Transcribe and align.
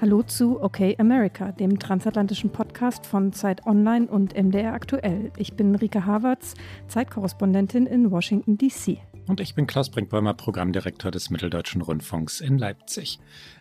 Hallo 0.00 0.22
zu 0.22 0.62
Okay 0.62 0.94
America, 1.00 1.50
dem 1.50 1.80
transatlantischen 1.80 2.50
Podcast 2.50 3.04
von 3.04 3.32
Zeit 3.32 3.66
Online 3.66 4.06
und 4.06 4.32
MDR 4.32 4.72
Aktuell. 4.72 5.32
Ich 5.36 5.54
bin 5.54 5.74
Rike 5.74 6.06
Havertz, 6.06 6.54
Zeitkorrespondentin 6.86 7.84
in 7.86 8.12
Washington, 8.12 8.56
D.C. 8.56 9.00
Und 9.26 9.40
ich 9.40 9.56
bin 9.56 9.66
Klaus 9.66 9.90
Brinkbäumer, 9.90 10.34
Programmdirektor 10.34 11.10
des 11.10 11.30
Mitteldeutschen 11.30 11.82
Rundfunks 11.82 12.40
in 12.40 12.58
Leipzig. 12.58 13.18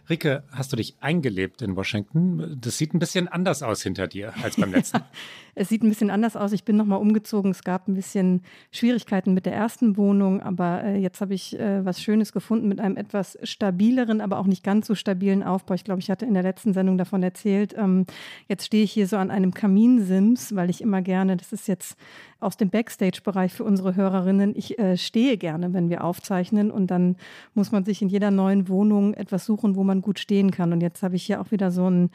Rike, 0.10 0.44
hast 0.52 0.72
du 0.72 0.78
dich 0.78 0.96
eingelebt 1.02 1.62
in 1.62 1.76
Washington? 1.76 2.58
Das 2.62 2.78
sieht 2.78 2.94
ein 2.94 3.00
bisschen 3.00 3.28
anders 3.28 3.62
aus 3.62 3.82
hinter 3.82 4.08
dir 4.08 4.34
als 4.42 4.56
beim 4.56 4.72
letzten. 4.72 5.00
Ja, 5.00 5.06
es 5.56 5.68
sieht 5.68 5.84
ein 5.84 5.90
bisschen 5.90 6.12
anders 6.12 6.38
aus. 6.38 6.54
Ich 6.54 6.64
bin 6.64 6.78
nochmal 6.78 7.00
umgezogen. 7.00 7.52
Es 7.52 7.64
gab 7.64 7.90
ein 7.90 7.94
bisschen 7.94 8.42
Schwierigkeiten 8.72 9.34
mit 9.34 9.46
der 9.46 9.54
ersten 9.54 9.98
Wohnung, 9.98 10.42
aber 10.42 10.84
äh, 10.86 10.98
jetzt 10.98 11.20
habe 11.20 11.34
ich 11.34 11.60
äh, 11.60 11.84
was 11.84 12.02
Schönes 12.02 12.32
gefunden 12.32 12.70
mit 12.70 12.80
einem 12.80 12.96
etwas 12.96 13.38
stabileren, 13.44 14.22
aber 14.22 14.40
auch 14.40 14.46
nicht 14.46 14.64
ganz 14.64 14.88
so 14.88 14.96
stabilen 14.96 15.44
Aufbau. 15.44 15.74
Ich 15.74 15.84
glaube, 15.84 16.00
ich 16.00 16.10
hatte 16.10 16.26
in 16.26 16.34
der 16.34 16.44
letzten 16.44 16.74
Sendung 16.74 16.98
davon 16.98 17.22
erzählt. 17.22 17.76
Ähm, 17.78 18.06
jetzt 18.48 18.66
stehe 18.66 18.86
ich 18.86 18.94
hier 18.94 19.08
so 19.08 19.18
an 19.18 19.30
einem 19.30 19.54
Kaminsims, 19.54 20.56
weil 20.56 20.70
ich 20.70 20.80
immer 20.80 21.02
gerne, 21.02 21.36
das 21.36 21.52
ist 21.52 21.68
jetzt 21.68 21.98
aus 22.40 22.56
dem 22.56 22.70
Backstage-Bereich 22.70 23.52
für 23.52 23.64
unsere 23.64 23.96
Hörerinnen, 23.96 24.56
ich 24.56 24.78
äh, 24.78 24.96
stehe 24.96 25.38
gerne, 25.38 25.74
wenn 25.74 25.90
wir 25.90 26.04
aufzeichnen 26.04 26.70
und 26.70 26.88
dann 26.92 27.16
muss 27.56 27.72
man 27.72 27.84
sich 27.84 28.02
in 28.02 28.10
jeder 28.10 28.30
neuen 28.30 28.68
Wohnung 28.68 29.16
etwas 29.16 29.46
suchen, 29.46 29.76
wo 29.76 29.84
man 29.84 29.97
man 29.98 30.02
gut 30.02 30.20
stehen 30.20 30.52
kann. 30.52 30.74
Und 30.74 30.82
jetzt 30.82 31.04
habe 31.04 31.16
ich 31.16 31.24
hier 31.24 31.42
auch 31.42 31.52
wieder 31.52 31.72
so 31.72 31.86
einen 31.86 32.12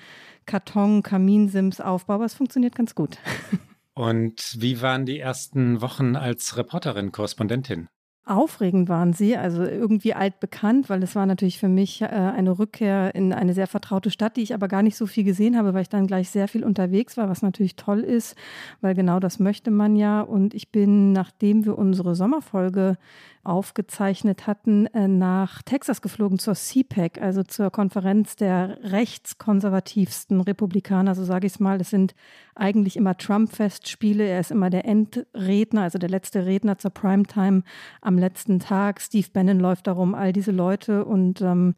Karton-Kaminsims-Aufbau, 0.46 2.14
aber 2.14 2.24
es 2.24 2.34
funktioniert 2.34 2.74
ganz 2.74 2.94
gut. 2.94 3.18
Und 3.94 4.56
wie 4.58 4.80
waren 4.80 5.04
die 5.04 5.18
ersten 5.18 5.82
Wochen 5.82 6.16
als 6.16 6.56
Reporterin, 6.56 7.12
Korrespondentin? 7.12 7.88
Aufregend 8.24 8.88
waren 8.88 9.12
sie, 9.12 9.36
also 9.36 9.64
irgendwie 9.64 10.14
altbekannt, 10.14 10.88
weil 10.88 11.02
es 11.02 11.16
war 11.16 11.26
natürlich 11.26 11.58
für 11.58 11.68
mich 11.68 12.02
äh, 12.02 12.06
eine 12.06 12.56
Rückkehr 12.56 13.12
in 13.16 13.32
eine 13.32 13.52
sehr 13.52 13.66
vertraute 13.66 14.12
Stadt, 14.12 14.36
die 14.36 14.42
ich 14.42 14.54
aber 14.54 14.68
gar 14.68 14.82
nicht 14.82 14.96
so 14.96 15.06
viel 15.06 15.24
gesehen 15.24 15.58
habe, 15.58 15.74
weil 15.74 15.82
ich 15.82 15.88
dann 15.88 16.06
gleich 16.06 16.30
sehr 16.30 16.46
viel 16.46 16.62
unterwegs 16.62 17.16
war, 17.16 17.28
was 17.28 17.42
natürlich 17.42 17.74
toll 17.74 17.98
ist, 18.00 18.36
weil 18.80 18.94
genau 18.94 19.18
das 19.18 19.40
möchte 19.40 19.72
man 19.72 19.96
ja. 19.96 20.20
Und 20.20 20.54
ich 20.54 20.70
bin, 20.70 21.12
nachdem 21.12 21.64
wir 21.64 21.76
unsere 21.76 22.14
Sommerfolge 22.14 22.96
aufgezeichnet 23.44 24.46
hatten, 24.46 24.86
äh, 24.86 25.08
nach 25.08 25.62
Texas 25.62 26.02
geflogen 26.02 26.38
zur 26.38 26.54
CPAC, 26.54 27.20
also 27.20 27.42
zur 27.42 27.70
Konferenz 27.70 28.36
der 28.36 28.78
rechtskonservativsten 28.82 30.40
Republikaner, 30.40 31.14
so 31.14 31.24
sage 31.24 31.46
ich 31.46 31.54
es 31.54 31.60
mal. 31.60 31.80
Es 31.80 31.90
sind 31.90 32.14
eigentlich 32.54 32.96
immer 32.96 33.16
Trump-Festspiele. 33.16 34.24
Er 34.24 34.40
ist 34.40 34.50
immer 34.50 34.70
der 34.70 34.84
Endredner, 34.84 35.82
also 35.82 35.98
der 35.98 36.08
letzte 36.08 36.46
Redner 36.46 36.78
zur 36.78 36.92
Primetime 36.92 37.62
am 38.00 38.18
letzten 38.18 38.60
Tag. 38.60 39.00
Steve 39.00 39.28
Bannon 39.32 39.58
läuft 39.58 39.86
darum, 39.86 40.14
all 40.14 40.32
diese 40.32 40.52
Leute 40.52 41.04
und 41.04 41.40
ähm, 41.40 41.74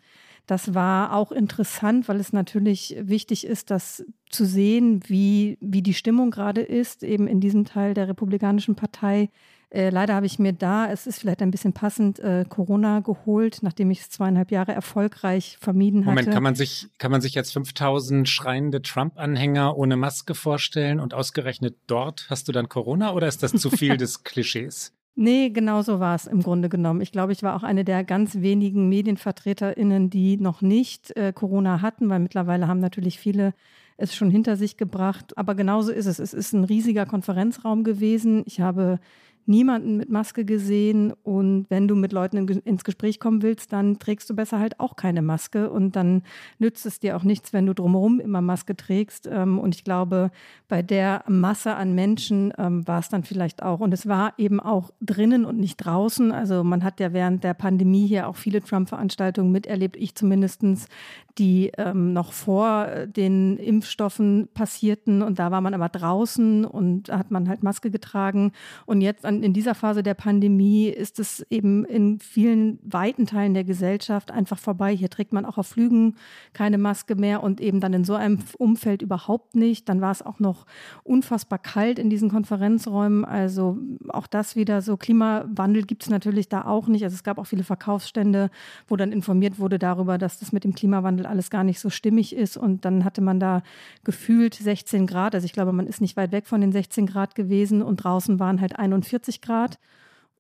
das 0.47 0.75
war 0.75 1.15
auch 1.15 1.33
interessant, 1.33 2.07
weil 2.09 2.21
es 2.21 2.33
natürlich 2.35 2.97
wichtig 3.01 3.47
ist, 3.47 3.71
das 3.71 4.05
zu 4.29 4.45
sehen, 4.45 5.01
wie, 5.07 5.57
wie 5.61 5.81
die 5.81 5.95
Stimmung 5.95 6.31
gerade 6.31 6.61
ist, 6.61 7.03
eben 7.03 7.27
in 7.27 7.41
diesem 7.41 7.65
Teil 7.65 7.95
der 7.95 8.09
Republikanischen 8.09 8.75
Partei. 8.75 9.31
Äh, 9.75 9.91
leider 9.91 10.15
habe 10.15 10.25
ich 10.25 10.39
mir 10.39 10.53
da, 10.53 10.89
es 10.89 11.09
ist 11.09 11.19
vielleicht 11.19 11.43
ein 11.43 11.51
bisschen 11.51 11.73
passend, 11.73 12.21
äh, 12.21 12.45
Corona 12.49 13.01
geholt, 13.01 13.59
nachdem 13.63 13.91
ich 13.91 14.03
es 14.03 14.11
zweieinhalb 14.11 14.53
Jahre 14.53 14.73
erfolgreich 14.73 15.59
vermieden 15.61 16.03
hatte. 16.03 16.15
Moment, 16.15 16.31
kann 16.31 16.45
man 16.45 16.55
sich, 16.55 16.87
kann 16.99 17.11
man 17.11 17.21
sich 17.21 17.35
jetzt 17.35 17.53
5000 17.55 18.29
schreiende 18.29 18.83
Trump-Anhänger 18.83 19.77
ohne 19.77 19.97
Maske 19.97 20.37
vorstellen 20.37 21.01
und 21.01 21.13
ausgerechnet 21.13 21.77
dort 21.89 22.27
hast 22.31 22.47
du 22.47 22.53
dann 22.53 22.69
Corona 22.69 23.15
oder 23.15 23.27
ist 23.27 23.43
das 23.43 23.51
zu 23.51 23.69
viel 23.69 23.97
des 23.97 24.23
Klischees? 24.23 24.93
Nee, 25.17 25.51
genau 25.51 25.83
so 25.83 25.99
war 25.99 26.15
es 26.15 26.27
im 26.27 26.43
Grunde 26.43 26.69
genommen. 26.69 27.01
Ich 27.01 27.11
glaube, 27.11 27.33
ich 27.33 27.43
war 27.43 27.57
auch 27.57 27.65
eine 27.65 27.85
der 27.85 28.05
ganz 28.05 28.37
wenigen 28.37 28.89
MedienvertreterInnen, 28.89 30.09
die 30.09 30.37
noch 30.37 30.63
nicht 30.63 31.17
äh, 31.17 31.33
Corona 31.33 31.83
hatten, 31.83 32.09
weil 32.11 32.21
mittlerweile 32.21 32.69
haben 32.69 32.81
natürlich 32.81 33.19
viele 33.19 33.55
es 33.97 34.15
schon 34.15 34.31
hinter 34.31 34.57
sich 34.57 34.77
gebracht. 34.77 35.37
Aber 35.37 35.55
genauso 35.55 35.93
ist 35.93 36.07
es. 36.07 36.19
Es 36.19 36.35
ist 36.35 36.53
ein 36.53 36.65
riesiger 36.65 37.07
Konferenzraum 37.07 37.85
gewesen. 37.85 38.43
Ich 38.47 38.61
habe 38.61 38.99
niemanden 39.47 39.97
mit 39.97 40.11
Maske 40.11 40.45
gesehen. 40.45 41.13
Und 41.23 41.67
wenn 41.69 41.89
du 41.89 41.97
mit 41.97 42.13
Leuten 42.13 42.37
ins 42.37 42.85
Gespräch 42.85 43.21
kommen 43.21 43.43
willst, 43.43 43.73
dann 43.73 43.99
trägst 43.99 44.29
du 44.31 44.35
besser 44.35 44.59
halt 44.59 44.81
auch 44.81 44.97
keine 44.97 45.23
Maske. 45.23 45.71
Und 45.71 45.97
dann 45.97 46.23
nützt 46.59 46.87
es 46.87 47.01
dir 47.01 47.17
auch 47.17 47.23
nichts, 47.23 47.53
wenn 47.53 47.67
du 47.67 47.75
drumherum 47.75 48.21
immer 48.21 48.41
Maske 48.41 48.77
trägst. 48.77 49.29
Ähm, 49.31 49.59
und 49.59 49.75
ich 49.75 49.85
glaube, 49.85 50.31
bei 50.69 50.83
der 50.83 51.25
Masse 51.29 51.77
an 51.77 51.95
Menschen 51.95 52.53
ähm, 52.59 52.87
war 52.87 53.01
es 53.01 53.09
dann 53.09 53.25
vielleicht 53.25 53.63
auch. 53.63 53.81
Und 53.81 53.93
es 53.93 54.07
war 54.07 54.35
eben 54.39 54.61
auch 54.61 54.91
drinnen 55.01 55.45
und 55.45 55.59
nicht 55.59 55.77
draußen. 55.77 56.33
Also 56.33 56.65
man 56.65 56.85
hat 56.85 57.01
ja 57.01 57.13
während 57.13 57.45
der 57.45 57.55
Pandemie 57.55 58.07
hier 58.07 58.29
auch 58.29 58.37
viele 58.37 58.63
Trump-Veranstaltungen 58.63 59.53
miterlebt, 59.53 59.97
ich 59.97 60.15
zumindestens, 60.15 60.87
die 61.39 61.73
ähm, 61.79 62.13
noch 62.13 62.33
vor 62.33 62.87
den 63.07 63.57
Impfstoffen 63.57 64.49
passierten. 64.55 65.23
Und 65.23 65.39
da 65.39 65.51
war 65.51 65.61
man 65.61 65.75
aber 65.75 65.89
draußen 65.89 66.65
und 66.65 67.11
hat 67.11 67.31
man 67.31 67.49
halt 67.49 67.63
Maske 67.63 67.91
getragen. 67.91 68.53
Und 68.87 69.01
jetzt 69.01 69.25
an, 69.25 69.34
in 69.43 69.53
dieser 69.53 69.75
Phase 69.75 70.03
der 70.03 70.15
Pandemie 70.15 70.89
ist 70.89 71.19
es 71.19 71.45
eben 71.51 71.85
in 71.85 72.21
vielen 72.21 72.79
weiten 72.83 73.27
Teilen 73.27 73.55
der 73.55 73.65
Gesellschaft 73.65 74.31
einfach 74.31 74.59
vorbei. 74.59 74.95
Hier 74.95 75.11
trägt 75.11 75.33
man 75.33 75.45
auch 75.45 75.59
auf 75.59 75.67
Flügen 75.67 76.17
keine 76.53 76.79
Maske 76.79 77.15
mehr 77.15 77.43
und 77.43 77.61
eben 77.61 77.81
dann 77.81 77.93
in 77.93 78.05
so 78.05 78.15
einem 78.15 78.39
Umfeld 78.59 79.03
überhaupt 79.03 79.57
nicht. 79.57 79.89
Dann 79.89 80.01
war 80.01 80.13
es 80.13 80.23
auch 80.23 80.39
noch 80.39 80.67
unfassbar 81.03 81.59
kalt 81.59 81.99
in 81.99 82.11
diesen 82.11 82.31
Konferenzräumen. 82.31 83.25
Also 83.25 83.79
auch 84.09 84.27
das 84.27 84.57
wieder 84.57 84.83
so. 84.83 84.97
Klimawandel 84.97 85.85
gibt 85.85 86.03
es 86.03 86.11
natürlich 86.11 86.49
da 86.49 86.65
auch 86.65 86.87
nicht. 86.87 87.05
Also 87.05 87.15
es 87.15 87.25
gab 87.25 87.39
auch 87.39 87.47
viele 87.47 87.65
Verkaufsstände, 87.65 88.51
wo 88.89 88.97
dann 88.97 89.13
informiert 89.13 89.59
wurde 89.59 89.79
darüber, 89.79 90.19
dass 90.19 90.39
das 90.39 90.53
mit 90.53 90.65
dem 90.65 90.75
Klimawandel 90.75 91.27
alles 91.27 91.51
gar 91.51 91.65
nicht 91.65 91.81
so 91.81 91.91
stimmig 91.91 92.35
ist. 92.35 92.57
Und 92.57 92.85
dann 92.85 93.05
hatte 93.05 93.21
man 93.21 93.41
da 93.41 93.63
gefühlt 94.05 94.55
16 94.55 95.07
Grad. 95.07 95.35
Also 95.35 95.45
ich 95.45 95.53
glaube, 95.53 95.73
man 95.73 95.87
ist 95.87 96.01
nicht 96.01 96.17
weit 96.17 96.33
weg 96.33 96.47
von 96.47 96.61
den 96.61 96.73
16 96.73 97.07
Grad 97.07 97.35
gewesen 97.35 97.83
und 97.83 97.97
draußen 97.97 98.39
waren 98.39 98.61
halt 98.61 98.79
41 98.79 99.24
Grad. 99.41 99.79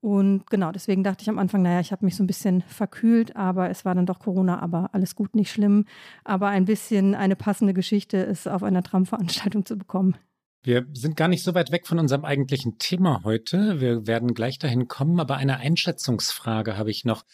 Und 0.01 0.51
genau, 0.51 0.71
deswegen 0.71 1.03
dachte 1.03 1.23
ich 1.23 1.31
am 1.31 1.39
Anfang, 1.39 1.63
naja, 1.63 1.81
ich 1.81 1.91
habe 1.91 2.05
mich 2.05 2.15
so 2.15 2.23
ein 2.23 2.27
bisschen 2.27 2.61
verkühlt, 2.61 3.37
aber 3.37 3.71
es 3.71 3.87
war 3.87 3.95
dann 3.95 4.05
doch 4.05 4.19
Corona, 4.19 4.61
aber 4.61 4.91
alles 4.93 5.15
gut, 5.15 5.35
nicht 5.35 5.51
schlimm. 5.51 5.87
Aber 6.25 6.49
ein 6.49 6.67
bisschen 6.67 7.15
eine 7.15 7.37
passende 7.37 7.73
Geschichte 7.73 8.19
ist 8.19 8.47
auf 8.47 8.63
einer 8.63 8.83
Tram-Veranstaltung 8.83 9.65
zu 9.65 9.79
bekommen. 9.79 10.15
Wir 10.63 10.87
sind 10.93 11.17
gar 11.17 11.29
nicht 11.29 11.43
so 11.43 11.55
weit 11.55 11.73
weg 11.73 11.87
von 11.87 11.99
unserem 11.99 12.25
eigentlichen 12.25 12.79
Thema 12.79 13.23
heute. 13.25 13.81
Wir 13.81 14.07
werden 14.07 14.35
gleich 14.35 14.59
dahin 14.59 14.89
kommen, 14.89 15.21
aber 15.21 15.37
eine 15.37 15.59
Einschätzungsfrage 15.59 16.77
habe 16.77 16.91
ich 16.91 17.07
noch. 17.07 17.25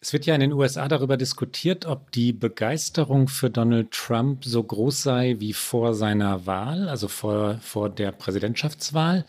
Es 0.00 0.12
wird 0.12 0.26
ja 0.26 0.34
in 0.34 0.40
den 0.40 0.52
USA 0.52 0.88
darüber 0.88 1.16
diskutiert, 1.16 1.86
ob 1.86 2.12
die 2.12 2.32
Begeisterung 2.32 3.28
für 3.28 3.50
Donald 3.50 3.90
Trump 3.92 4.44
so 4.44 4.62
groß 4.62 5.02
sei 5.02 5.36
wie 5.38 5.52
vor 5.52 5.94
seiner 5.94 6.46
Wahl, 6.46 6.88
also 6.88 7.08
vor, 7.08 7.58
vor 7.58 7.88
der 7.88 8.12
Präsidentschaftswahl, 8.12 9.24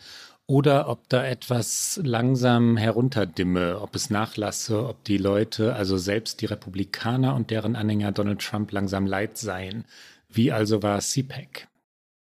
oder 0.48 0.88
ob 0.88 1.08
da 1.10 1.24
etwas 1.24 2.00
langsam 2.02 2.78
herunterdimme, 2.78 3.80
ob 3.82 3.94
es 3.94 4.08
nachlasse, 4.08 4.88
ob 4.88 5.04
die 5.04 5.18
Leute, 5.18 5.74
also 5.74 5.98
selbst 5.98 6.40
die 6.40 6.46
Republikaner 6.46 7.34
und 7.36 7.50
deren 7.50 7.76
Anhänger 7.76 8.12
Donald 8.12 8.40
Trump 8.40 8.72
langsam 8.72 9.06
leid 9.06 9.36
seien. 9.36 9.84
Wie 10.30 10.50
also 10.50 10.82
war 10.82 11.00
CPAC? 11.00 11.68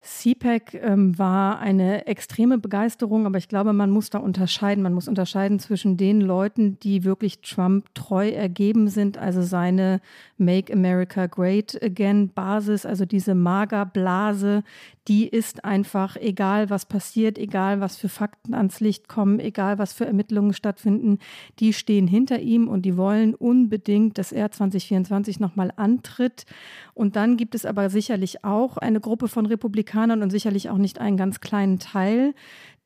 CPAC 0.08 0.74
ähm, 0.74 1.18
war 1.18 1.58
eine 1.58 2.06
extreme 2.06 2.56
Begeisterung, 2.58 3.26
aber 3.26 3.36
ich 3.36 3.48
glaube, 3.48 3.72
man 3.72 3.90
muss 3.90 4.10
da 4.10 4.18
unterscheiden. 4.18 4.82
Man 4.82 4.94
muss 4.94 5.06
unterscheiden 5.06 5.58
zwischen 5.58 5.96
den 5.96 6.20
Leuten, 6.20 6.78
die 6.80 7.04
wirklich 7.04 7.40
Trump 7.42 7.94
treu 7.94 8.28
ergeben 8.28 8.88
sind, 8.88 9.18
also 9.18 9.42
seine 9.42 10.00
Make 10.38 10.72
America 10.72 11.26
Great 11.26 11.80
Again 11.82 12.30
Basis, 12.30 12.86
also 12.86 13.04
diese 13.04 13.34
Magerblase, 13.34 14.64
die 15.08 15.26
ist 15.26 15.64
einfach, 15.64 16.16
egal 16.16 16.68
was 16.68 16.84
passiert, 16.84 17.38
egal 17.38 17.80
was 17.80 17.96
für 17.96 18.10
Fakten 18.10 18.54
ans 18.54 18.80
Licht 18.80 19.08
kommen, 19.08 19.40
egal 19.40 19.78
was 19.78 19.94
für 19.94 20.04
Ermittlungen 20.04 20.52
stattfinden, 20.52 21.18
die 21.58 21.72
stehen 21.72 22.06
hinter 22.06 22.40
ihm 22.40 22.68
und 22.68 22.82
die 22.82 22.96
wollen 22.96 23.34
unbedingt, 23.34 24.18
dass 24.18 24.32
er 24.32 24.50
2024 24.50 25.40
nochmal 25.40 25.72
antritt. 25.76 26.44
Und 26.92 27.16
dann 27.16 27.38
gibt 27.38 27.54
es 27.54 27.64
aber 27.64 27.88
sicherlich 27.88 28.44
auch 28.44 28.76
eine 28.76 29.00
Gruppe 29.00 29.28
von 29.28 29.46
Republikanern 29.46 30.22
und 30.22 30.30
sicherlich 30.30 30.68
auch 30.68 30.78
nicht 30.78 31.00
einen 31.00 31.16
ganz 31.16 31.40
kleinen 31.40 31.78
Teil, 31.78 32.34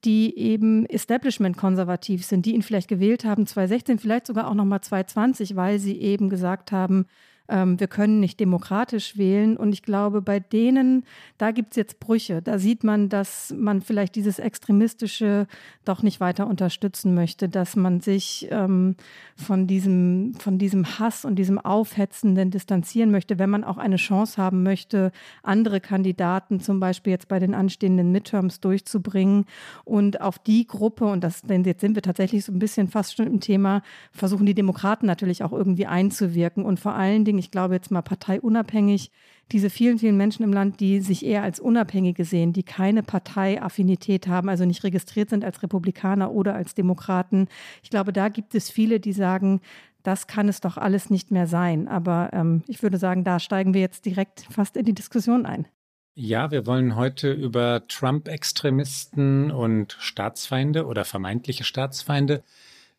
die 0.05 0.37
eben 0.39 0.87
Establishment-konservativ 0.87 2.25
sind, 2.25 2.47
die 2.47 2.55
ihn 2.55 2.63
vielleicht 2.63 2.89
gewählt 2.89 3.25
haben 3.25 3.47
2016, 3.47 3.99
vielleicht 3.99 4.27
sogar 4.27 4.49
auch 4.49 4.55
nochmal 4.55 4.81
2020, 4.81 5.57
weil 5.57 5.79
sie 5.79 6.01
eben 6.01 6.29
gesagt 6.29 6.73
haben, 6.73 7.07
ähm, 7.53 7.79
wir 7.79 7.87
können 7.87 8.19
nicht 8.19 8.41
demokratisch 8.41 9.19
wählen. 9.19 9.59
Und 9.59 9.75
ich 9.75 9.83
glaube, 9.83 10.23
bei 10.23 10.41
denen, 10.41 11.05
da 11.37 11.51
gibt 11.51 11.73
es 11.73 11.77
jetzt 11.77 12.01
Brüche. 12.01 12.41
Da 12.41 12.59
sieht 12.59 12.83
man, 12.83 13.11
dass 13.11 13.55
man 13.57 13.83
vielleicht 13.83 14.15
dieses 14.15 14.39
Extremistische 14.39 15.47
doch 15.85 16.03
nicht 16.03 16.19
weiter 16.19 16.47
unterstützen 16.47 17.15
möchte, 17.15 17.51
dass 17.51 17.77
man 17.77 18.01
sich 18.01 18.49
ähm, 18.51 18.97
von, 19.37 19.67
diesem, 19.67 20.35
von 20.39 20.57
diesem 20.57 20.99
Hass 20.99 21.27
und 21.27 21.37
diesem 21.37 21.59
Aufhetzenden 21.59 22.51
distanzieren 22.51 23.11
möchte, 23.11 23.39
wenn 23.39 23.51
man 23.51 23.65
auch 23.65 23.77
eine 23.77 23.97
Chance 23.97 24.41
haben 24.41 24.63
möchte, 24.63 25.13
andere 25.43 25.81
Kandidaten 25.81 26.59
zum 26.61 26.81
Beispiel 26.81 27.11
jetzt 27.13 27.29
bei 27.29 27.39
den 27.39 27.55
anstehenden 27.55 28.13
Midterms 28.13 28.61
durchzubringen. 28.61 29.45
Und 29.85 30.23
auf 30.23 30.39
die 30.39 30.67
Gruppe, 30.67 31.05
und 31.05 31.23
das, 31.23 31.43
denn 31.43 31.65
jetzt 31.65 31.83
sind 31.83 31.97
wir 31.97 32.03
tatsächlich 32.03 32.47
so 32.47 32.53
ein 32.53 32.59
bisschen 32.59 32.89
fast 32.89 33.17
schon 33.17 33.27
im 33.27 33.41
Thema, 33.41 33.83
versuchen 34.11 34.47
die 34.47 34.55
Demokraten 34.55 35.05
natürlich 35.05 35.45
auch 35.45 35.53
irgendwie 35.53 35.87
einzuwirken. 35.87 36.65
Und 36.65 36.81
vor 36.81 36.95
allen 36.95 37.27
Dingen, 37.27 37.42
ich 37.43 37.51
glaube 37.51 37.75
jetzt 37.75 37.91
mal 37.91 38.03
parteiunabhängig, 38.03 39.11
diese 39.51 39.69
vielen, 39.69 39.99
vielen 39.99 40.17
Menschen 40.17 40.45
im 40.45 40.53
Land, 40.53 40.81
die 40.81 41.01
sich 41.01 41.27
eher 41.27 41.43
als 41.43 41.61
Unabhängige 41.61 42.25
sehen, 42.25 42.53
die 42.53 42.63
keine 42.63 43.03
Parteiaffinität 43.03 44.29
haben, 44.29 44.49
also 44.49 44.65
nicht 44.65 44.85
registriert 44.85 45.29
sind 45.29 45.45
als 45.45 45.63
Republikaner 45.63 46.31
oder 46.31 46.55
als 46.55 46.75
Demokraten. 46.75 47.49
Ich 47.83 47.91
glaube, 47.91 48.13
da 48.13 48.29
gibt 48.29 48.55
es 48.55 48.71
viele, 48.71 49.01
die 49.01 49.13
sagen, 49.13 49.61
das 50.03 50.27
kann 50.27 50.49
es 50.49 50.61
doch 50.61 50.77
alles 50.77 51.11
nicht 51.11 51.31
mehr 51.31 51.47
sein. 51.47 51.89
Aber 51.89 52.31
ähm, 52.33 52.63
ich 52.69 52.83
würde 52.83 52.99
sagen, 52.99 53.25
da 53.25 53.41
steigen 53.41 53.75
wir 53.75 53.81
jetzt 53.81 54.07
direkt 54.07 54.47
fast 54.51 54.77
in 54.77 54.85
die 54.85 54.95
Diskussion 54.95 55.45
ein. 55.45 55.67
Ja, 56.15 56.51
wir 56.51 56.67
wollen 56.67 56.95
heute 56.95 57.33
über 57.33 57.87
Trump-Extremisten 57.89 59.51
und 59.51 59.97
Staatsfeinde 59.99 60.87
oder 60.87 61.05
vermeintliche 61.05 61.65
Staatsfeinde 61.65 62.43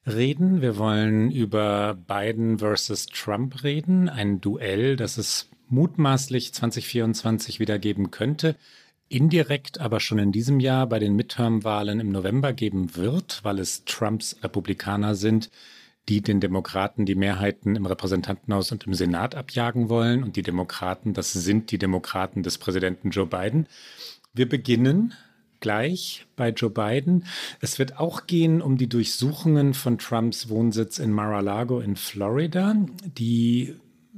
reden. 0.05 0.61
Wir 0.61 0.77
wollen 0.77 1.31
über 1.31 1.95
Biden 1.95 2.59
versus 2.59 3.07
Trump 3.07 3.63
reden, 3.63 4.09
ein 4.09 4.41
Duell, 4.41 4.95
das 4.95 5.17
es 5.17 5.49
mutmaßlich 5.69 6.53
2024 6.53 7.59
wieder 7.59 7.79
geben 7.79 8.11
könnte, 8.11 8.55
indirekt 9.09 9.79
aber 9.79 9.99
schon 9.99 10.19
in 10.19 10.31
diesem 10.31 10.59
Jahr 10.59 10.87
bei 10.87 10.99
den 10.99 11.15
Midterm-Wahlen 11.15 11.99
im 11.99 12.11
November 12.11 12.53
geben 12.53 12.95
wird, 12.95 13.43
weil 13.43 13.59
es 13.59 13.85
Trumps 13.85 14.37
Republikaner 14.43 15.15
sind, 15.15 15.49
die 16.09 16.21
den 16.21 16.41
Demokraten 16.41 17.05
die 17.05 17.15
Mehrheiten 17.15 17.75
im 17.75 17.85
Repräsentantenhaus 17.85 18.71
und 18.71 18.85
im 18.85 18.93
Senat 18.93 19.35
abjagen 19.35 19.87
wollen. 19.87 20.23
Und 20.23 20.35
die 20.35 20.41
Demokraten, 20.41 21.13
das 21.13 21.31
sind 21.31 21.71
die 21.71 21.77
Demokraten 21.77 22.43
des 22.43 22.57
Präsidenten 22.57 23.11
Joe 23.11 23.25
Biden. 23.25 23.67
Wir 24.33 24.49
beginnen 24.49 25.13
gleich 25.63 26.27
bei 26.35 26.49
Joe 26.49 26.69
Biden. 26.69 27.25
Es 27.61 27.79
wird 27.79 27.99
auch 27.99 28.27
gehen 28.27 28.61
um 28.61 28.77
die 28.77 28.89
Durchsuchungen 28.89 29.73
von 29.73 29.97
Trumps 29.97 30.49
Wohnsitz 30.49 30.99
in 30.99 31.11
Mar-a-Lago 31.11 31.79
in 31.79 31.95
Florida, 31.95 32.75
die 33.17 33.73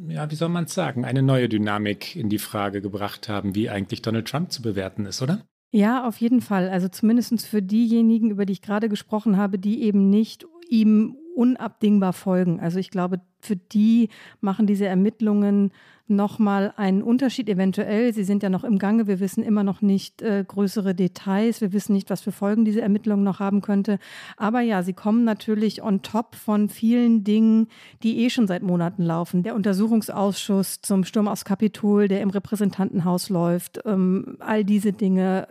ja, 0.09 0.29
wie 0.29 0.35
soll 0.35 0.49
man 0.49 0.65
es 0.65 0.73
sagen, 0.73 1.05
eine 1.05 1.21
neue 1.21 1.47
Dynamik 1.47 2.17
in 2.17 2.27
die 2.27 2.39
Frage 2.39 2.81
gebracht 2.81 3.29
haben, 3.29 3.55
wie 3.55 3.69
eigentlich 3.69 4.01
Donald 4.01 4.27
Trump 4.27 4.51
zu 4.51 4.61
bewerten 4.61 5.05
ist, 5.05 5.21
oder? 5.21 5.45
Ja, 5.71 6.07
auf 6.07 6.17
jeden 6.17 6.41
Fall. 6.41 6.69
Also 6.69 6.87
zumindest 6.89 7.45
für 7.45 7.61
diejenigen, 7.61 8.31
über 8.31 8.45
die 8.45 8.53
ich 8.53 8.61
gerade 8.61 8.89
gesprochen 8.89 9.37
habe, 9.37 9.57
die 9.57 9.83
eben 9.83 10.09
nicht 10.09 10.45
ihm 10.69 11.17
unabdingbar 11.35 12.13
folgen. 12.13 12.59
Also 12.59 12.79
ich 12.79 12.89
glaube, 12.89 13.19
für 13.41 13.57
die 13.57 14.09
machen 14.39 14.67
diese 14.67 14.85
Ermittlungen 14.85 15.71
nochmal 16.07 16.73
einen 16.77 17.01
Unterschied 17.01 17.49
eventuell. 17.49 18.13
Sie 18.13 18.23
sind 18.23 18.43
ja 18.43 18.49
noch 18.49 18.63
im 18.63 18.77
Gange. 18.77 19.07
Wir 19.07 19.19
wissen 19.19 19.43
immer 19.43 19.63
noch 19.63 19.81
nicht 19.81 20.21
äh, 20.21 20.45
größere 20.47 20.93
Details. 20.93 21.61
Wir 21.61 21.73
wissen 21.73 21.93
nicht, 21.93 22.09
was 22.09 22.21
für 22.21 22.31
Folgen 22.31 22.63
diese 22.63 22.81
Ermittlung 22.81 23.23
noch 23.23 23.39
haben 23.39 23.61
könnte. 23.61 23.97
Aber 24.37 24.61
ja, 24.61 24.83
sie 24.83 24.93
kommen 24.93 25.23
natürlich 25.23 25.81
on 25.81 26.03
top 26.03 26.35
von 26.35 26.69
vielen 26.69 27.23
Dingen, 27.23 27.67
die 28.03 28.23
eh 28.23 28.29
schon 28.29 28.47
seit 28.47 28.61
Monaten 28.61 29.03
laufen. 29.03 29.43
Der 29.43 29.55
Untersuchungsausschuss 29.55 30.81
zum 30.81 31.03
Sturm 31.03 31.27
aufs 31.27 31.45
Kapitol, 31.45 32.07
der 32.07 32.21
im 32.21 32.29
Repräsentantenhaus 32.29 33.29
läuft, 33.29 33.81
ähm, 33.85 34.37
all 34.39 34.63
diese 34.63 34.93
Dinge 34.93 35.47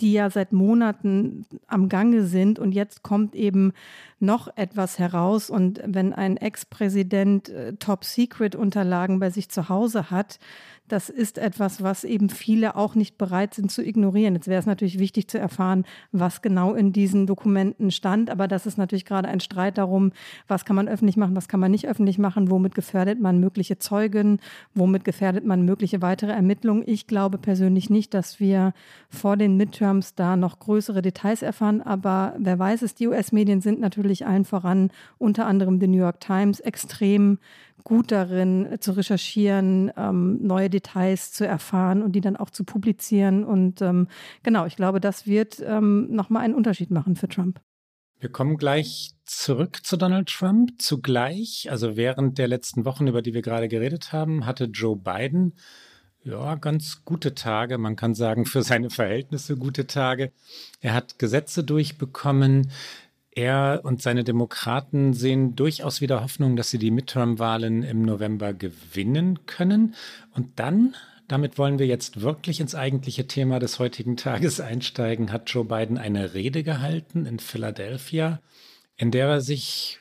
die 0.00 0.12
ja 0.12 0.28
seit 0.28 0.52
Monaten 0.52 1.46
am 1.66 1.88
Gange 1.88 2.24
sind. 2.24 2.58
Und 2.58 2.72
jetzt 2.72 3.02
kommt 3.02 3.34
eben 3.34 3.72
noch 4.18 4.48
etwas 4.56 4.98
heraus. 4.98 5.50
Und 5.50 5.80
wenn 5.84 6.12
ein 6.12 6.36
Ex-Präsident 6.36 7.48
äh, 7.48 7.74
Top-Secret-Unterlagen 7.74 9.18
bei 9.18 9.30
sich 9.30 9.48
zu 9.48 9.68
Hause 9.68 10.10
hat, 10.10 10.38
das 10.88 11.08
ist 11.08 11.38
etwas, 11.38 11.82
was 11.82 12.04
eben 12.04 12.30
viele 12.30 12.76
auch 12.76 12.94
nicht 12.94 13.18
bereit 13.18 13.54
sind 13.54 13.72
zu 13.72 13.84
ignorieren. 13.84 14.34
Jetzt 14.34 14.46
wäre 14.46 14.60
es 14.60 14.66
natürlich 14.66 14.98
wichtig 14.98 15.28
zu 15.28 15.38
erfahren, 15.38 15.84
was 16.12 16.42
genau 16.42 16.74
in 16.74 16.92
diesen 16.92 17.26
Dokumenten 17.26 17.90
stand. 17.90 18.30
Aber 18.30 18.46
das 18.46 18.66
ist 18.66 18.78
natürlich 18.78 19.04
gerade 19.04 19.28
ein 19.28 19.40
Streit 19.40 19.78
darum, 19.78 20.12
was 20.46 20.64
kann 20.64 20.76
man 20.76 20.88
öffentlich 20.88 21.16
machen, 21.16 21.34
was 21.34 21.48
kann 21.48 21.60
man 21.60 21.72
nicht 21.72 21.88
öffentlich 21.88 22.18
machen, 22.18 22.50
womit 22.50 22.74
gefährdet 22.74 23.20
man 23.20 23.40
mögliche 23.40 23.78
Zeugen, 23.78 24.38
womit 24.74 25.04
gefährdet 25.04 25.44
man 25.44 25.64
mögliche 25.64 26.02
weitere 26.02 26.32
Ermittlungen. 26.32 26.84
Ich 26.86 27.08
glaube 27.08 27.38
persönlich 27.38 27.90
nicht, 27.90 28.14
dass 28.14 28.38
wir 28.38 28.72
vor 29.08 29.36
den 29.36 29.56
Midterms 29.56 30.14
da 30.14 30.36
noch 30.36 30.60
größere 30.60 31.02
Details 31.02 31.42
erfahren. 31.42 31.82
Aber 31.82 32.34
wer 32.38 32.58
weiß 32.58 32.82
es, 32.82 32.94
die 32.94 33.08
US-Medien 33.08 33.60
sind 33.60 33.80
natürlich 33.80 34.05
allen 34.26 34.44
voran, 34.44 34.90
unter 35.18 35.46
anderem 35.46 35.80
die 35.80 35.88
New 35.88 35.98
York 35.98 36.20
Times, 36.20 36.60
extrem 36.60 37.38
gut 37.84 38.10
darin 38.10 38.66
äh, 38.72 38.80
zu 38.80 38.92
recherchieren, 38.92 39.92
ähm, 39.96 40.38
neue 40.42 40.68
Details 40.68 41.32
zu 41.32 41.46
erfahren 41.46 42.02
und 42.02 42.12
die 42.12 42.20
dann 42.20 42.36
auch 42.36 42.50
zu 42.50 42.64
publizieren. 42.64 43.44
Und 43.44 43.80
ähm, 43.80 44.08
genau, 44.42 44.66
ich 44.66 44.76
glaube, 44.76 45.00
das 45.00 45.26
wird 45.26 45.62
ähm, 45.64 46.08
nochmal 46.10 46.42
einen 46.42 46.54
Unterschied 46.54 46.90
machen 46.90 47.16
für 47.16 47.28
Trump. 47.28 47.60
Wir 48.18 48.30
kommen 48.30 48.56
gleich 48.56 49.12
zurück 49.24 49.84
zu 49.84 49.96
Donald 49.96 50.28
Trump. 50.28 50.80
Zugleich, 50.80 51.68
also 51.70 51.96
während 51.96 52.38
der 52.38 52.48
letzten 52.48 52.84
Wochen, 52.84 53.06
über 53.06 53.22
die 53.22 53.34
wir 53.34 53.42
gerade 53.42 53.68
geredet 53.68 54.12
haben, 54.12 54.46
hatte 54.46 54.64
Joe 54.64 54.96
Biden 54.96 55.52
ja, 56.26 56.56
ganz 56.56 57.04
gute 57.04 57.36
Tage. 57.36 57.78
Man 57.78 57.94
kann 57.94 58.14
sagen, 58.16 58.46
für 58.46 58.62
seine 58.62 58.90
Verhältnisse 58.90 59.56
gute 59.56 59.86
Tage. 59.86 60.32
Er 60.80 60.92
hat 60.92 61.20
Gesetze 61.20 61.62
durchbekommen, 61.62 62.72
er 63.36 63.82
und 63.84 64.02
seine 64.02 64.24
Demokraten 64.24 65.12
sehen 65.12 65.54
durchaus 65.54 66.00
wieder 66.00 66.22
Hoffnung, 66.22 66.56
dass 66.56 66.70
sie 66.70 66.78
die 66.78 66.90
Midterm-Wahlen 66.90 67.82
im 67.82 68.02
November 68.02 68.52
gewinnen 68.54 69.46
können. 69.46 69.94
Und 70.34 70.58
dann, 70.58 70.96
damit 71.28 71.58
wollen 71.58 71.78
wir 71.78 71.86
jetzt 71.86 72.22
wirklich 72.22 72.60
ins 72.60 72.74
eigentliche 72.74 73.26
Thema 73.26 73.58
des 73.58 73.78
heutigen 73.78 74.16
Tages 74.16 74.60
einsteigen, 74.60 75.30
hat 75.30 75.50
Joe 75.50 75.64
Biden 75.64 75.98
eine 75.98 76.34
Rede 76.34 76.62
gehalten 76.62 77.26
in 77.26 77.38
Philadelphia, 77.38 78.40
in 78.96 79.10
der 79.10 79.28
er 79.28 79.40
sich 79.42 80.00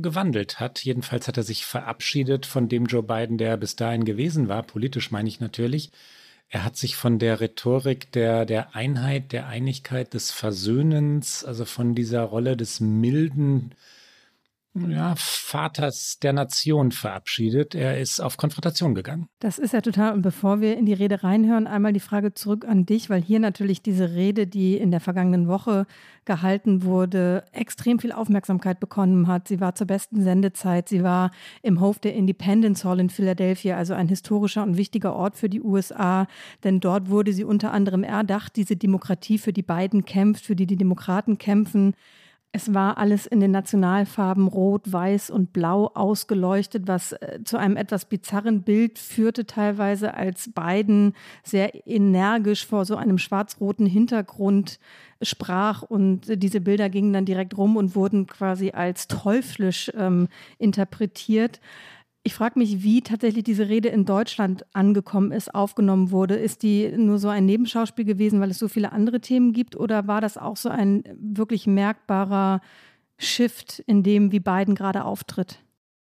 gewandelt 0.00 0.60
hat. 0.60 0.84
Jedenfalls 0.84 1.26
hat 1.26 1.38
er 1.38 1.42
sich 1.42 1.64
verabschiedet 1.64 2.46
von 2.46 2.68
dem 2.68 2.84
Joe 2.84 3.02
Biden, 3.02 3.38
der 3.38 3.56
bis 3.56 3.76
dahin 3.76 4.04
gewesen 4.04 4.48
war, 4.48 4.62
politisch 4.62 5.10
meine 5.10 5.28
ich 5.28 5.40
natürlich, 5.40 5.90
er 6.50 6.64
hat 6.64 6.76
sich 6.76 6.96
von 6.96 7.18
der 7.18 7.40
Rhetorik 7.40 8.10
der, 8.12 8.46
der 8.46 8.74
Einheit, 8.74 9.32
der 9.32 9.48
Einigkeit, 9.48 10.14
des 10.14 10.30
Versöhnens, 10.30 11.44
also 11.44 11.64
von 11.64 11.94
dieser 11.94 12.22
Rolle 12.22 12.56
des 12.56 12.80
milden 12.80 13.74
ja, 14.74 15.14
Vaters 15.16 16.18
der 16.22 16.32
Nation 16.32 16.92
verabschiedet. 16.92 17.74
Er 17.74 17.98
ist 17.98 18.20
auf 18.20 18.36
Konfrontation 18.36 18.94
gegangen. 18.94 19.28
Das 19.40 19.58
ist 19.58 19.72
ja 19.72 19.80
total. 19.80 20.12
Und 20.12 20.22
bevor 20.22 20.60
wir 20.60 20.76
in 20.76 20.86
die 20.86 20.92
Rede 20.92 21.22
reinhören, 21.24 21.66
einmal 21.66 21.92
die 21.92 22.00
Frage 22.00 22.34
zurück 22.34 22.64
an 22.66 22.86
dich, 22.86 23.10
weil 23.10 23.22
hier 23.22 23.40
natürlich 23.40 23.82
diese 23.82 24.12
Rede, 24.12 24.46
die 24.46 24.76
in 24.76 24.90
der 24.90 25.00
vergangenen 25.00 25.48
Woche 25.48 25.86
gehalten 26.24 26.82
wurde, 26.82 27.44
extrem 27.52 27.98
viel 27.98 28.12
Aufmerksamkeit 28.12 28.78
bekommen 28.80 29.26
hat. 29.26 29.48
Sie 29.48 29.60
war 29.60 29.74
zur 29.74 29.86
besten 29.86 30.22
Sendezeit. 30.22 30.88
Sie 30.88 31.02
war 31.02 31.30
im 31.62 31.80
Hof 31.80 31.98
der 31.98 32.14
Independence 32.14 32.84
Hall 32.84 33.00
in 33.00 33.10
Philadelphia, 33.10 33.76
also 33.76 33.94
ein 33.94 34.08
historischer 34.08 34.62
und 34.62 34.76
wichtiger 34.76 35.14
Ort 35.14 35.36
für 35.36 35.48
die 35.48 35.62
USA. 35.62 36.26
Denn 36.62 36.80
dort 36.80 37.08
wurde 37.08 37.32
sie 37.32 37.44
unter 37.44 37.72
anderem 37.72 38.04
erdacht, 38.04 38.56
diese 38.56 38.76
Demokratie, 38.76 39.38
für 39.38 39.52
die 39.52 39.62
beiden 39.62 40.04
kämpft, 40.04 40.44
für 40.44 40.56
die 40.56 40.66
die 40.66 40.76
Demokraten 40.76 41.38
kämpfen. 41.38 41.94
Es 42.50 42.72
war 42.72 42.96
alles 42.96 43.26
in 43.26 43.40
den 43.40 43.50
Nationalfarben 43.50 44.48
Rot, 44.48 44.90
Weiß 44.90 45.28
und 45.28 45.52
Blau 45.52 45.90
ausgeleuchtet, 45.94 46.88
was 46.88 47.12
äh, 47.12 47.40
zu 47.44 47.58
einem 47.58 47.76
etwas 47.76 48.06
bizarren 48.06 48.62
Bild 48.62 48.98
führte, 48.98 49.44
teilweise 49.44 50.14
als 50.14 50.50
Biden 50.54 51.12
sehr 51.42 51.86
energisch 51.86 52.66
vor 52.66 52.86
so 52.86 52.96
einem 52.96 53.18
schwarz-roten 53.18 53.84
Hintergrund 53.84 54.80
sprach. 55.20 55.82
Und 55.82 56.42
diese 56.42 56.62
Bilder 56.62 56.88
gingen 56.88 57.12
dann 57.12 57.26
direkt 57.26 57.56
rum 57.58 57.76
und 57.76 57.94
wurden 57.94 58.26
quasi 58.26 58.70
als 58.70 59.08
teuflisch 59.08 59.92
ähm, 59.94 60.28
interpretiert. 60.58 61.60
Ich 62.28 62.34
frage 62.34 62.58
mich, 62.58 62.82
wie 62.82 63.00
tatsächlich 63.00 63.44
diese 63.44 63.70
Rede 63.70 63.88
in 63.88 64.04
Deutschland 64.04 64.66
angekommen 64.74 65.32
ist, 65.32 65.54
aufgenommen 65.54 66.10
wurde. 66.10 66.34
Ist 66.34 66.62
die 66.62 66.92
nur 66.94 67.18
so 67.18 67.28
ein 67.28 67.46
Nebenschauspiel 67.46 68.04
gewesen, 68.04 68.38
weil 68.38 68.50
es 68.50 68.58
so 68.58 68.68
viele 68.68 68.92
andere 68.92 69.22
Themen 69.22 69.54
gibt? 69.54 69.76
Oder 69.76 70.08
war 70.08 70.20
das 70.20 70.36
auch 70.36 70.58
so 70.58 70.68
ein 70.68 71.04
wirklich 71.18 71.66
merkbarer 71.66 72.60
Shift 73.16 73.78
in 73.86 74.02
dem, 74.02 74.30
wie 74.30 74.40
Biden 74.40 74.74
gerade 74.74 75.06
auftritt? 75.06 75.58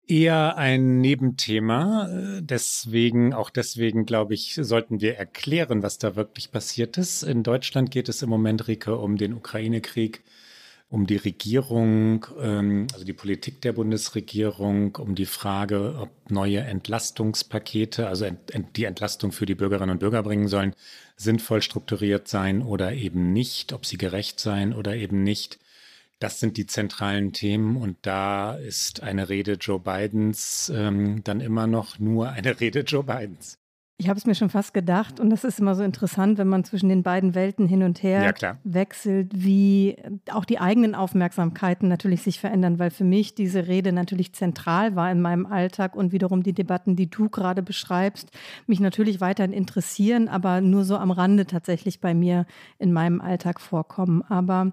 Eher 0.08 0.56
ein 0.56 1.00
Nebenthema. 1.00 2.08
Deswegen, 2.40 3.32
auch 3.32 3.50
deswegen, 3.50 4.04
glaube 4.04 4.34
ich, 4.34 4.58
sollten 4.60 5.00
wir 5.00 5.18
erklären, 5.18 5.84
was 5.84 5.98
da 5.98 6.16
wirklich 6.16 6.50
passiert 6.50 6.98
ist. 6.98 7.22
In 7.22 7.44
Deutschland 7.44 7.92
geht 7.92 8.08
es 8.08 8.22
im 8.22 8.28
Moment, 8.28 8.66
Rike, 8.66 8.98
um 8.98 9.18
den 9.18 9.34
Ukraine-Krieg 9.34 10.24
um 10.90 11.06
die 11.06 11.16
Regierung, 11.16 12.26
ähm, 12.40 12.86
also 12.92 13.04
die 13.04 13.12
Politik 13.12 13.60
der 13.60 13.72
Bundesregierung, 13.72 14.96
um 14.96 15.14
die 15.14 15.26
Frage, 15.26 15.96
ob 15.98 16.10
neue 16.30 16.60
Entlastungspakete, 16.60 18.08
also 18.08 18.26
die 18.76 18.84
Entlastung 18.84 19.32
für 19.32 19.44
die 19.44 19.54
Bürgerinnen 19.54 19.90
und 19.90 19.98
Bürger 19.98 20.22
bringen 20.22 20.48
sollen, 20.48 20.74
sinnvoll 21.16 21.60
strukturiert 21.60 22.28
sein 22.28 22.62
oder 22.62 22.92
eben 22.92 23.32
nicht, 23.32 23.72
ob 23.72 23.84
sie 23.84 23.98
gerecht 23.98 24.40
sein 24.40 24.72
oder 24.72 24.94
eben 24.96 25.22
nicht. 25.22 25.58
Das 26.20 26.40
sind 26.40 26.56
die 26.56 26.66
zentralen 26.66 27.32
Themen 27.32 27.76
und 27.76 27.98
da 28.02 28.54
ist 28.54 29.02
eine 29.02 29.28
Rede 29.28 29.52
Joe 29.52 29.78
Bidens 29.78 30.72
ähm, 30.74 31.22
dann 31.22 31.40
immer 31.40 31.66
noch 31.66 31.98
nur 31.98 32.30
eine 32.30 32.60
Rede 32.60 32.80
Joe 32.80 33.04
Bidens. 33.04 33.57
Ich 34.00 34.08
habe 34.08 34.16
es 34.16 34.26
mir 34.26 34.36
schon 34.36 34.48
fast 34.48 34.74
gedacht 34.74 35.18
und 35.18 35.28
das 35.28 35.42
ist 35.42 35.58
immer 35.58 35.74
so 35.74 35.82
interessant, 35.82 36.38
wenn 36.38 36.46
man 36.46 36.62
zwischen 36.62 36.88
den 36.88 37.02
beiden 37.02 37.34
Welten 37.34 37.66
hin 37.66 37.82
und 37.82 38.00
her 38.04 38.32
ja, 38.40 38.56
wechselt, 38.62 39.32
wie 39.34 39.96
auch 40.30 40.44
die 40.44 40.60
eigenen 40.60 40.94
Aufmerksamkeiten 40.94 41.88
natürlich 41.88 42.22
sich 42.22 42.38
verändern, 42.38 42.78
weil 42.78 42.90
für 42.92 43.02
mich 43.02 43.34
diese 43.34 43.66
Rede 43.66 43.90
natürlich 43.90 44.32
zentral 44.34 44.94
war 44.94 45.10
in 45.10 45.20
meinem 45.20 45.46
Alltag 45.46 45.96
und 45.96 46.12
wiederum 46.12 46.44
die 46.44 46.52
Debatten, 46.52 46.94
die 46.94 47.10
du 47.10 47.28
gerade 47.28 47.60
beschreibst, 47.60 48.30
mich 48.68 48.78
natürlich 48.78 49.20
weiterhin 49.20 49.52
interessieren, 49.52 50.28
aber 50.28 50.60
nur 50.60 50.84
so 50.84 50.96
am 50.96 51.10
Rande 51.10 51.46
tatsächlich 51.46 52.00
bei 52.00 52.14
mir 52.14 52.46
in 52.78 52.92
meinem 52.92 53.20
Alltag 53.20 53.60
vorkommen. 53.60 54.22
Aber 54.22 54.70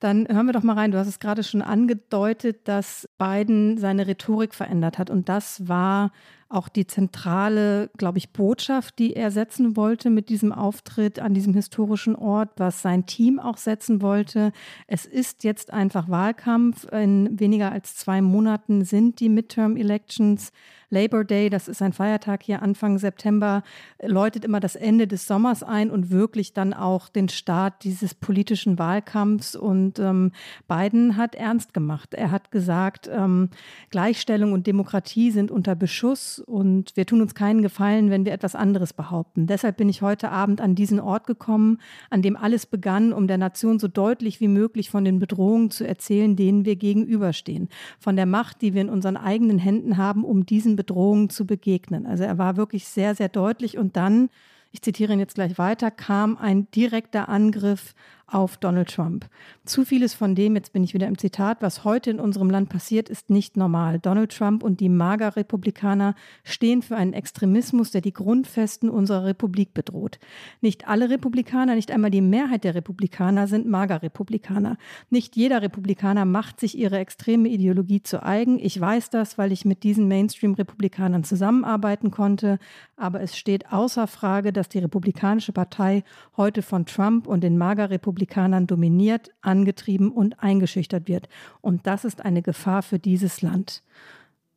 dann 0.00 0.26
hören 0.26 0.46
wir 0.46 0.54
doch 0.54 0.62
mal 0.62 0.78
rein. 0.78 0.92
Du 0.92 0.98
hast 0.98 1.08
es 1.08 1.20
gerade 1.20 1.42
schon 1.42 1.60
angedeutet, 1.60 2.66
dass 2.68 3.06
Biden 3.18 3.76
seine 3.76 4.06
Rhetorik 4.06 4.54
verändert 4.54 4.98
hat 4.98 5.10
und 5.10 5.28
das 5.28 5.68
war 5.68 6.10
auch 6.52 6.68
die 6.68 6.86
zentrale, 6.86 7.90
glaube 7.96 8.18
ich, 8.18 8.32
Botschaft, 8.32 8.98
die 8.98 9.14
er 9.14 9.30
setzen 9.30 9.76
wollte 9.76 10.10
mit 10.10 10.28
diesem 10.28 10.52
Auftritt 10.52 11.18
an 11.18 11.34
diesem 11.34 11.54
historischen 11.54 12.14
Ort, 12.14 12.50
was 12.56 12.82
sein 12.82 13.06
Team 13.06 13.40
auch 13.40 13.56
setzen 13.56 14.02
wollte. 14.02 14.52
Es 14.86 15.06
ist 15.06 15.44
jetzt 15.44 15.72
einfach 15.72 16.08
Wahlkampf. 16.08 16.84
In 16.92 17.40
weniger 17.40 17.72
als 17.72 17.96
zwei 17.96 18.20
Monaten 18.20 18.84
sind 18.84 19.20
die 19.20 19.28
Midterm 19.28 19.76
Elections. 19.76 20.52
Labor 20.92 21.24
Day, 21.24 21.48
das 21.48 21.68
ist 21.68 21.80
ein 21.80 21.94
Feiertag 21.94 22.42
hier 22.42 22.60
Anfang 22.60 22.98
September, 22.98 23.62
läutet 24.02 24.44
immer 24.44 24.60
das 24.60 24.76
Ende 24.76 25.06
des 25.06 25.26
Sommers 25.26 25.62
ein 25.62 25.90
und 25.90 26.10
wirklich 26.10 26.52
dann 26.52 26.74
auch 26.74 27.08
den 27.08 27.30
Start 27.30 27.82
dieses 27.82 28.14
politischen 28.14 28.78
Wahlkampfs. 28.78 29.56
Und 29.56 29.98
ähm, 29.98 30.32
Biden 30.68 31.16
hat 31.16 31.34
ernst 31.34 31.72
gemacht. 31.72 32.12
Er 32.12 32.30
hat 32.30 32.50
gesagt, 32.50 33.08
ähm, 33.10 33.48
Gleichstellung 33.88 34.52
und 34.52 34.66
Demokratie 34.66 35.30
sind 35.30 35.50
unter 35.50 35.74
Beschuss 35.74 36.40
und 36.40 36.94
wir 36.94 37.06
tun 37.06 37.22
uns 37.22 37.34
keinen 37.34 37.62
Gefallen, 37.62 38.10
wenn 38.10 38.26
wir 38.26 38.32
etwas 38.34 38.54
anderes 38.54 38.92
behaupten. 38.92 39.46
Deshalb 39.46 39.78
bin 39.78 39.88
ich 39.88 40.02
heute 40.02 40.30
Abend 40.30 40.60
an 40.60 40.74
diesen 40.74 41.00
Ort 41.00 41.26
gekommen, 41.26 41.78
an 42.10 42.20
dem 42.20 42.36
alles 42.36 42.66
begann, 42.66 43.14
um 43.14 43.28
der 43.28 43.38
Nation 43.38 43.78
so 43.78 43.88
deutlich 43.88 44.40
wie 44.40 44.48
möglich 44.48 44.90
von 44.90 45.06
den 45.06 45.20
Bedrohungen 45.20 45.70
zu 45.70 45.88
erzählen, 45.88 46.36
denen 46.36 46.66
wir 46.66 46.76
gegenüberstehen. 46.76 47.70
Von 47.98 48.14
der 48.14 48.26
Macht, 48.26 48.60
die 48.60 48.74
wir 48.74 48.82
in 48.82 48.90
unseren 48.90 49.16
eigenen 49.16 49.56
Händen 49.56 49.96
haben, 49.96 50.22
um 50.22 50.44
diesen 50.44 50.81
Bedrohungen 50.82 51.30
zu 51.30 51.46
begegnen. 51.46 52.06
Also 52.06 52.24
er 52.24 52.38
war 52.38 52.56
wirklich 52.56 52.88
sehr, 52.88 53.14
sehr 53.14 53.28
deutlich 53.28 53.78
und 53.78 53.96
dann, 53.96 54.30
ich 54.72 54.82
zitiere 54.82 55.12
ihn 55.12 55.20
jetzt 55.20 55.36
gleich 55.36 55.56
weiter, 55.56 55.92
kam 55.92 56.36
ein 56.36 56.68
direkter 56.72 57.28
Angriff 57.28 57.94
auf 58.32 58.56
Donald 58.56 58.88
Trump. 58.88 59.26
Zu 59.64 59.84
vieles 59.84 60.14
von 60.14 60.34
dem, 60.34 60.56
jetzt 60.56 60.72
bin 60.72 60.82
ich 60.82 60.94
wieder 60.94 61.06
im 61.06 61.18
Zitat, 61.18 61.60
was 61.60 61.84
heute 61.84 62.10
in 62.10 62.18
unserem 62.18 62.48
Land 62.48 62.70
passiert, 62.70 63.08
ist 63.08 63.28
nicht 63.28 63.56
normal. 63.56 63.98
Donald 63.98 64.32
Trump 64.36 64.62
und 64.62 64.80
die 64.80 64.88
Mager-Republikaner 64.88 66.14
stehen 66.42 66.80
für 66.80 66.96
einen 66.96 67.12
Extremismus, 67.12 67.90
der 67.90 68.00
die 68.00 68.14
Grundfesten 68.14 68.88
unserer 68.88 69.26
Republik 69.26 69.74
bedroht. 69.74 70.18
Nicht 70.62 70.88
alle 70.88 71.10
Republikaner, 71.10 71.74
nicht 71.74 71.90
einmal 71.90 72.10
die 72.10 72.22
Mehrheit 72.22 72.64
der 72.64 72.74
Republikaner 72.74 73.46
sind 73.46 73.68
Mager-Republikaner. 73.68 74.78
Nicht 75.10 75.36
jeder 75.36 75.60
Republikaner 75.60 76.24
macht 76.24 76.58
sich 76.58 76.76
ihre 76.76 76.98
extreme 76.98 77.50
Ideologie 77.50 78.02
zu 78.02 78.22
eigen. 78.22 78.58
Ich 78.58 78.80
weiß 78.80 79.10
das, 79.10 79.36
weil 79.36 79.52
ich 79.52 79.66
mit 79.66 79.82
diesen 79.82 80.08
Mainstream-Republikanern 80.08 81.22
zusammenarbeiten 81.24 82.10
konnte. 82.10 82.58
Aber 82.96 83.20
es 83.20 83.36
steht 83.36 83.70
außer 83.72 84.06
Frage, 84.06 84.52
dass 84.52 84.70
die 84.70 84.78
Republikanische 84.78 85.52
Partei 85.52 86.02
heute 86.36 86.62
von 86.62 86.86
Trump 86.86 87.26
und 87.26 87.42
den 87.42 87.58
Mager-Republikanern 87.58 88.21
Republikanern 88.22 88.66
dominiert, 88.66 89.30
angetrieben 89.40 90.12
und 90.12 90.40
eingeschüchtert 90.40 91.08
wird. 91.08 91.28
Und 91.60 91.86
das 91.86 92.04
ist 92.04 92.24
eine 92.24 92.42
Gefahr 92.42 92.82
für 92.82 92.98
dieses 92.98 93.42
Land. 93.42 93.82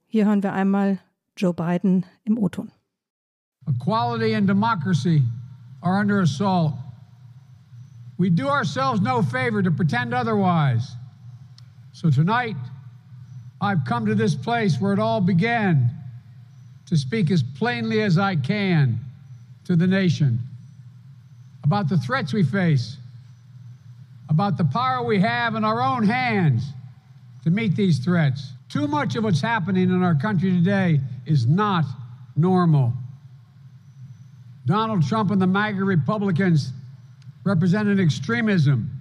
Hier 0.08 0.26
hören 0.26 0.44
wir 0.44 0.54
einmal 0.54 1.00
Joe 1.36 1.54
Biden 1.54 2.06
im 2.24 2.38
O-Ton. 2.38 2.72
Equality 3.68 4.36
and 4.36 4.48
democracy 4.48 5.24
are 5.82 6.00
under 6.00 6.22
assault. 6.22 6.74
We 8.18 8.30
do 8.30 8.48
ourselves 8.48 9.02
no 9.02 9.24
favor 9.24 9.64
to 9.64 9.72
pretend 9.72 10.14
otherwise. 10.14 10.96
So 11.92 12.12
tonight, 12.12 12.56
I've 13.60 13.84
come 13.86 14.06
to 14.06 14.16
this 14.16 14.36
place 14.36 14.80
where 14.80 14.94
it 14.94 15.00
all 15.00 15.22
began 15.22 15.90
to 16.88 16.96
speak 16.96 17.32
as 17.32 17.44
plainly 17.58 18.04
as 18.04 18.18
I 18.18 18.36
can 18.36 19.00
to 19.66 19.76
the 19.76 19.88
nation 19.88 20.40
about 21.64 21.90
the 21.90 21.98
threats 21.98 22.32
we 22.32 22.44
face 22.44 22.98
about 24.36 24.58
the 24.58 24.66
power 24.66 25.02
we 25.02 25.18
have 25.18 25.56
in 25.56 25.64
our 25.64 25.82
own 25.82 26.04
hands 26.04 26.62
to 27.46 27.50
meet 27.50 27.74
these 27.74 28.00
threats. 28.00 28.52
Too 28.68 28.86
much 28.86 29.16
of 29.16 29.24
what's 29.24 29.40
happening 29.40 29.84
in 29.84 30.04
our 30.04 30.14
country 30.14 30.52
today 30.52 31.00
is 31.26 31.48
not 31.48 31.86
normal. 32.36 32.92
Donald 34.66 35.08
Trump 35.08 35.32
and 35.32 35.42
the 35.42 35.48
MAGA 35.48 35.86
Republicans 35.86 36.74
represent 37.46 37.88
an 37.88 37.98
extremism 37.98 38.92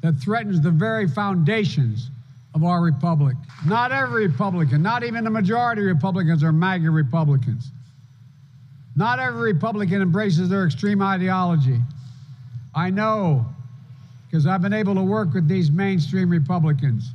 that 0.00 0.12
threatens 0.12 0.60
the 0.60 0.70
very 0.70 1.08
foundations 1.08 2.10
of 2.54 2.62
our 2.62 2.80
republic. 2.80 3.34
Not 3.66 3.90
every 3.90 4.28
Republican, 4.28 4.80
not 4.80 5.02
even 5.02 5.24
the 5.24 5.30
majority 5.30 5.82
of 5.82 5.88
Republicans 5.88 6.44
are 6.44 6.52
MAGA 6.52 6.88
Republicans. 6.88 7.72
Not 8.94 9.18
every 9.18 9.52
Republican 9.54 10.02
embraces 10.02 10.48
their 10.48 10.64
extreme 10.64 11.02
ideology. 11.02 11.80
I 12.76 12.90
know 12.90 13.46
because 14.34 14.48
I've 14.48 14.62
been 14.62 14.72
able 14.72 14.96
to 14.96 15.02
work 15.02 15.32
with 15.32 15.46
these 15.46 15.70
mainstream 15.70 16.28
Republicans. 16.28 17.12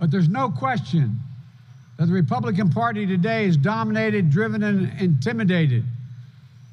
But 0.00 0.10
there's 0.10 0.28
no 0.28 0.50
question 0.50 1.20
that 1.98 2.06
the 2.06 2.12
Republican 2.12 2.68
Party 2.68 3.06
today 3.06 3.44
is 3.44 3.56
dominated, 3.56 4.28
driven, 4.28 4.64
and 4.64 4.90
intimidated 5.00 5.84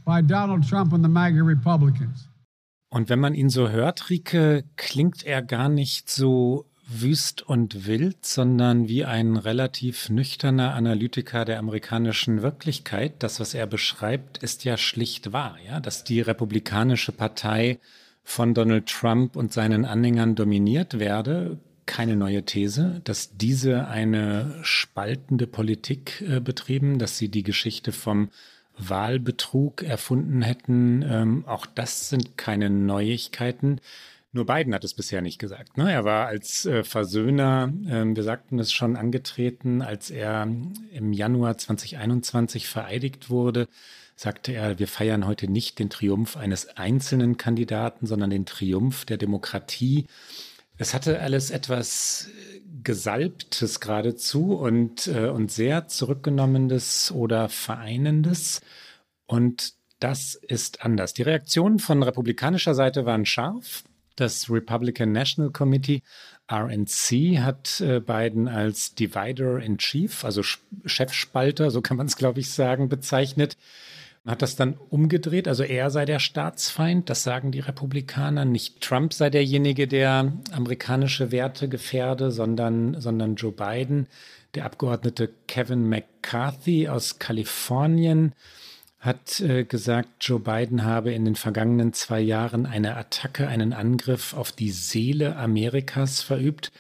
by 0.06 0.22
Donald 0.22 0.68
Trump 0.68 0.92
and 0.92 1.04
the 1.04 1.10
MAGA 1.10 1.44
Republicans. 1.44 2.28
Und 2.90 3.10
wenn 3.10 3.20
man 3.20 3.36
ihn 3.36 3.52
so 3.52 3.70
hört, 3.70 4.10
Rike, 4.10 4.64
klingt 4.76 5.24
er 5.24 5.44
gar 5.44 5.70
nicht 5.70 6.10
so 6.10 6.66
wüst 6.88 7.44
und 7.44 7.86
wild, 7.86 8.26
sondern 8.26 8.88
wie 8.88 9.06
ein 9.06 9.38
relativ 9.38 10.10
nüchterner 10.10 10.74
Analytiker 10.74 11.46
der 11.46 11.60
amerikanischen 11.60 12.42
Wirklichkeit. 12.42 13.22
Das, 13.22 13.40
was 13.40 13.54
er 13.54 13.68
beschreibt, 13.68 14.40
ist 14.40 14.64
ja 14.64 14.78
schlicht 14.78 15.32
wahr, 15.32 15.58
ja, 15.64 15.80
dass 15.80 16.04
die 16.04 16.22
Republikanische 16.22 17.12
Partei 17.12 17.78
von 18.28 18.54
Donald 18.54 18.88
Trump 18.88 19.38
und 19.38 19.54
seinen 19.54 19.86
Anhängern 19.86 20.36
dominiert 20.36 21.00
werde. 21.00 21.60
Keine 21.86 22.18
neue 22.18 22.44
These, 22.44 23.00
dass 23.06 23.38
diese 23.38 23.88
eine 23.88 24.60
spaltende 24.64 25.48
Politik 25.48 26.22
äh, 26.28 26.42
betrieben, 26.42 27.00
dass 27.00 27.18
sie 27.18 27.30
die 27.30 27.44
Geschichte 27.44 27.94
vom 27.94 28.30
Wahlbetrug 28.78 29.82
erfunden 29.82 30.42
hätten. 30.42 31.06
Ähm, 31.08 31.46
auch 31.48 31.66
das 31.66 32.10
sind 32.10 32.38
keine 32.38 32.70
Neuigkeiten. 32.70 33.80
Nur 34.34 34.46
Biden 34.46 34.76
hat 34.76 34.84
es 34.84 34.94
bisher 34.94 35.22
nicht 35.22 35.40
gesagt. 35.40 35.78
Ne? 35.78 35.90
Er 35.90 36.04
war 36.04 36.28
als 36.28 36.66
äh, 36.66 36.84
Versöhner, 36.84 37.72
äh, 37.88 38.04
wir 38.14 38.24
sagten 38.24 38.60
es 38.60 38.74
schon, 38.74 38.98
angetreten, 38.98 39.82
als 39.82 40.12
er 40.12 40.50
im 40.92 41.14
Januar 41.14 41.58
2021 41.58 42.68
vereidigt 42.68 43.30
wurde 43.30 43.70
sagte 44.18 44.52
er, 44.52 44.80
wir 44.80 44.88
feiern 44.88 45.28
heute 45.28 45.48
nicht 45.48 45.78
den 45.78 45.92
Triumph 45.92 46.38
eines 46.38 46.70
einzelnen 46.70 47.38
Kandidaten, 47.38 48.08
sondern 48.08 48.32
den 48.32 48.48
Triumph 48.48 49.06
der 49.06 49.18
Demokratie. 49.18 50.08
Es 50.80 50.96
hatte 50.96 51.22
alles 51.22 51.52
etwas 51.52 52.28
Gesalbtes 52.84 53.80
geradezu 53.80 54.56
und, 54.56 55.06
äh, 55.08 55.30
und 55.30 55.52
sehr 55.52 55.88
zurückgenommenes 55.88 57.12
oder 57.12 57.48
vereinendes. 57.48 58.62
Und 59.28 59.74
das 60.00 60.34
ist 60.34 60.84
anders. 60.84 61.14
Die 61.14 61.22
Reaktionen 61.22 61.78
von 61.78 62.02
republikanischer 62.02 62.74
Seite 62.74 63.06
waren 63.06 63.26
scharf. 63.26 63.84
Das 64.16 64.50
Republican 64.50 65.12
National 65.12 65.52
Committee, 65.52 66.02
RNC, 66.52 67.40
hat 67.40 67.82
äh, 67.82 68.00
Biden 68.00 68.48
als 68.48 68.96
Divider 68.96 69.60
in 69.60 69.78
Chief, 69.78 70.26
also 70.26 70.42
Chefspalter, 70.86 71.70
so 71.70 71.82
kann 71.82 71.98
man 71.98 72.08
es, 72.08 72.18
glaube 72.18 72.40
ich, 72.40 72.50
sagen, 72.50 72.90
bezeichnet 72.90 73.58
hat 74.28 74.42
das 74.42 74.56
dann 74.56 74.78
umgedreht. 74.90 75.48
Also 75.48 75.64
er 75.64 75.90
sei 75.90 76.06
der 76.06 76.20
Staatsfeind, 76.20 77.10
das 77.10 77.24
sagen 77.24 77.52
die 77.52 77.62
Republikaner. 77.62 78.46
Nicht 78.46 78.82
Trump 78.82 79.14
sei 79.14 79.30
derjenige, 79.30 79.88
der 79.88 80.34
amerikanische 80.52 81.32
Werte 81.32 81.70
gefährde, 81.70 82.32
sondern, 82.32 83.00
sondern 83.00 83.36
Joe 83.36 83.54
Biden. 83.54 84.08
Der 84.56 84.66
Abgeordnete 84.66 85.30
Kevin 85.48 85.88
McCarthy 85.88 86.90
aus 86.90 87.20
Kalifornien 87.20 88.34
hat 89.00 89.40
äh, 89.40 89.64
gesagt, 89.64 90.10
Joe 90.22 90.40
Biden 90.40 90.84
habe 90.84 91.14
in 91.14 91.24
den 91.24 91.36
vergangenen 91.36 91.94
zwei 91.94 92.20
Jahren 92.20 92.66
eine 92.66 92.98
Attacke, 92.98 93.48
einen 93.48 93.72
Angriff 93.72 94.34
auf 94.34 94.52
die 94.52 94.72
Seele 94.72 95.38
Amerikas 95.38 96.22
verübt. 96.22 96.72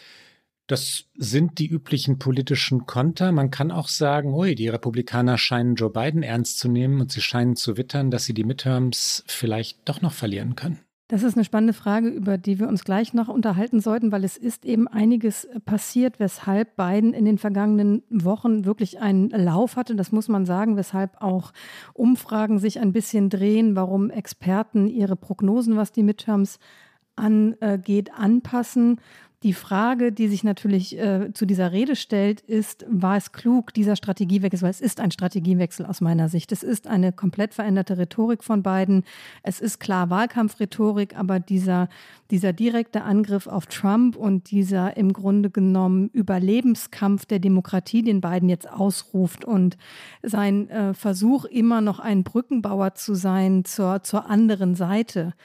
Das 0.67 1.05
sind 1.15 1.59
die 1.59 1.67
üblichen 1.67 2.19
politischen 2.19 2.85
Konter. 2.85 3.31
Man 3.31 3.51
kann 3.51 3.71
auch 3.71 3.87
sagen, 3.87 4.33
ui, 4.33 4.53
die 4.53 4.67
Republikaner 4.67 5.37
scheinen 5.37 5.75
Joe 5.75 5.89
Biden 5.89 6.23
ernst 6.23 6.59
zu 6.59 6.67
nehmen 6.67 6.99
und 6.99 7.11
sie 7.11 7.21
scheinen 7.21 7.55
zu 7.55 7.77
wittern, 7.77 8.11
dass 8.11 8.25
sie 8.25 8.33
die 8.33 8.43
Midterms 8.43 9.23
vielleicht 9.27 9.87
doch 9.87 10.01
noch 10.01 10.11
verlieren 10.11 10.55
können. 10.55 10.79
Das 11.09 11.23
ist 11.23 11.37
eine 11.37 11.45
spannende 11.45 11.71
Frage, 11.71 12.09
über 12.09 12.37
die 12.37 12.59
wir 12.59 12.67
uns 12.67 12.83
gleich 12.83 13.13
noch 13.13 13.29
unterhalten 13.29 13.79
sollten, 13.79 14.11
weil 14.11 14.25
es 14.25 14.35
ist 14.35 14.65
eben 14.65 14.89
einiges 14.89 15.47
passiert, 15.63 16.19
weshalb 16.19 16.75
Biden 16.75 17.13
in 17.13 17.23
den 17.23 17.37
vergangenen 17.37 18.03
Wochen 18.09 18.65
wirklich 18.65 18.99
einen 18.99 19.29
Lauf 19.29 19.77
hatte. 19.77 19.95
Das 19.95 20.11
muss 20.11 20.27
man 20.27 20.45
sagen, 20.45 20.75
weshalb 20.75 21.21
auch 21.21 21.53
Umfragen 21.93 22.59
sich 22.59 22.81
ein 22.81 22.91
bisschen 22.91 23.29
drehen, 23.29 23.77
warum 23.77 24.09
Experten 24.09 24.87
ihre 24.87 25.15
Prognosen, 25.15 25.77
was 25.77 25.93
die 25.93 26.03
Midterms 26.03 26.59
angeht, 27.15 28.11
anpassen. 28.13 28.99
Die 29.43 29.53
Frage, 29.53 30.11
die 30.11 30.29
sich 30.29 30.43
natürlich 30.43 30.97
äh, 30.97 31.31
zu 31.31 31.45
dieser 31.45 31.71
Rede 31.71 31.95
stellt, 31.95 32.41
ist, 32.41 32.87
war 32.89 33.17
es 33.17 33.33
klug, 33.33 33.71
dieser 33.71 33.95
Strategiewechsel, 33.95 34.63
weil 34.63 34.71
es 34.71 34.81
ist 34.81 34.99
ein 34.99 35.11
Strategiewechsel 35.11 35.85
aus 35.85 36.01
meiner 36.01 36.27
Sicht. 36.27 36.51
Es 36.51 36.63
ist 36.63 36.87
eine 36.87 37.11
komplett 37.11 37.53
veränderte 37.53 37.99
Rhetorik 37.99 38.43
von 38.43 38.63
beiden. 38.63 39.03
Es 39.43 39.59
ist 39.59 39.79
klar 39.79 40.09
Wahlkampfrhetorik, 40.09 41.15
aber 41.15 41.39
dieser, 41.39 41.87
dieser 42.31 42.51
direkte 42.51 43.03
Angriff 43.03 43.45
auf 43.45 43.67
Trump 43.67 44.15
und 44.15 44.49
dieser 44.49 44.97
im 44.97 45.13
Grunde 45.13 45.51
genommen 45.51 46.09
Überlebenskampf 46.13 47.27
der 47.27 47.37
Demokratie, 47.37 48.01
den 48.01 48.21
Biden 48.21 48.49
jetzt 48.49 48.67
ausruft 48.67 49.45
und 49.45 49.77
sein 50.23 50.67
äh, 50.71 50.95
Versuch, 50.95 51.45
immer 51.45 51.81
noch 51.81 51.99
ein 51.99 52.23
Brückenbauer 52.23 52.95
zu 52.95 53.13
sein 53.13 53.65
zur, 53.65 54.01
zur 54.01 54.27
anderen 54.27 54.73
Seite, 54.73 55.35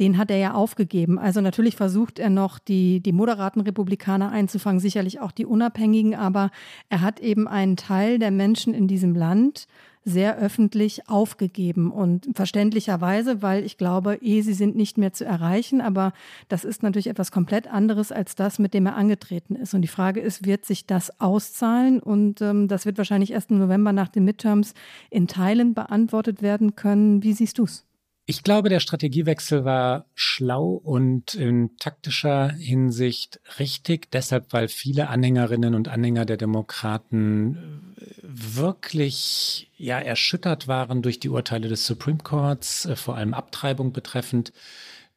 den 0.00 0.18
hat 0.18 0.30
er 0.30 0.38
ja 0.38 0.54
aufgegeben. 0.54 1.18
Also 1.18 1.40
natürlich 1.40 1.76
versucht 1.76 2.18
er 2.18 2.30
noch, 2.30 2.58
die, 2.58 3.00
die 3.00 3.12
moderaten 3.12 3.60
Republikaner 3.60 4.30
einzufangen, 4.30 4.80
sicherlich 4.80 5.20
auch 5.20 5.32
die 5.32 5.46
Unabhängigen, 5.46 6.14
aber 6.14 6.50
er 6.88 7.00
hat 7.00 7.20
eben 7.20 7.48
einen 7.48 7.76
Teil 7.76 8.18
der 8.18 8.30
Menschen 8.30 8.74
in 8.74 8.88
diesem 8.88 9.14
Land 9.14 9.66
sehr 10.04 10.36
öffentlich 10.36 11.08
aufgegeben 11.08 11.92
und 11.92 12.28
verständlicherweise, 12.34 13.40
weil 13.40 13.64
ich 13.64 13.76
glaube, 13.76 14.16
eh, 14.16 14.40
sie 14.40 14.52
sind 14.52 14.74
nicht 14.74 14.98
mehr 14.98 15.12
zu 15.12 15.24
erreichen, 15.24 15.80
aber 15.80 16.12
das 16.48 16.64
ist 16.64 16.82
natürlich 16.82 17.06
etwas 17.06 17.30
komplett 17.30 17.68
anderes 17.68 18.10
als 18.10 18.34
das, 18.34 18.58
mit 18.58 18.74
dem 18.74 18.86
er 18.86 18.96
angetreten 18.96 19.54
ist. 19.54 19.74
Und 19.74 19.82
die 19.82 19.88
Frage 19.88 20.20
ist, 20.20 20.44
wird 20.44 20.64
sich 20.64 20.86
das 20.86 21.20
auszahlen? 21.20 22.00
Und 22.00 22.40
ähm, 22.40 22.66
das 22.66 22.84
wird 22.84 22.98
wahrscheinlich 22.98 23.30
erst 23.30 23.50
im 23.50 23.58
November 23.58 23.92
nach 23.92 24.08
den 24.08 24.24
Midterms 24.24 24.74
in 25.10 25.28
Teilen 25.28 25.74
beantwortet 25.74 26.42
werden 26.42 26.74
können. 26.74 27.22
Wie 27.22 27.32
siehst 27.32 27.58
du 27.58 27.64
es? 27.64 27.84
Ich 28.32 28.42
glaube, 28.42 28.70
der 28.70 28.80
Strategiewechsel 28.80 29.66
war 29.66 30.06
schlau 30.14 30.80
und 30.82 31.34
in 31.34 31.76
taktischer 31.76 32.50
Hinsicht 32.50 33.40
richtig, 33.58 34.10
deshalb, 34.10 34.54
weil 34.54 34.68
viele 34.68 35.10
Anhängerinnen 35.10 35.74
und 35.74 35.88
Anhänger 35.88 36.24
der 36.24 36.38
Demokraten 36.38 37.92
äh, 38.00 38.04
wirklich 38.22 39.70
ja 39.76 39.98
erschüttert 39.98 40.66
waren 40.66 41.02
durch 41.02 41.20
die 41.20 41.28
Urteile 41.28 41.68
des 41.68 41.84
Supreme 41.84 42.20
Courts, 42.24 42.86
äh, 42.86 42.96
vor 42.96 43.16
allem 43.16 43.34
Abtreibung 43.34 43.92
betreffend 43.92 44.54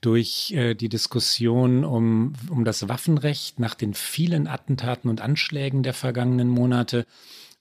durch 0.01 0.51
äh, 0.51 0.75
die 0.75 0.89
Diskussion 0.89 1.85
um, 1.85 2.33
um 2.49 2.65
das 2.65 2.89
Waffenrecht 2.89 3.61
nach 3.61 3.75
den 3.75 3.93
vielen 3.93 4.45
Attentaten 4.45 5.09
und 5.09 5.21
Anschlägen 5.21 5.83
der 5.83 5.93
vergangenen 5.93 6.49
Monate. 6.49 7.05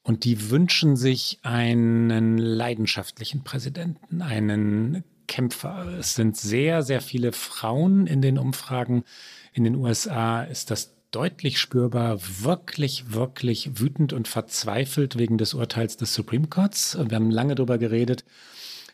Und 0.03 0.25
die 0.25 0.51
wünschen 0.51 0.97
sich 0.97 1.39
einen 1.43 2.39
leidenschaftlichen 2.39 3.45
Präsidenten, 3.45 4.21
einen 4.21 5.05
Kämpfer. 5.27 5.99
Es 5.99 6.15
sind 6.15 6.37
sehr, 6.37 6.83
sehr 6.83 7.01
viele 7.01 7.33
Frauen 7.33 8.07
in 8.07 8.23
den 8.23 8.39
Umfragen. 8.39 9.05
In 9.53 9.65
den 9.65 9.77
USA 9.77 10.43
ist 10.43 10.71
das 10.71 10.95
deutlich 11.11 11.59
spürbar, 11.59 12.19
wirklich, 12.41 13.13
wirklich 13.13 13.79
wütend 13.79 14.13
und 14.13 14.27
verzweifelt 14.27 15.17
wegen 15.17 15.39
des 15.39 15.55
Urteils 15.55 15.97
des 15.97 16.13
Supreme 16.13 16.49
Courts. 16.49 16.99
Wir 16.99 17.15
haben 17.15 17.31
lange 17.31 17.55
darüber 17.55 17.79
geredet, 17.79 18.25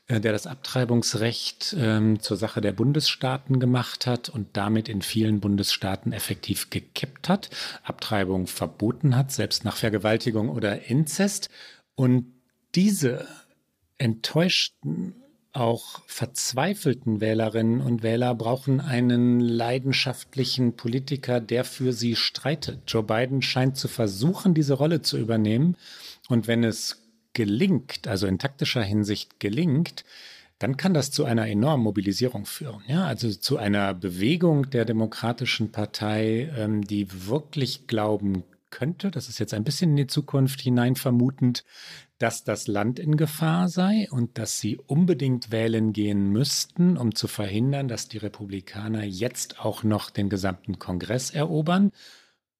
äh, 0.07 0.21
der 0.21 0.33
das 0.33 0.47
Abtreibungsrecht 0.47 1.75
ähm, 1.79 2.21
zur 2.21 2.37
Sache 2.37 2.61
der 2.61 2.73
Bundesstaaten 2.73 3.59
gemacht 3.59 4.07
hat 4.07 4.29
und 4.29 4.49
damit 4.55 4.89
in 4.89 5.01
vielen 5.01 5.41
Bundesstaaten 5.41 6.13
effektiv 6.13 6.69
gekippt 6.69 7.29
hat, 7.29 7.49
Abtreibung 7.85 8.47
verboten 8.47 9.17
hat, 9.17 9.33
selbst 9.33 9.65
nach 9.65 9.77
Vergewaltigung 9.77 10.51
oder 10.51 10.91
Inzest. 10.91 11.49
Und 11.95 12.27
diese 12.75 13.27
enttäuschten 13.97 15.15
auch 15.53 16.03
verzweifelten 16.07 17.21
Wählerinnen 17.21 17.81
und 17.81 18.03
Wähler 18.03 18.35
brauchen 18.35 18.81
einen 18.81 19.41
leidenschaftlichen 19.41 20.77
Politiker, 20.77 21.41
der 21.41 21.65
für 21.65 21.93
sie 21.93 22.15
streitet. 22.15 22.83
Joe 22.87 23.03
Biden 23.03 23.43
scheint 23.43 23.77
zu 23.77 23.89
versuchen, 23.89 24.55
diese 24.55 24.75
Rolle 24.75 25.03
zu 25.03 25.19
übernehmen. 25.19 25.77
Und 26.29 26.47
wenn 26.47 26.63
es 26.63 27.03
gelingt, 27.33 28.07
also 28.07 28.27
in 28.27 28.39
taktischer 28.39 28.83
Hinsicht 28.83 29.41
gelingt, 29.41 30.05
dann 30.61 30.77
kann 30.77 30.95
das 30.95 31.11
zu 31.11 31.25
einer 31.25 31.49
enormen 31.49 31.85
Mobilisierung 31.85 32.45
führen. 32.45 32.83
Ja, 32.87 33.07
also 33.07 33.31
zu 33.33 33.57
einer 33.57 33.95
Bewegung 33.95 34.71
der 34.71 34.85
Demokratischen 34.85 35.73
Partei, 35.73 36.53
ähm, 36.57 36.83
die 36.83 37.27
wirklich 37.27 37.87
glauben 37.87 38.45
könnte, 38.69 39.11
das 39.11 39.29
ist 39.29 39.39
jetzt 39.39 39.55
ein 39.55 39.65
bisschen 39.65 39.91
in 39.91 39.97
die 39.97 40.07
Zukunft 40.07 40.61
hinein 40.61 40.97
vermutend, 40.97 41.65
dass 42.21 42.45
das 42.45 42.67
Land 42.67 42.99
in 42.99 43.17
Gefahr 43.17 43.69
sei 43.69 44.07
und 44.11 44.37
dass 44.37 44.59
sie 44.59 44.77
unbedingt 44.77 45.51
wählen 45.51 45.95
gehen 45.95 46.31
müssten, 46.31 46.99
um 46.99 47.15
zu 47.15 47.27
verhindern, 47.29 47.89
dass 47.89 48.09
die 48.09 48.19
Republikaner 48.19 49.05
jetzt 49.05 49.59
auch 49.59 49.83
noch 49.85 50.11
den 50.11 50.29
gesamten 50.29 50.79
Kongress 50.79 51.31
erobern. 51.31 51.93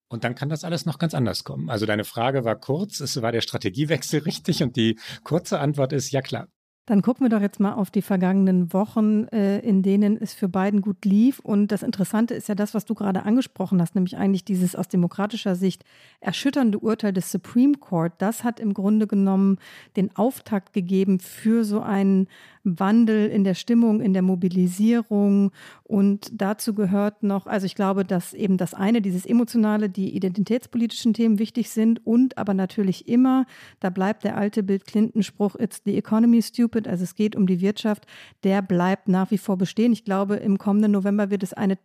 Und 0.09 0.25
dann 0.25 0.35
kann 0.35 0.49
das 0.49 0.65
alles 0.65 0.87
noch 0.87 0.99
ganz 0.99 1.13
anders 1.13 1.45
kommen. 1.45 1.69
Also 1.69 1.85
deine 1.85 2.05
Frage 2.05 2.45
war 2.45 2.57
kurz, 2.57 3.01
es 3.01 3.21
war 3.21 3.33
der 3.33 3.43
Strategiewechsel 3.43 4.21
richtig 4.25 4.63
und 4.63 4.77
die 4.77 4.99
kurze 5.25 5.61
Antwort 5.61 5.93
ist 5.93 6.11
ja 6.11 6.23
klar. 6.23 6.49
Dann 6.91 7.03
gucken 7.03 7.25
wir 7.25 7.29
doch 7.29 7.41
jetzt 7.41 7.61
mal 7.61 7.75
auf 7.75 7.93
die 7.93 8.03
vergangenen 8.03 8.73
Wochen, 8.73 9.29
äh, 9.29 9.61
in 9.61 9.85
denen 9.85 10.21
es 10.21 10.35
für 10.35 10.49
beiden 10.49 10.81
gut 10.81 11.05
lief. 11.05 11.39
Und 11.39 11.69
das 11.69 11.85
Interessante 11.85 12.35
ist 12.35 12.49
ja 12.49 12.57
das, 12.57 12.75
was 12.75 12.85
du 12.85 12.97
gerade 12.97 13.23
angesprochen 13.23 13.81
hast, 13.81 13.95
nämlich 13.95 14.17
eigentlich 14.17 14.45
dieses 14.45 14.75
aus 14.75 14.89
demokratischer 14.89 15.55
Sicht 15.55 15.85
erschütternde 16.19 16.81
Urteil 16.81 17.13
des 17.13 17.31
Supreme 17.31 17.75
Court. 17.75 18.15
Das 18.19 18.43
hat 18.43 18.59
im 18.59 18.75
Grunde 18.75 19.07
genommen 19.07 19.59
den 19.97 20.17
Auftakt 20.17 20.73
gegeben 20.73 21.21
für 21.21 21.63
so 21.63 21.81
einen 21.81 22.27
Wandel 22.65 23.29
in 23.29 23.45
der 23.45 23.55
Stimmung, 23.55 24.01
in 24.01 24.13
der 24.13 24.23
Mobilisierung. 24.23 25.51
Und 25.83 26.31
dazu 26.33 26.75
gehört 26.75 27.23
noch, 27.23 27.47
also 27.47 27.67
ich 27.67 27.75
glaube, 27.75 28.05
dass 28.05 28.35
eben 28.35 28.57
das 28.57 28.75
eine, 28.75 29.01
dieses 29.01 29.27
emotionale, 29.27 29.89
die 29.89 30.15
identitätspolitischen 30.15 31.15
Themen 31.15 31.39
wichtig 31.39 31.71
sind 31.71 32.05
und 32.07 32.39
aber 32.39 32.55
natürlich 32.55 33.09
immer, 33.09 33.47
da 33.81 33.91
bleibt 33.91 34.25
der 34.25 34.37
alte 34.37 34.63
Bill 34.63 34.79
Clinton-Spruch, 34.79 35.57
it's 35.57 35.83
the 35.85 35.97
economy 35.97 36.43
stupid, 36.43 36.87
also 36.87 37.05
es 37.05 37.15
geht 37.15 37.37
um 37.37 37.47
die 37.47 37.61
Wirtschaft, 37.61 38.07
der 38.45 38.63
bleibt 38.63 39.09
nach 39.09 39.31
wie 39.31 39.39
vor 39.39 39.57
bestehen. 39.57 39.93
Ich 39.93 40.05
glaube, 40.05 40.37
im 40.37 40.59
kommenden 40.59 40.93
November 40.93 41.31
wird 41.31 41.43
es 41.43 41.53
eine 41.53 41.79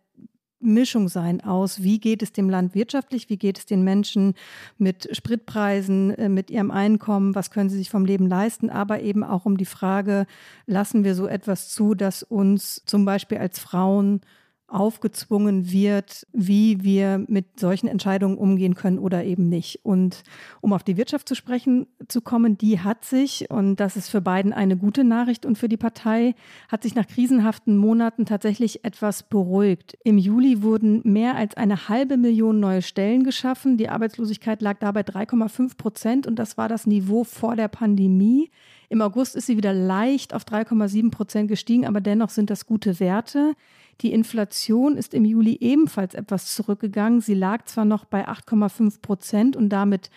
Mischung 0.60 1.08
sein 1.08 1.42
aus, 1.42 1.82
wie 1.82 1.98
geht 1.98 2.22
es 2.22 2.32
dem 2.32 2.48
Land 2.48 2.74
wirtschaftlich, 2.74 3.28
wie 3.28 3.36
geht 3.36 3.58
es 3.58 3.66
den 3.66 3.82
Menschen 3.82 4.34
mit 4.78 5.08
Spritpreisen, 5.14 6.10
äh, 6.14 6.28
mit 6.28 6.50
ihrem 6.50 6.70
Einkommen, 6.70 7.34
was 7.34 7.50
können 7.50 7.68
sie 7.68 7.76
sich 7.76 7.90
vom 7.90 8.04
Leben 8.04 8.26
leisten, 8.26 8.70
aber 8.70 9.00
eben 9.00 9.22
auch 9.22 9.44
um 9.44 9.56
die 9.56 9.64
Frage, 9.64 10.26
lassen 10.66 11.04
wir 11.04 11.14
so 11.14 11.26
etwas 11.26 11.68
zu, 11.68 11.94
dass 11.94 12.22
uns 12.22 12.82
zum 12.86 13.04
Beispiel 13.04 13.38
als 13.38 13.58
Frauen 13.58 14.20
aufgezwungen 14.68 15.70
wird, 15.70 16.26
wie 16.32 16.82
wir 16.82 17.24
mit 17.28 17.60
solchen 17.60 17.86
Entscheidungen 17.86 18.36
umgehen 18.36 18.74
können 18.74 18.98
oder 18.98 19.24
eben 19.24 19.48
nicht. 19.48 19.80
Und 19.84 20.22
um 20.60 20.72
auf 20.72 20.82
die 20.82 20.96
Wirtschaft 20.96 21.28
zu 21.28 21.36
sprechen 21.36 21.86
zu 22.08 22.20
kommen, 22.20 22.58
die 22.58 22.80
hat 22.80 23.04
sich, 23.04 23.48
und 23.48 23.76
das 23.76 23.96
ist 23.96 24.08
für 24.08 24.20
beiden 24.20 24.52
eine 24.52 24.76
gute 24.76 25.04
Nachricht 25.04 25.46
und 25.46 25.56
für 25.56 25.68
die 25.68 25.76
Partei, 25.76 26.34
hat 26.68 26.82
sich 26.82 26.96
nach 26.96 27.06
krisenhaften 27.06 27.76
Monaten 27.76 28.26
tatsächlich 28.26 28.84
etwas 28.84 29.22
beruhigt. 29.22 29.96
Im 30.02 30.18
Juli 30.18 30.62
wurden 30.62 31.00
mehr 31.04 31.36
als 31.36 31.56
eine 31.56 31.88
halbe 31.88 32.16
Million 32.16 32.58
neue 32.58 32.82
Stellen 32.82 33.22
geschaffen. 33.22 33.76
Die 33.76 33.88
Arbeitslosigkeit 33.88 34.62
lag 34.62 34.78
dabei 34.80 35.02
3,5 35.02 35.76
Prozent 35.76 36.26
und 36.26 36.36
das 36.36 36.58
war 36.58 36.68
das 36.68 36.86
Niveau 36.86 37.22
vor 37.22 37.54
der 37.54 37.68
Pandemie. 37.68 38.50
Im 38.88 39.02
August 39.02 39.36
ist 39.36 39.46
sie 39.46 39.56
wieder 39.56 39.72
leicht 39.72 40.34
auf 40.34 40.44
3,7 40.44 41.10
Prozent 41.10 41.48
gestiegen, 41.48 41.86
aber 41.86 42.00
dennoch 42.00 42.30
sind 42.30 42.50
das 42.50 42.66
gute 42.66 43.00
Werte. 43.00 43.54
Die 44.02 44.12
Inflation 44.12 44.96
ist 44.96 45.14
im 45.14 45.24
Juli 45.24 45.56
ebenfalls 45.60 46.14
etwas 46.14 46.54
zurückgegangen. 46.54 47.20
Sie 47.20 47.34
lag 47.34 47.64
zwar 47.64 47.84
noch 47.84 48.04
bei 48.04 48.28
8,5 48.28 49.00
Prozent 49.00 49.56
und 49.56 49.70
damit 49.70 50.10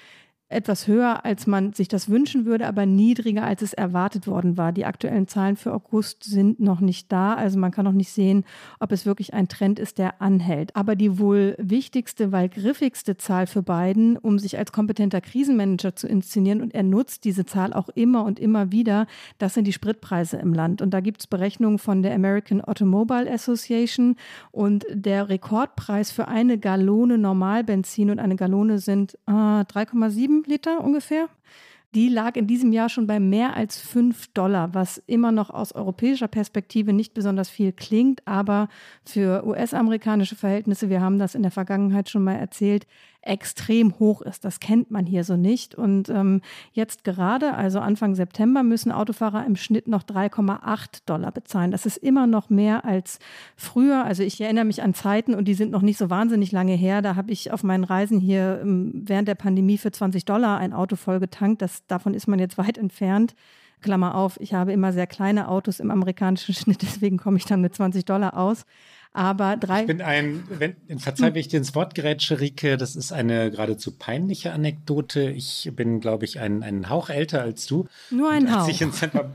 etwas 0.50 0.88
höher, 0.88 1.26
als 1.26 1.46
man 1.46 1.74
sich 1.74 1.88
das 1.88 2.10
wünschen 2.10 2.46
würde, 2.46 2.68
aber 2.68 2.88
niedriger, 2.88 3.44
als 3.44 3.62
es 3.62 3.74
erwartet 3.74 4.26
worden 4.26 4.58
war. 4.58 4.72
Die 4.72 4.86
aktuellen 4.86 5.28
Zahlen 5.28 5.56
für 5.56 5.74
August 5.74 6.24
sind 6.24 6.60
noch 6.60 6.80
nicht 6.80 7.12
da, 7.12 7.36
also 7.36 7.60
man 7.60 7.72
kann 7.72 7.86
noch 7.86 7.94
nicht 7.94 8.12
sehen, 8.12 8.44
ob 8.80 8.92
es 8.92 9.06
wirklich 9.06 9.34
ein 9.36 9.48
Trend 9.48 9.78
ist, 9.78 10.00
der 10.00 10.22
anhält. 10.22 10.76
Aber 10.76 10.96
die 10.96 11.20
wohl 11.20 11.56
wichtigste, 11.60 12.32
weil 12.32 12.50
griffigste 12.50 13.16
Zahl 13.16 13.46
für 13.46 13.62
Biden, 13.62 14.18
um 14.18 14.40
sich 14.40 14.58
als 14.58 14.72
kompetenter 14.72 15.22
Krisenmanager 15.22 15.96
zu 15.96 16.08
inszenieren, 16.08 16.62
und 16.62 16.74
er 16.74 16.84
nutzt 16.84 17.26
diese 17.26 17.46
Zahl 17.46 17.72
auch 17.72 17.90
immer 17.90 18.24
und 18.24 18.40
immer 18.40 18.72
wieder, 18.72 19.06
das 19.38 19.54
sind 19.54 19.66
die 19.66 19.74
Spritpreise 19.74 20.38
im 20.38 20.54
Land. 20.54 20.82
Und 20.82 20.96
da 20.96 21.00
gibt 21.00 21.22
es 21.22 21.28
Berechnungen 21.28 21.78
von 21.78 22.02
der 22.02 22.16
American 22.16 22.62
Automobile 22.62 23.32
Association 23.32 24.16
und 24.52 24.84
der 24.92 25.30
Rekordpreis 25.30 26.10
für 26.10 26.28
eine 26.28 26.58
Gallone 26.58 27.20
Normalbenzin 27.20 28.10
und 28.10 28.20
eine 28.20 28.36
Gallone 28.36 28.80
sind 28.80 29.14
äh, 29.28 29.32
3,7 29.32 30.39
Liter 30.48 30.84
ungefähr. 30.84 31.30
Die 31.96 32.08
lag 32.08 32.36
in 32.36 32.46
diesem 32.46 32.72
Jahr 32.72 32.88
schon 32.88 33.08
bei 33.08 33.20
mehr 33.20 33.56
als 33.56 33.80
5 33.80 34.28
Dollar, 34.34 34.76
was 34.76 35.00
immer 35.08 35.32
noch 35.32 35.50
aus 35.50 35.74
europäischer 35.74 36.28
Perspektive 36.28 36.94
nicht 36.94 37.16
besonders 37.16 37.50
viel 37.50 37.72
klingt, 37.72 38.22
aber 38.28 38.70
für 39.04 39.44
US-amerikanische 39.44 40.36
Verhältnisse, 40.36 40.90
wir 40.90 41.02
haben 41.02 41.18
das 41.18 41.34
in 41.34 41.42
der 41.42 41.52
Vergangenheit 41.52 42.08
schon 42.08 42.24
mal 42.24 42.36
erzählt, 42.36 42.86
extrem 43.22 44.00
hoch 44.00 44.22
ist. 44.22 44.46
Das 44.46 44.60
kennt 44.60 44.92
man 44.92 45.06
hier 45.06 45.24
so 45.24 45.36
nicht. 45.36 45.76
Und 45.76 46.10
ähm, 46.10 46.42
jetzt 46.72 47.04
gerade, 47.04 47.54
also 47.54 47.80
Anfang 47.80 48.16
September, 48.16 48.64
müssen 48.64 48.92
Autofahrer 48.92 49.46
im 49.46 49.56
Schnitt 49.56 49.88
noch 49.88 50.04
3,8 50.04 51.02
Dollar 51.06 51.32
bezahlen. 51.32 51.72
Das 51.72 51.86
ist 51.86 51.98
immer 51.98 52.28
noch 52.28 52.50
mehr 52.50 52.86
als 52.86 53.20
früher. 53.56 54.06
Also 54.06 54.24
ich 54.24 54.40
erinnere 54.40 54.66
mich 54.66 54.82
an 54.82 54.94
Zeiten 54.94 55.36
und 55.36 55.46
die 55.48 55.54
sind 55.54 55.72
noch 55.72 55.82
nicht 55.82 55.98
so 55.98 56.10
wahnsinnig 56.10 56.52
lange 56.52 56.74
her. 56.74 57.02
Da 57.02 57.16
habe 57.16 57.32
ich 57.32 57.52
auf 57.52 57.64
meinen 57.64 57.84
Reisen 57.84 58.20
hier 58.20 58.60
ähm, 58.62 58.92
während 58.94 59.28
der 59.28 59.36
Pandemie 59.36 59.78
für 59.78 59.92
20 59.92 60.26
Dollar 60.26 60.58
ein 60.58 60.74
Auto 60.74 60.96
voll 60.96 61.20
getankt. 61.20 61.62
Das, 61.62 61.86
davon 61.88 62.14
ist 62.14 62.28
man 62.28 62.40
jetzt 62.40 62.58
weit 62.58 62.78
entfernt. 62.78 63.36
Klammer 63.82 64.16
auf, 64.16 64.40
ich 64.42 64.54
habe 64.54 64.74
immer 64.74 64.92
sehr 64.92 65.08
kleine 65.08 65.48
Autos 65.48 65.80
im 65.80 65.92
amerikanischen 65.92 66.54
Schnitt, 66.54 66.82
deswegen 66.82 67.18
komme 67.18 67.38
ich 67.38 67.46
dann 67.46 67.62
mit 67.62 67.76
20 67.76 68.06
Dollar 68.06 68.38
aus. 68.38 68.66
Aber 69.12 69.58
drei. 69.58 69.82
Ich 69.82 69.88
bin 69.88 70.02
ein, 70.02 70.44
wenn, 70.50 70.76
verzeih, 71.00 71.34
wenn 71.34 71.42
ich 71.42 71.48
dir 71.48 71.58
ins 71.58 71.74
Wort 71.74 71.96
gerätsche, 71.96 72.40
Rike, 72.40 72.78
das 72.78 72.96
ist 72.96 73.12
eine 73.12 73.50
geradezu 73.50 73.98
peinliche 73.98 74.54
Anekdote. 74.54 75.32
Ich 75.32 75.72
bin, 75.76 76.00
glaube 76.00 76.26
ich, 76.26 76.40
ein, 76.40 76.62
einen 76.62 76.90
Hauch 76.90 77.10
älter 77.10 77.42
als 77.42 77.66
du. 77.66 77.88
Nur 78.12 78.30
ein 78.30 78.48
als 78.48 78.64
Hauch. 78.64 78.70
Ich 78.70 78.82
in 78.82 78.92
Santa, 78.92 79.32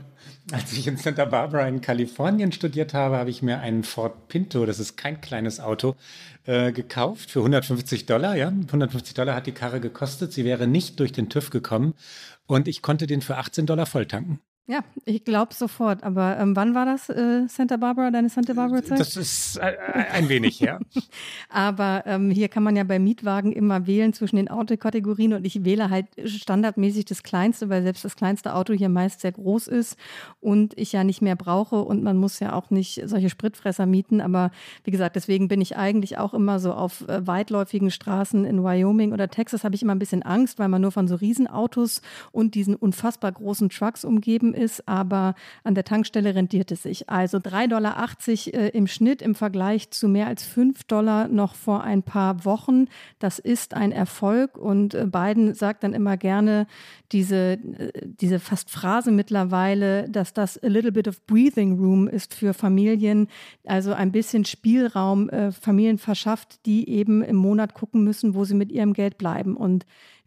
als 0.51 0.71
ich 0.71 0.87
in 0.87 0.95
Santa 0.95 1.25
Barbara 1.25 1.67
in 1.67 1.81
Kalifornien 1.81 2.53
studiert 2.53 2.93
habe, 2.93 3.17
habe 3.17 3.29
ich 3.29 3.41
mir 3.41 3.59
einen 3.59 3.83
Ford 3.83 4.29
Pinto, 4.29 4.65
das 4.65 4.79
ist 4.79 4.95
kein 4.95 5.19
kleines 5.19 5.59
Auto, 5.59 5.95
äh, 6.45 6.71
gekauft 6.71 7.31
für 7.31 7.39
150 7.39 8.05
Dollar. 8.05 8.37
Ja, 8.37 8.47
150 8.47 9.13
Dollar 9.13 9.35
hat 9.35 9.45
die 9.45 9.51
Karre 9.51 9.81
gekostet. 9.81 10.31
Sie 10.31 10.45
wäre 10.45 10.67
nicht 10.67 11.01
durch 11.01 11.11
den 11.11 11.29
TÜV 11.29 11.49
gekommen 11.49 11.95
und 12.47 12.69
ich 12.69 12.81
konnte 12.81 13.07
den 13.07 13.21
für 13.21 13.37
18 13.37 13.65
Dollar 13.65 13.87
volltanken. 13.87 14.39
Ja, 14.67 14.79
ich 15.05 15.23
glaube 15.23 15.53
sofort. 15.53 16.03
Aber 16.03 16.39
ähm, 16.39 16.55
wann 16.55 16.73
war 16.73 16.85
das, 16.85 17.09
äh, 17.09 17.47
Santa 17.47 17.77
Barbara, 17.77 18.09
deine 18.09 18.29
Santa 18.29 18.53
Barbara-Zeit? 18.53 18.99
Das 18.99 19.15
ist 19.15 19.57
äh, 19.57 19.75
ein 20.11 20.27
wenig 20.27 20.59
her. 20.59 20.79
Aber 21.49 22.01
ähm, 22.07 22.31
hier 22.31 22.47
kann 22.47 22.63
man 22.63 22.75
ja 22.75 22.83
bei 22.83 22.97
Mietwagen 22.97 23.51
immer 23.51 23.85
wählen 23.85 24.11
zwischen 24.13 24.37
den 24.37 24.49
Autokategorien 24.49 25.33
und 25.33 25.45
ich 25.45 25.63
wähle 25.65 25.91
halt 25.91 26.07
standardmäßig 26.25 27.05
das 27.05 27.21
kleinste, 27.21 27.69
weil 27.69 27.83
selbst 27.83 28.03
das 28.05 28.15
kleinste 28.15 28.55
Auto 28.55 28.73
hier 28.73 28.89
meist 28.89 29.21
sehr 29.21 29.33
groß 29.33 29.67
ist 29.67 29.97
und 30.41 30.75
ich 30.77 30.91
ja 30.93 31.03
nicht 31.03 31.21
mehr 31.21 31.35
brauche 31.35 31.83
und 31.83 32.01
man 32.01 32.17
muss 32.17 32.39
ja 32.39 32.53
auch 32.53 32.71
nicht 32.71 33.03
solche 33.05 33.29
Spritfresser 33.29 33.85
mieten. 33.85 34.19
Aber 34.19 34.49
wie 34.83 34.91
gesagt, 34.91 35.15
deswegen 35.15 35.47
bin 35.47 35.61
ich 35.61 35.77
eigentlich 35.77 36.17
auch 36.17 36.33
immer 36.33 36.57
so 36.59 36.73
auf 36.73 37.07
äh, 37.07 37.27
weitläufigen 37.27 37.91
Straßen 37.91 38.45
in 38.45 38.63
Wyoming 38.63 39.13
oder 39.13 39.29
Texas 39.29 39.63
habe 39.63 39.75
ich 39.75 39.83
immer 39.83 39.93
ein 39.93 39.99
bisschen 39.99 40.23
Angst, 40.23 40.57
weil 40.57 40.69
man 40.69 40.81
nur 40.81 40.91
von 40.91 41.07
so 41.07 41.13
Riesenautos 41.13 42.01
und 42.31 42.55
diesen 42.55 42.75
unfassbar 42.75 43.31
großen 43.31 43.69
Trucks 43.69 44.03
umgeben 44.03 44.54
ist, 44.55 44.87
aber 44.87 45.35
an 45.63 45.75
der 45.75 45.83
Tankstelle 45.83 46.33
rentiert 46.33 46.71
es 46.71 46.83
sich. 46.83 47.09
Also 47.09 47.37
3,80 47.37 47.67
Dollar 47.67 48.63
äh, 48.63 48.69
im 48.69 48.87
Schnitt 48.87 49.21
im 49.21 49.35
Vergleich 49.35 49.91
zu 49.91 50.07
mehr 50.07 50.27
als 50.27 50.43
5 50.43 50.83
Dollar 50.85 51.27
noch 51.27 51.55
vor 51.55 51.83
ein 51.83 52.03
paar 52.03 52.45
Wochen. 52.45 52.85
Das 53.19 53.39
ist 53.39 53.73
ein 53.73 53.91
Erfolg 53.91 54.57
und 54.57 54.93
äh, 54.93 55.05
Biden 55.05 55.53
sagt 55.53 55.83
dann 55.83 55.93
immer 55.93 56.17
gerne 56.17 56.67
diese, 57.11 57.53
äh, 57.53 57.91
diese 58.03 58.39
fast 58.39 58.69
Phrase 58.69 59.11
mittlerweile, 59.11 60.09
dass 60.09 60.33
das 60.33 60.61
a 60.63 60.67
little 60.67 60.91
bit 60.91 61.07
of 61.07 61.25
breathing 61.27 61.77
room 61.77 62.07
ist 62.07 62.33
für 62.33 62.53
Familien, 62.53 63.27
also 63.65 63.93
ein 63.93 64.11
bisschen 64.11 64.45
Spielraum 64.45 65.29
Familien 65.51 65.97
verschafft, 65.97 66.65
die 66.65 66.89
eben 66.89 67.21
im 67.21 67.35
Monat 67.35 67.73
gucken 67.73 68.03
müssen, 68.03 68.35
wo 68.35 68.45
sie 68.45 68.55
mit 68.55 68.71
ihrem 68.71 68.93
Geld 68.93 69.17
bleiben. 69.17 69.55
Und 69.55 69.85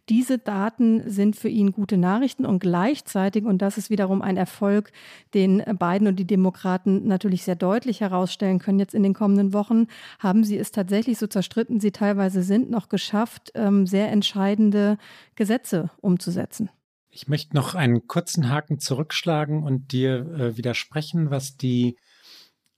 diese 0.09 0.39
Daten 0.39 1.09
sind 1.09 1.35
für 1.35 1.49
ihn 1.49 1.71
gute 1.71 1.97
Nachrichten 1.97 2.45
und 2.45 2.59
gleichzeitig, 2.59 3.45
und 3.45 3.61
das 3.61 3.77
ist 3.77 3.89
wiederum 3.89 4.21
ein 4.21 4.37
Erfolg, 4.37 4.91
den 5.33 5.63
Biden 5.77 6.07
und 6.07 6.15
die 6.15 6.25
Demokraten 6.25 7.07
natürlich 7.07 7.43
sehr 7.43 7.55
deutlich 7.55 8.01
herausstellen 8.01 8.59
können 8.59 8.79
jetzt 8.79 8.95
in 8.95 9.03
den 9.03 9.13
kommenden 9.13 9.53
Wochen, 9.53 9.87
haben 10.17 10.43
sie 10.43 10.57
es 10.57 10.71
tatsächlich, 10.71 11.17
so 11.17 11.27
zerstritten 11.27 11.79
sie 11.79 11.91
teilweise 11.91 12.41
sind, 12.41 12.69
noch 12.71 12.89
geschafft, 12.89 13.51
ähm, 13.53 13.85
sehr 13.85 14.11
entscheidende 14.11 14.97
Gesetze 15.35 15.91
umzusetzen. 16.01 16.69
Ich 17.11 17.27
möchte 17.27 17.55
noch 17.55 17.75
einen 17.75 18.07
kurzen 18.07 18.49
Haken 18.49 18.79
zurückschlagen 18.79 19.63
und 19.63 19.91
dir 19.91 20.19
äh, 20.19 20.57
widersprechen, 20.57 21.31
was 21.31 21.57
die 21.57 21.97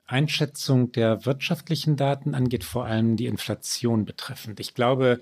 Einschätzung 0.05 0.91
der 0.91 1.25
wirtschaftlichen 1.25 1.95
Daten 1.95 2.35
angeht, 2.35 2.65
vor 2.65 2.85
allem 2.85 3.15
die 3.15 3.27
Inflation 3.27 4.03
betreffend. 4.03 4.59
Ich 4.59 4.73
glaube, 4.73 5.19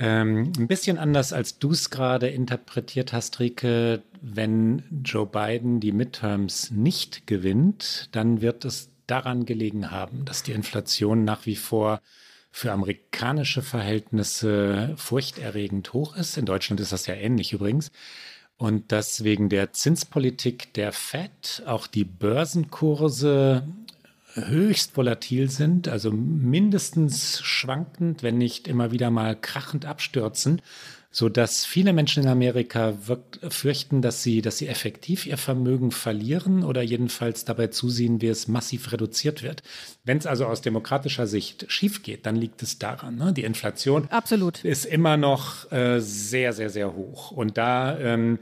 ähm, 0.00 0.52
ein 0.58 0.66
bisschen 0.66 0.96
anders, 0.96 1.34
als 1.34 1.58
du 1.58 1.72
es 1.72 1.90
gerade 1.90 2.28
interpretiert 2.28 3.12
hast, 3.12 3.38
Rike. 3.38 4.02
Wenn 4.22 4.82
Joe 5.04 5.26
Biden 5.26 5.78
die 5.78 5.92
Midterms 5.92 6.70
nicht 6.70 7.26
gewinnt, 7.26 8.08
dann 8.12 8.40
wird 8.40 8.64
es 8.64 8.88
daran 9.06 9.44
gelegen 9.44 9.90
haben, 9.90 10.24
dass 10.24 10.42
die 10.42 10.52
Inflation 10.52 11.24
nach 11.24 11.44
wie 11.44 11.56
vor 11.56 12.00
für 12.50 12.72
amerikanische 12.72 13.60
Verhältnisse 13.60 14.94
furchterregend 14.96 15.92
hoch 15.92 16.16
ist. 16.16 16.38
In 16.38 16.46
Deutschland 16.46 16.80
ist 16.80 16.92
das 16.92 17.06
ja 17.06 17.14
ähnlich 17.14 17.52
übrigens. 17.52 17.92
Und 18.56 18.92
dass 18.92 19.22
wegen 19.22 19.50
der 19.50 19.72
Zinspolitik 19.72 20.72
der 20.74 20.92
Fed 20.92 21.62
auch 21.66 21.86
die 21.86 22.04
Börsenkurse 22.04 23.68
höchst 24.34 24.96
volatil 24.96 25.50
sind, 25.50 25.88
also 25.88 26.10
mindestens 26.12 27.40
schwankend, 27.42 28.22
wenn 28.22 28.38
nicht 28.38 28.68
immer 28.68 28.92
wieder 28.92 29.10
mal 29.10 29.36
krachend 29.36 29.86
abstürzen, 29.86 30.62
so 31.12 31.28
dass 31.28 31.64
viele 31.64 31.92
Menschen 31.92 32.22
in 32.22 32.28
Amerika 32.28 32.94
wirkt, 33.06 33.40
fürchten, 33.52 34.00
dass 34.00 34.22
sie, 34.22 34.42
dass 34.42 34.58
sie 34.58 34.68
effektiv 34.68 35.26
ihr 35.26 35.38
Vermögen 35.38 35.90
verlieren 35.90 36.62
oder 36.62 36.82
jedenfalls 36.82 37.44
dabei 37.44 37.66
zusehen, 37.66 38.20
wie 38.20 38.28
es 38.28 38.46
massiv 38.46 38.92
reduziert 38.92 39.42
wird. 39.42 39.64
Wenn 40.04 40.18
es 40.18 40.26
also 40.26 40.46
aus 40.46 40.62
demokratischer 40.62 41.26
Sicht 41.26 41.66
schief 41.68 42.04
geht, 42.04 42.26
dann 42.26 42.36
liegt 42.36 42.62
es 42.62 42.78
daran. 42.78 43.16
Ne? 43.16 43.32
Die 43.32 43.42
Inflation 43.42 44.06
Absolut. 44.10 44.64
ist 44.64 44.84
immer 44.84 45.16
noch 45.16 45.70
äh, 45.72 45.98
sehr, 45.98 46.52
sehr, 46.52 46.70
sehr 46.70 46.94
hoch. 46.94 47.32
Und 47.32 47.58
da 47.58 47.98
ähm, 47.98 48.38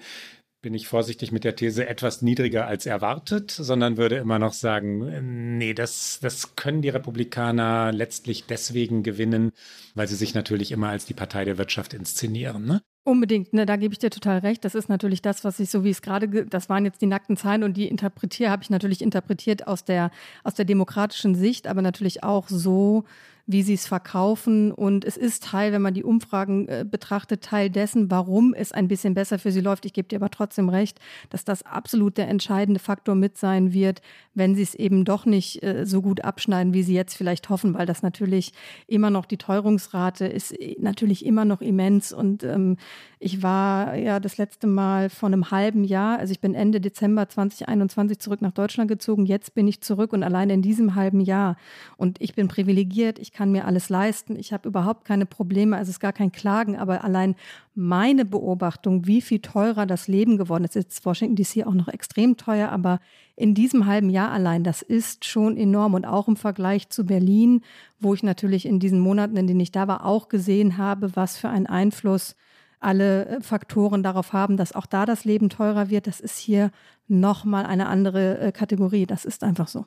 bin 0.60 0.74
ich 0.74 0.88
vorsichtig 0.88 1.30
mit 1.30 1.44
der 1.44 1.54
These 1.54 1.88
etwas 1.88 2.22
niedriger 2.22 2.66
als 2.66 2.86
erwartet, 2.86 3.50
sondern 3.50 3.96
würde 3.96 4.16
immer 4.16 4.38
noch 4.38 4.52
sagen, 4.52 5.56
nee, 5.58 5.72
das, 5.72 6.18
das 6.20 6.56
können 6.56 6.82
die 6.82 6.88
Republikaner 6.88 7.92
letztlich 7.92 8.46
deswegen 8.46 9.02
gewinnen, 9.02 9.52
weil 9.94 10.08
sie 10.08 10.16
sich 10.16 10.34
natürlich 10.34 10.72
immer 10.72 10.88
als 10.88 11.06
die 11.06 11.14
Partei 11.14 11.44
der 11.44 11.58
Wirtschaft 11.58 11.94
inszenieren. 11.94 12.66
Ne? 12.66 12.82
Unbedingt, 13.04 13.52
ne, 13.52 13.66
da 13.66 13.76
gebe 13.76 13.92
ich 13.92 13.98
dir 14.00 14.10
total 14.10 14.38
recht. 14.38 14.64
Das 14.64 14.74
ist 14.74 14.88
natürlich 14.88 15.22
das, 15.22 15.44
was 15.44 15.60
ich 15.60 15.70
so 15.70 15.84
wie 15.84 15.90
es 15.90 16.02
gerade, 16.02 16.28
das 16.46 16.68
waren 16.68 16.84
jetzt 16.84 17.00
die 17.00 17.06
nackten 17.06 17.36
Zahlen 17.36 17.62
und 17.62 17.76
die 17.76 17.86
interpretiere, 17.86 18.50
habe 18.50 18.62
ich 18.62 18.70
natürlich 18.70 19.00
interpretiert 19.00 19.66
aus 19.66 19.84
der, 19.84 20.10
aus 20.44 20.54
der 20.54 20.64
demokratischen 20.64 21.34
Sicht, 21.34 21.68
aber 21.68 21.82
natürlich 21.82 22.24
auch 22.24 22.48
so, 22.48 23.04
wie 23.48 23.62
sie 23.62 23.74
es 23.74 23.86
verkaufen. 23.86 24.72
Und 24.72 25.06
es 25.06 25.16
ist 25.16 25.42
Teil, 25.42 25.72
wenn 25.72 25.80
man 25.80 25.94
die 25.94 26.04
Umfragen 26.04 26.68
äh, 26.68 26.84
betrachtet, 26.88 27.42
Teil 27.42 27.70
dessen, 27.70 28.10
warum 28.10 28.52
es 28.52 28.72
ein 28.72 28.88
bisschen 28.88 29.14
besser 29.14 29.38
für 29.38 29.50
sie 29.50 29.62
läuft. 29.62 29.86
Ich 29.86 29.94
gebe 29.94 30.06
dir 30.06 30.16
aber 30.16 30.30
trotzdem 30.30 30.68
recht, 30.68 31.00
dass 31.30 31.46
das 31.46 31.62
absolut 31.62 32.18
der 32.18 32.28
entscheidende 32.28 32.78
Faktor 32.78 33.14
mit 33.14 33.38
sein 33.38 33.72
wird, 33.72 34.02
wenn 34.34 34.54
sie 34.54 34.62
es 34.62 34.74
eben 34.74 35.06
doch 35.06 35.24
nicht 35.24 35.62
äh, 35.62 35.86
so 35.86 36.02
gut 36.02 36.24
abschneiden, 36.24 36.74
wie 36.74 36.82
sie 36.82 36.92
jetzt 36.92 37.14
vielleicht 37.14 37.48
hoffen, 37.48 37.72
weil 37.72 37.86
das 37.86 38.02
natürlich 38.02 38.52
immer 38.86 39.08
noch 39.08 39.24
die 39.24 39.38
Teuerungsrate 39.38 40.26
ist 40.26 40.52
äh, 40.52 40.76
natürlich 40.78 41.24
immer 41.24 41.46
noch 41.46 41.62
immens. 41.62 42.12
Und 42.12 42.44
ähm, 42.44 42.76
ich 43.18 43.42
war 43.42 43.94
ja 43.96 44.20
das 44.20 44.36
letzte 44.36 44.66
Mal 44.66 45.08
vor 45.08 45.28
einem 45.28 45.50
halben 45.50 45.84
Jahr, 45.84 46.18
also 46.18 46.32
ich 46.32 46.40
bin 46.40 46.54
Ende 46.54 46.82
Dezember 46.82 47.30
2021 47.30 48.18
zurück 48.18 48.42
nach 48.42 48.52
Deutschland 48.52 48.90
gezogen. 48.90 49.24
Jetzt 49.24 49.54
bin 49.54 49.66
ich 49.66 49.80
zurück 49.80 50.12
und 50.12 50.22
allein 50.22 50.50
in 50.50 50.60
diesem 50.60 50.94
halben 50.94 51.20
Jahr. 51.20 51.56
Und 51.96 52.20
ich 52.20 52.34
bin 52.34 52.48
privilegiert. 52.48 53.18
Ich 53.18 53.37
kann 53.38 53.52
mir 53.52 53.66
alles 53.66 53.88
leisten. 53.88 54.34
Ich 54.34 54.52
habe 54.52 54.68
überhaupt 54.68 55.04
keine 55.04 55.24
Probleme. 55.24 55.76
Also 55.76 55.90
es 55.90 55.98
ist 55.98 56.00
gar 56.00 56.12
kein 56.12 56.32
Klagen, 56.32 56.76
aber 56.76 57.04
allein 57.04 57.36
meine 57.76 58.24
Beobachtung, 58.24 59.06
wie 59.06 59.22
viel 59.22 59.38
teurer 59.38 59.86
das 59.86 60.08
Leben 60.08 60.38
geworden 60.38 60.64
ist. 60.64 60.74
Jetzt 60.74 60.94
ist 60.94 61.06
Washington 61.06 61.36
DC 61.36 61.64
auch 61.64 61.72
noch 61.72 61.86
extrem 61.86 62.36
teuer, 62.36 62.70
aber 62.70 62.98
in 63.36 63.54
diesem 63.54 63.86
halben 63.86 64.10
Jahr 64.10 64.32
allein, 64.32 64.64
das 64.64 64.82
ist 64.82 65.24
schon 65.24 65.56
enorm. 65.56 65.94
Und 65.94 66.04
auch 66.04 66.26
im 66.26 66.34
Vergleich 66.34 66.88
zu 66.88 67.06
Berlin, 67.06 67.60
wo 68.00 68.12
ich 68.12 68.24
natürlich 68.24 68.66
in 68.66 68.80
diesen 68.80 68.98
Monaten, 68.98 69.36
in 69.36 69.46
denen 69.46 69.60
ich 69.60 69.70
da 69.70 69.86
war, 69.86 70.04
auch 70.04 70.28
gesehen 70.28 70.76
habe, 70.76 71.14
was 71.14 71.36
für 71.36 71.48
einen 71.48 71.68
Einfluss 71.68 72.34
alle 72.80 73.26
äh, 73.26 73.40
Faktoren 73.40 74.02
darauf 74.02 74.32
haben, 74.32 74.56
dass 74.56 74.74
auch 74.74 74.86
da 74.86 75.06
das 75.06 75.24
Leben 75.24 75.48
teurer 75.48 75.90
wird. 75.90 76.08
Das 76.08 76.18
ist 76.18 76.38
hier 76.38 76.72
nochmal 77.06 77.66
eine 77.66 77.86
andere 77.86 78.38
äh, 78.40 78.50
Kategorie. 78.50 79.06
Das 79.06 79.24
ist 79.24 79.44
einfach 79.44 79.68
so. 79.68 79.86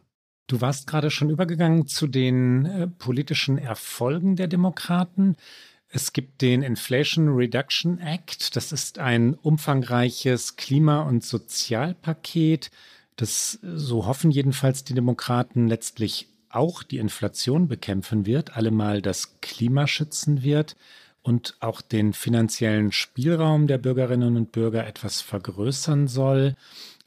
Du 0.52 0.60
warst 0.60 0.86
gerade 0.86 1.10
schon 1.12 1.30
übergegangen 1.30 1.88
zu 1.88 2.08
den 2.08 2.66
äh, 2.66 2.88
politischen 2.88 3.58
Erfolgen 3.58 4.36
der 4.36 4.48
Demokraten. 4.48 5.38
Es 5.88 6.12
gibt 6.12 6.42
den 6.42 6.62
Inflation 6.62 7.30
Reduction 7.30 8.00
Act. 8.00 8.58
Das 8.58 8.74
ist 8.74 9.00
ein 9.00 9.34
umfangreiches 9.34 10.58
Klima- 10.58 11.04
und 11.04 11.24
Sozialpaket, 11.24 12.70
das, 13.16 13.60
so 13.62 14.08
hoffen 14.08 14.30
jedenfalls 14.30 14.84
die 14.84 14.94
Demokraten, 14.94 15.70
letztlich 15.70 16.28
auch 16.50 16.84
die 16.84 16.98
Inflation 16.98 17.70
bekämpfen 17.70 18.26
wird, 18.26 18.58
allemal 18.58 19.02
das 19.02 19.40
Klima 19.40 19.88
schützen 19.88 20.44
wird 20.44 20.76
und 21.22 21.56
auch 21.62 21.82
den 21.82 22.12
finanziellen 22.12 22.92
Spielraum 22.92 23.68
der 23.68 23.78
Bürgerinnen 23.78 24.36
und 24.36 24.52
Bürger 24.52 24.86
etwas 24.86 25.22
vergrößern 25.22 26.10
soll. 26.10 26.56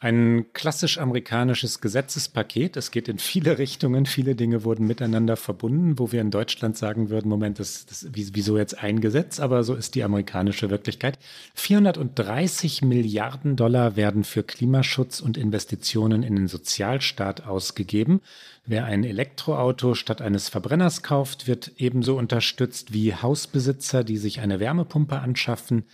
Ein 0.05 0.53
klassisch 0.53 0.99
amerikanisches 0.99 1.81
Gesetzespaket. 1.81 2.77
Es 2.77 2.90
geht 2.90 3.09
in 3.09 3.19
viele 3.19 3.57
Richtungen. 3.59 4.05
Viele 4.05 4.35
Dinge 4.35 4.62
wurden 4.62 4.87
miteinander 4.87 5.35
verbunden, 5.38 5.99
wo 5.99 6.12
wir 6.12 6.21
in 6.21 6.31
Deutschland 6.31 6.77
sagen 6.77 7.09
würden, 7.09 7.31
Moment, 7.31 7.59
das, 7.59 7.87
das, 7.87 8.07
wieso 8.12 8.59
jetzt 8.59 8.83
ein 8.83 9.01
Gesetz? 9.01 9.40
Aber 9.40 9.64
so 9.64 9.75
ist 9.75 9.95
die 9.95 10.05
amerikanische 10.05 10.69
Wirklichkeit. 10.69 11.19
430 11.55 12.83
Milliarden 12.83 13.57
Dollar 13.57 13.97
werden 13.97 14.25
für 14.25 14.43
Klimaschutz 14.43 15.21
und 15.21 15.38
Investitionen 15.38 16.23
in 16.23 16.37
den 16.37 16.49
Sozialstaat 16.49 17.47
ausgegeben. 17.47 18.21
Wer 18.67 18.85
ein 18.85 19.05
Elektroauto 19.05 19.95
statt 19.95 20.21
eines 20.21 20.51
Verbrenners 20.51 21.03
kauft, 21.03 21.47
wird 21.47 21.73
ebenso 21.79 22.19
unterstützt 22.19 22.93
wie 22.93 23.14
Hausbesitzer, 23.14 24.05
die 24.05 24.19
sich 24.19 24.40
eine 24.40 24.61
Wärmepumpe 24.61 25.19
anschaffen. 25.21 25.87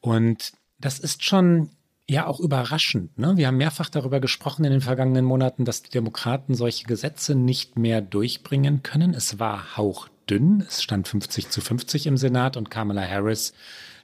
Und 0.00 0.52
das 0.78 1.00
ist 1.00 1.24
schon 1.24 1.70
ja 2.10 2.26
auch 2.26 2.40
überraschend. 2.40 3.16
Ne? 3.18 3.36
Wir 3.36 3.46
haben 3.46 3.56
mehrfach 3.56 3.88
darüber 3.88 4.20
gesprochen 4.20 4.64
in 4.64 4.72
den 4.72 4.80
vergangenen 4.80 5.24
Monaten, 5.24 5.64
dass 5.64 5.82
die 5.82 5.90
Demokraten 5.90 6.54
solche 6.54 6.84
Gesetze 6.84 7.34
nicht 7.34 7.78
mehr 7.78 8.00
durchbringen 8.00 8.82
können. 8.82 9.14
Es 9.14 9.38
war 9.38 9.76
hauchdünn. 9.76 10.64
Es 10.66 10.82
stand 10.82 11.06
50 11.06 11.50
zu 11.50 11.60
50 11.60 12.06
im 12.06 12.16
Senat 12.16 12.56
und 12.56 12.70
Kamala 12.70 13.06
Harris, 13.06 13.52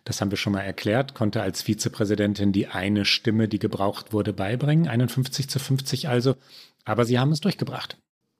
das 0.04 0.20
haben 0.20 0.30
wir 0.30 0.38
schon 0.38 0.52
mal 0.52 0.60
erklärt, 0.60 1.14
konnte 1.14 1.42
als 1.42 1.62
Vizepräsidentin 1.62 2.52
die 2.52 2.68
eine 2.68 3.04
Stimme, 3.04 3.48
die 3.48 3.58
gebraucht 3.58 4.12
wurde, 4.12 4.32
beibringen. 4.32 4.86
51 4.86 5.48
zu 5.48 5.58
50 5.58 6.08
also. 6.08 6.36
Aber 6.84 7.04
sie 7.04 7.18
haben 7.18 7.32
es 7.32 7.40
durchgebracht. 7.40 7.98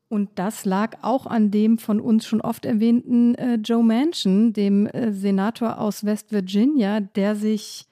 Und 0.08 0.30
das 0.36 0.64
lag 0.64 0.98
auch 1.02 1.26
an 1.26 1.50
dem 1.50 1.78
von 1.78 1.98
uns 1.98 2.24
schon 2.24 2.40
oft 2.40 2.64
erwähnten 2.64 3.34
äh, 3.34 3.56
Joe 3.56 3.82
Manchin, 3.82 4.52
dem 4.52 4.86
äh, 4.86 5.10
Senator 5.12 5.80
aus 5.80 6.04
West 6.04 6.30
Virginia, 6.30 7.00
der 7.00 7.34
sich 7.34 7.88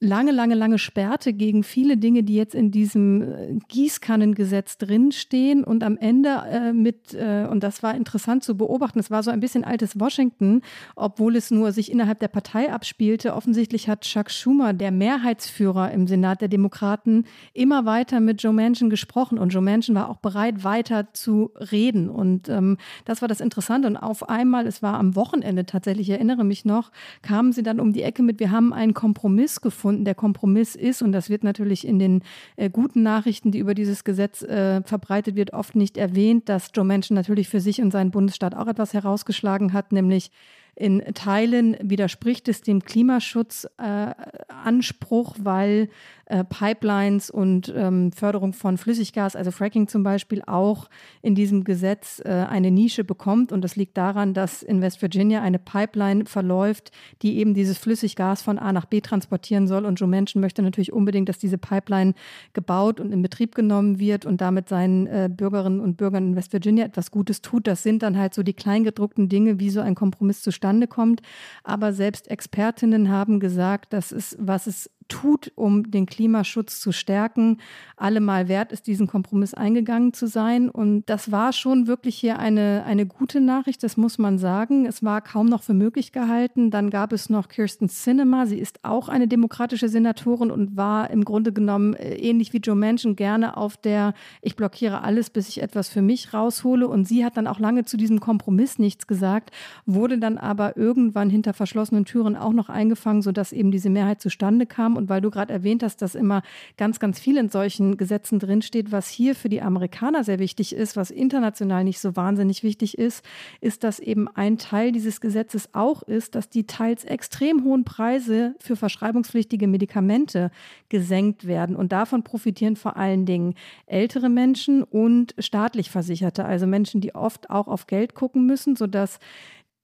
lange, 0.00 0.32
lange, 0.32 0.54
lange 0.54 0.78
sperrte 0.78 1.34
gegen 1.34 1.62
viele 1.62 1.98
Dinge, 1.98 2.22
die 2.22 2.34
jetzt 2.34 2.54
in 2.54 2.70
diesem 2.70 3.22
äh, 3.22 3.58
Gießkannengesetz 3.68 4.78
drinstehen 4.78 5.62
und 5.62 5.84
am 5.84 5.98
Ende 5.98 6.42
äh, 6.50 6.72
mit, 6.72 7.12
äh, 7.12 7.46
und 7.48 7.62
das 7.62 7.82
war 7.82 7.94
interessant 7.94 8.42
zu 8.42 8.56
beobachten, 8.56 8.98
es 8.98 9.10
war 9.10 9.22
so 9.22 9.30
ein 9.30 9.40
bisschen 9.40 9.62
altes 9.62 10.00
Washington, 10.00 10.62
obwohl 10.96 11.36
es 11.36 11.50
nur 11.50 11.72
sich 11.72 11.92
innerhalb 11.92 12.18
der 12.18 12.28
Partei 12.28 12.72
abspielte. 12.72 13.34
Offensichtlich 13.34 13.90
hat 13.90 14.00
Chuck 14.00 14.30
Schumer, 14.30 14.72
der 14.72 14.90
Mehrheitsführer 14.90 15.92
im 15.92 16.06
Senat 16.06 16.40
der 16.40 16.48
Demokraten, 16.48 17.24
immer 17.52 17.84
weiter 17.84 18.20
mit 18.20 18.42
Joe 18.42 18.54
Manchin 18.54 18.88
gesprochen 18.88 19.38
und 19.38 19.50
Joe 19.50 19.62
Manchin 19.62 19.94
war 19.94 20.08
auch 20.08 20.18
bereit, 20.18 20.64
weiter 20.64 21.12
zu 21.12 21.50
reden. 21.70 22.08
Und 22.08 22.48
ähm, 22.48 22.78
das 23.04 23.20
war 23.20 23.28
das 23.28 23.40
Interessante. 23.40 23.86
Und 23.86 23.98
auf 23.98 24.30
einmal, 24.30 24.66
es 24.66 24.82
war 24.82 24.98
am 24.98 25.14
Wochenende 25.14 25.66
tatsächlich, 25.66 26.08
ich 26.08 26.14
erinnere 26.14 26.44
mich 26.44 26.64
noch, 26.64 26.90
kamen 27.20 27.52
sie 27.52 27.62
dann 27.62 27.80
um 27.80 27.92
die 27.92 28.02
Ecke 28.02 28.22
mit, 28.22 28.40
wir 28.40 28.50
haben 28.50 28.72
einen 28.72 28.94
Kompromiss 28.94 29.60
gefunden 29.60 29.89
gefunden. 29.90 30.04
Der 30.04 30.14
Kompromiss 30.14 30.76
ist, 30.76 31.02
und 31.02 31.12
das 31.12 31.28
wird 31.28 31.44
natürlich 31.44 31.86
in 31.86 31.98
den 31.98 32.22
äh, 32.56 32.70
guten 32.70 33.02
Nachrichten, 33.02 33.50
die 33.50 33.58
über 33.58 33.74
dieses 33.74 34.04
Gesetz 34.04 34.40
äh, 34.42 34.80
verbreitet 34.82 35.36
wird, 35.36 35.52
oft 35.52 35.74
nicht 35.74 35.96
erwähnt, 35.96 36.48
dass 36.48 36.70
Joe 36.74 36.84
Manchin 36.84 37.16
natürlich 37.16 37.48
für 37.48 37.60
sich 37.60 37.82
und 37.82 37.90
seinen 37.90 38.12
Bundesstaat 38.12 38.54
auch 38.54 38.68
etwas 38.68 38.94
herausgeschlagen 38.94 39.72
hat, 39.72 39.90
nämlich 39.92 40.30
in 40.76 41.02
Teilen 41.14 41.76
widerspricht 41.82 42.46
es 42.48 42.62
dem 42.62 42.82
Klimaschutzanspruch, 42.82 45.36
äh, 45.36 45.44
weil 45.44 45.88
äh, 46.30 46.44
Pipelines 46.44 47.28
und 47.28 47.72
ähm, 47.76 48.12
Förderung 48.12 48.52
von 48.52 48.78
Flüssiggas, 48.78 49.34
also 49.34 49.50
Fracking 49.50 49.88
zum 49.88 50.02
Beispiel, 50.04 50.42
auch 50.46 50.88
in 51.22 51.34
diesem 51.34 51.64
Gesetz 51.64 52.22
äh, 52.24 52.28
eine 52.28 52.70
Nische 52.70 53.02
bekommt. 53.02 53.50
Und 53.50 53.62
das 53.62 53.74
liegt 53.74 53.96
daran, 53.96 54.32
dass 54.32 54.62
in 54.62 54.80
West 54.80 55.02
Virginia 55.02 55.42
eine 55.42 55.58
Pipeline 55.58 56.26
verläuft, 56.26 56.92
die 57.22 57.38
eben 57.38 57.54
dieses 57.54 57.78
Flüssiggas 57.78 58.42
von 58.42 58.58
A 58.58 58.72
nach 58.72 58.86
B 58.86 59.00
transportieren 59.00 59.66
soll. 59.66 59.84
Und 59.84 59.96
Joe 59.96 60.08
Manchin 60.08 60.40
möchte 60.40 60.62
natürlich 60.62 60.92
unbedingt, 60.92 61.28
dass 61.28 61.38
diese 61.38 61.58
Pipeline 61.58 62.14
gebaut 62.52 63.00
und 63.00 63.10
in 63.10 63.22
Betrieb 63.22 63.56
genommen 63.56 63.98
wird 63.98 64.24
und 64.24 64.40
damit 64.40 64.68
seinen 64.68 65.08
äh, 65.08 65.28
Bürgerinnen 65.30 65.80
und 65.80 65.96
Bürgern 65.96 66.28
in 66.28 66.36
West 66.36 66.52
Virginia 66.52 66.84
etwas 66.84 67.10
Gutes 67.10 67.42
tut. 67.42 67.66
Das 67.66 67.82
sind 67.82 68.04
dann 68.04 68.16
halt 68.16 68.34
so 68.34 68.44
die 68.44 68.54
kleingedruckten 68.54 69.28
Dinge, 69.28 69.58
wie 69.58 69.70
so 69.70 69.80
ein 69.80 69.96
Kompromiss 69.96 70.42
zustande 70.42 70.86
kommt. 70.86 71.22
Aber 71.64 71.92
selbst 71.92 72.30
Expertinnen 72.30 73.08
haben 73.08 73.40
gesagt, 73.40 73.92
das 73.92 74.12
ist, 74.12 74.36
was 74.38 74.68
es 74.68 74.88
tut, 75.10 75.52
um 75.56 75.90
den 75.90 76.06
Klimaschutz 76.06 76.80
zu 76.80 76.92
stärken, 76.92 77.58
allemal 77.96 78.48
wert 78.48 78.72
ist, 78.72 78.86
diesen 78.86 79.06
Kompromiss 79.06 79.52
eingegangen 79.52 80.14
zu 80.14 80.26
sein. 80.26 80.70
Und 80.70 81.04
das 81.10 81.30
war 81.30 81.52
schon 81.52 81.86
wirklich 81.86 82.16
hier 82.16 82.38
eine, 82.38 82.84
eine 82.86 83.04
gute 83.04 83.40
Nachricht, 83.42 83.82
das 83.82 83.98
muss 83.98 84.16
man 84.16 84.38
sagen. 84.38 84.86
Es 84.86 85.02
war 85.04 85.20
kaum 85.20 85.46
noch 85.46 85.62
für 85.62 85.74
möglich 85.74 86.12
gehalten. 86.12 86.70
Dann 86.70 86.88
gab 86.88 87.12
es 87.12 87.28
noch 87.28 87.48
Kirsten 87.48 87.88
Sinema. 87.88 88.46
Sie 88.46 88.58
ist 88.58 88.84
auch 88.84 89.08
eine 89.08 89.28
demokratische 89.28 89.88
Senatorin 89.88 90.50
und 90.50 90.76
war 90.76 91.10
im 91.10 91.24
Grunde 91.24 91.52
genommen 91.52 91.94
äh, 91.94 92.14
ähnlich 92.14 92.52
wie 92.52 92.58
Joe 92.58 92.76
Manchin 92.76 93.16
gerne 93.16 93.56
auf 93.56 93.76
der 93.76 94.14
Ich 94.40 94.56
blockiere 94.56 95.02
alles, 95.02 95.28
bis 95.28 95.48
ich 95.48 95.60
etwas 95.60 95.88
für 95.88 96.02
mich 96.02 96.32
raushole. 96.32 96.88
Und 96.88 97.06
sie 97.06 97.24
hat 97.24 97.36
dann 97.36 97.46
auch 97.46 97.58
lange 97.58 97.84
zu 97.84 97.96
diesem 97.96 98.20
Kompromiss 98.20 98.78
nichts 98.78 99.06
gesagt, 99.06 99.50
wurde 99.84 100.18
dann 100.18 100.38
aber 100.38 100.76
irgendwann 100.76 101.28
hinter 101.28 101.52
verschlossenen 101.52 102.04
Türen 102.04 102.36
auch 102.36 102.52
noch 102.52 102.68
eingefangen, 102.68 103.22
sodass 103.22 103.52
eben 103.52 103.70
diese 103.70 103.90
Mehrheit 103.90 104.22
zustande 104.22 104.66
kam. 104.66 104.96
Und 105.00 105.08
weil 105.08 105.20
du 105.20 105.30
gerade 105.30 105.52
erwähnt 105.52 105.82
hast, 105.82 106.02
dass 106.02 106.14
immer 106.14 106.42
ganz, 106.76 107.00
ganz 107.00 107.18
viel 107.18 107.36
in 107.36 107.48
solchen 107.48 107.96
Gesetzen 107.96 108.38
drinsteht, 108.38 108.92
was 108.92 109.08
hier 109.08 109.34
für 109.34 109.48
die 109.48 109.62
Amerikaner 109.62 110.22
sehr 110.24 110.38
wichtig 110.38 110.74
ist, 110.74 110.94
was 110.96 111.10
international 111.10 111.84
nicht 111.84 112.00
so 112.00 112.14
wahnsinnig 112.16 112.62
wichtig 112.62 112.98
ist, 112.98 113.24
ist, 113.60 113.82
dass 113.82 113.98
eben 113.98 114.28
ein 114.28 114.58
Teil 114.58 114.92
dieses 114.92 115.20
Gesetzes 115.20 115.70
auch 115.72 116.02
ist, 116.02 116.34
dass 116.34 116.50
die 116.50 116.66
teils 116.66 117.04
extrem 117.04 117.64
hohen 117.64 117.84
Preise 117.84 118.54
für 118.60 118.76
verschreibungspflichtige 118.76 119.66
Medikamente 119.66 120.50
gesenkt 120.90 121.46
werden. 121.46 121.74
Und 121.74 121.92
davon 121.92 122.22
profitieren 122.22 122.76
vor 122.76 122.96
allen 122.96 123.24
Dingen 123.24 123.54
ältere 123.86 124.28
Menschen 124.28 124.82
und 124.82 125.34
staatlich 125.38 125.90
Versicherte, 125.90 126.44
also 126.44 126.66
Menschen, 126.66 127.00
die 127.00 127.14
oft 127.14 127.48
auch 127.48 127.68
auf 127.68 127.86
Geld 127.86 128.14
gucken 128.14 128.44
müssen, 128.44 128.76
sodass 128.76 129.18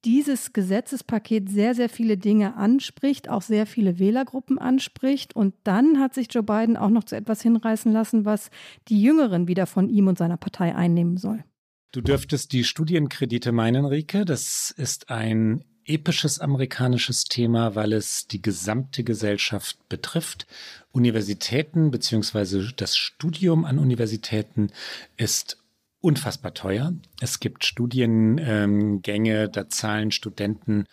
dieses 0.07 0.53
Gesetzespaket 0.53 1.51
sehr, 1.51 1.75
sehr 1.75 1.89
viele 1.89 2.17
Dinge 2.17 2.57
anspricht, 2.57 3.29
auch 3.29 3.43
sehr 3.43 3.67
viele 3.67 3.99
Wählergruppen 3.99 4.57
anspricht. 4.57 5.35
Und 5.35 5.53
dann 5.65 5.99
hat 5.99 6.15
sich 6.15 6.29
Joe 6.33 6.45
Biden 6.45 6.77
auch 6.77 6.91
noch 6.91 7.05
zu 7.05 7.17
etwas 7.17 7.43
hinreißen 7.43 7.93
lassen, 7.93 8.25
was 8.25 8.51
die 8.87 9.03
Jüngeren 9.03 9.49
wieder 9.49 9.67
von 9.67 9.89
ihm 9.89 10.07
und 10.07 10.17
seiner 10.17 10.37
Partei 10.37 10.77
einnehmen 10.77 11.17
soll. 11.17 11.45
Du 11.91 12.01
dürftest 12.01 12.53
die 12.53 12.63
Studienkredite 12.63 13.51
meinen, 13.51 13.85
Rike. 13.85 14.25
Das 14.25 14.73
ist 14.77 15.11
ein 15.11 15.65
episches 15.85 16.39
amerikanisches 16.39 17.25
Thema, 17.25 17.75
weil 17.75 17.93
es 17.93 18.29
die 18.29 18.43
gesamte 18.43 19.03
Gesellschaft 19.03 19.89
betrifft. 19.89 20.47
Universitäten 20.93 21.91
bzw. 21.91 22.71
das 22.77 22.97
Studium 22.97 23.65
an 23.65 23.79
Universitäten 23.79 24.71
ist 25.17 25.59
unfassbar 26.07 26.55
teuer. 26.55 26.95
Es 27.21 27.41
gibt 27.41 27.65
Studiengänge, 27.65 29.49
da 29.49 29.69
zahlen 29.69 30.13
Studenten 30.13 30.87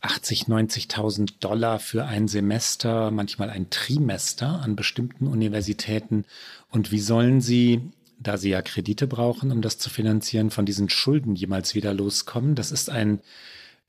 80, 0.00 0.44
90.000 0.44 1.40
Dollar 1.40 1.78
für 1.78 2.06
ein 2.06 2.26
Semester, 2.26 3.10
manchmal 3.10 3.50
ein 3.50 3.68
Trimester 3.68 4.60
an 4.62 4.74
bestimmten 4.74 5.26
Universitäten. 5.26 6.24
Und 6.70 6.90
wie 6.90 7.00
sollen 7.00 7.42
sie, 7.42 7.82
da 8.18 8.38
sie 8.38 8.48
ja 8.48 8.62
Kredite 8.62 9.06
brauchen, 9.06 9.52
um 9.52 9.60
das 9.60 9.76
zu 9.76 9.90
finanzieren, 9.90 10.50
von 10.50 10.64
diesen 10.64 10.88
Schulden 10.88 11.34
jemals 11.34 11.74
wieder 11.74 11.92
loskommen? 11.92 12.54
Das 12.54 12.70
ist 12.70 12.88
ein, 12.88 13.20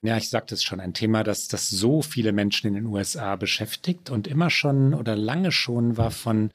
ja, 0.02 0.18
ich 0.18 0.30
sagte 0.30 0.54
es 0.54 0.64
schon, 0.64 0.82
ein 0.82 0.94
Thema, 0.94 1.24
das, 1.24 1.48
das 1.48 1.70
so 1.70 2.02
viele 2.02 2.34
Menschen 2.34 2.68
in 2.68 2.74
den 2.74 2.88
USA 2.88 3.38
beschäftigt 3.38 4.10
und 4.10 4.28
immer 4.28 4.50
schon 4.50 4.94
oder 4.94 5.16
lange 5.16 5.54
schon 5.54 5.96
war 5.96 6.12
von 6.12 6.52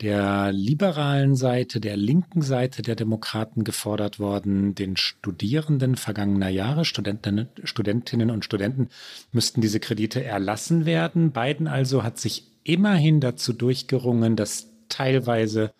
der 0.00 0.50
liberalen 0.52 1.36
Seite, 1.36 1.80
der 1.80 1.96
linken 1.96 2.42
Seite 2.42 2.82
der 2.82 2.96
Demokraten 2.96 3.62
gefordert 3.62 4.18
worden, 4.18 4.74
den 4.74 4.96
Studierenden 4.96 5.96
vergangener 5.96 6.48
Jahre, 6.48 6.84
Studentinnen, 6.84 7.48
Studentinnen 7.62 8.30
und 8.30 8.44
Studenten 8.44 8.88
müssten 9.30 9.60
diese 9.60 9.80
Kredite 9.80 10.24
erlassen 10.24 10.84
werden. 10.84 11.30
Biden 11.30 11.68
also 11.68 12.02
hat 12.02 12.18
sich 12.18 12.44
immerhin 12.64 13.20
dazu 13.20 13.52
durchgerungen, 13.52 14.36
das 14.36 14.68
teilweise 14.88 15.72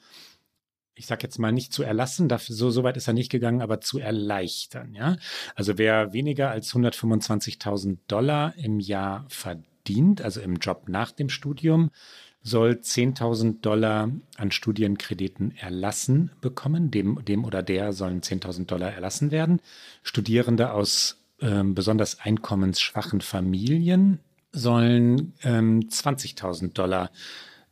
ich 0.97 1.07
sage 1.07 1.25
jetzt 1.25 1.39
mal 1.39 1.53
nicht 1.53 1.73
zu 1.73 1.83
erlassen, 1.83 2.29
dafür, 2.29 2.55
so, 2.55 2.71
so 2.71 2.85
weit 2.85 2.97
ist 2.97 3.09
er 3.09 3.15
nicht 3.15 3.31
gegangen, 3.31 3.63
aber 3.63 3.81
zu 3.81 3.99
erleichtern. 3.99 4.95
Ja? 4.95 5.17
Also 5.55 5.77
wer 5.77 6.13
weniger 6.13 6.51
als 6.51 6.73
125.000 6.73 7.99
Dollar 8.07 8.55
im 8.57 8.79
Jahr 8.79 9.27
verdient, 9.29 10.23
also 10.23 10.41
im 10.41 10.57
Job 10.57 10.89
nach 10.89 11.11
dem 11.11 11.29
Studium, 11.29 11.91
soll 12.45 12.73
10.000 12.73 13.63
Dollar 13.63 14.11
an 14.37 14.53
Studienkrediten 14.53 15.57
erlassen 15.57 16.31
bekommen. 16.43 16.91
Dem, 16.91 17.25
dem 17.25 17.45
oder 17.45 17.63
der 17.63 17.93
sollen 17.95 18.21
10.000 18.21 18.67
Dollar 18.67 18.93
erlassen 18.93 19.31
werden. 19.31 19.61
Studierende 20.03 20.73
aus 20.73 21.17
ähm, 21.41 21.75
besonders 21.75 22.21
einkommensschwachen 22.21 23.23
Familien 23.23 24.21
sollen 24.53 25.33
ähm, 25.43 25.89
20.000 25.89 26.75
Dollar 26.75 27.11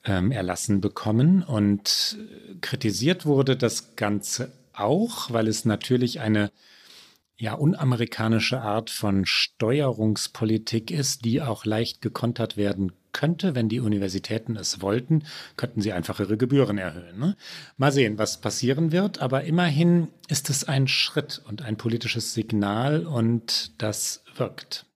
ähm, 0.05 0.33
erlassen 0.33 0.81
bekommen. 0.81 1.43
Und 1.43 2.17
kritisiert 2.63 3.27
wurde 3.27 3.57
das 3.59 3.95
Ganze 3.95 4.53
auch, 4.73 5.31
weil 5.31 5.49
es 5.49 5.67
natürlich 5.67 6.21
eine 6.21 6.51
ja 7.37 7.53
unamerikanische 7.53 8.63
Art 8.63 8.89
von 8.89 9.27
Steuerungspolitik 9.27 10.91
ist, 10.91 11.27
die 11.27 11.43
auch 11.43 11.67
leicht 11.67 12.01
gekontert 12.01 12.57
werden 12.57 12.93
könnte, 13.13 13.55
wenn 13.55 13.69
die 13.69 13.81
Universitäten 13.81 14.57
es 14.57 14.81
wollten, 14.81 15.25
könnten 15.57 15.81
sie 15.81 15.93
einfach 15.93 16.21
ihre 16.21 16.37
Gebühren 16.37 16.79
erhöhen. 16.79 17.19
Ne? 17.19 17.37
Mal 17.77 17.93
sehen, 17.93 18.19
was 18.19 18.41
passieren 18.41 18.93
wird, 18.93 19.21
aber 19.21 19.45
immerhin 19.45 20.09
ist 20.29 20.51
es 20.51 20.65
ein 20.65 20.89
Schritt 20.89 21.43
und 21.47 21.63
ein 21.63 21.77
politisches 21.77 22.35
Signal 22.35 23.07
und 23.07 23.81
das 23.81 24.25
wirkt. 24.37 24.87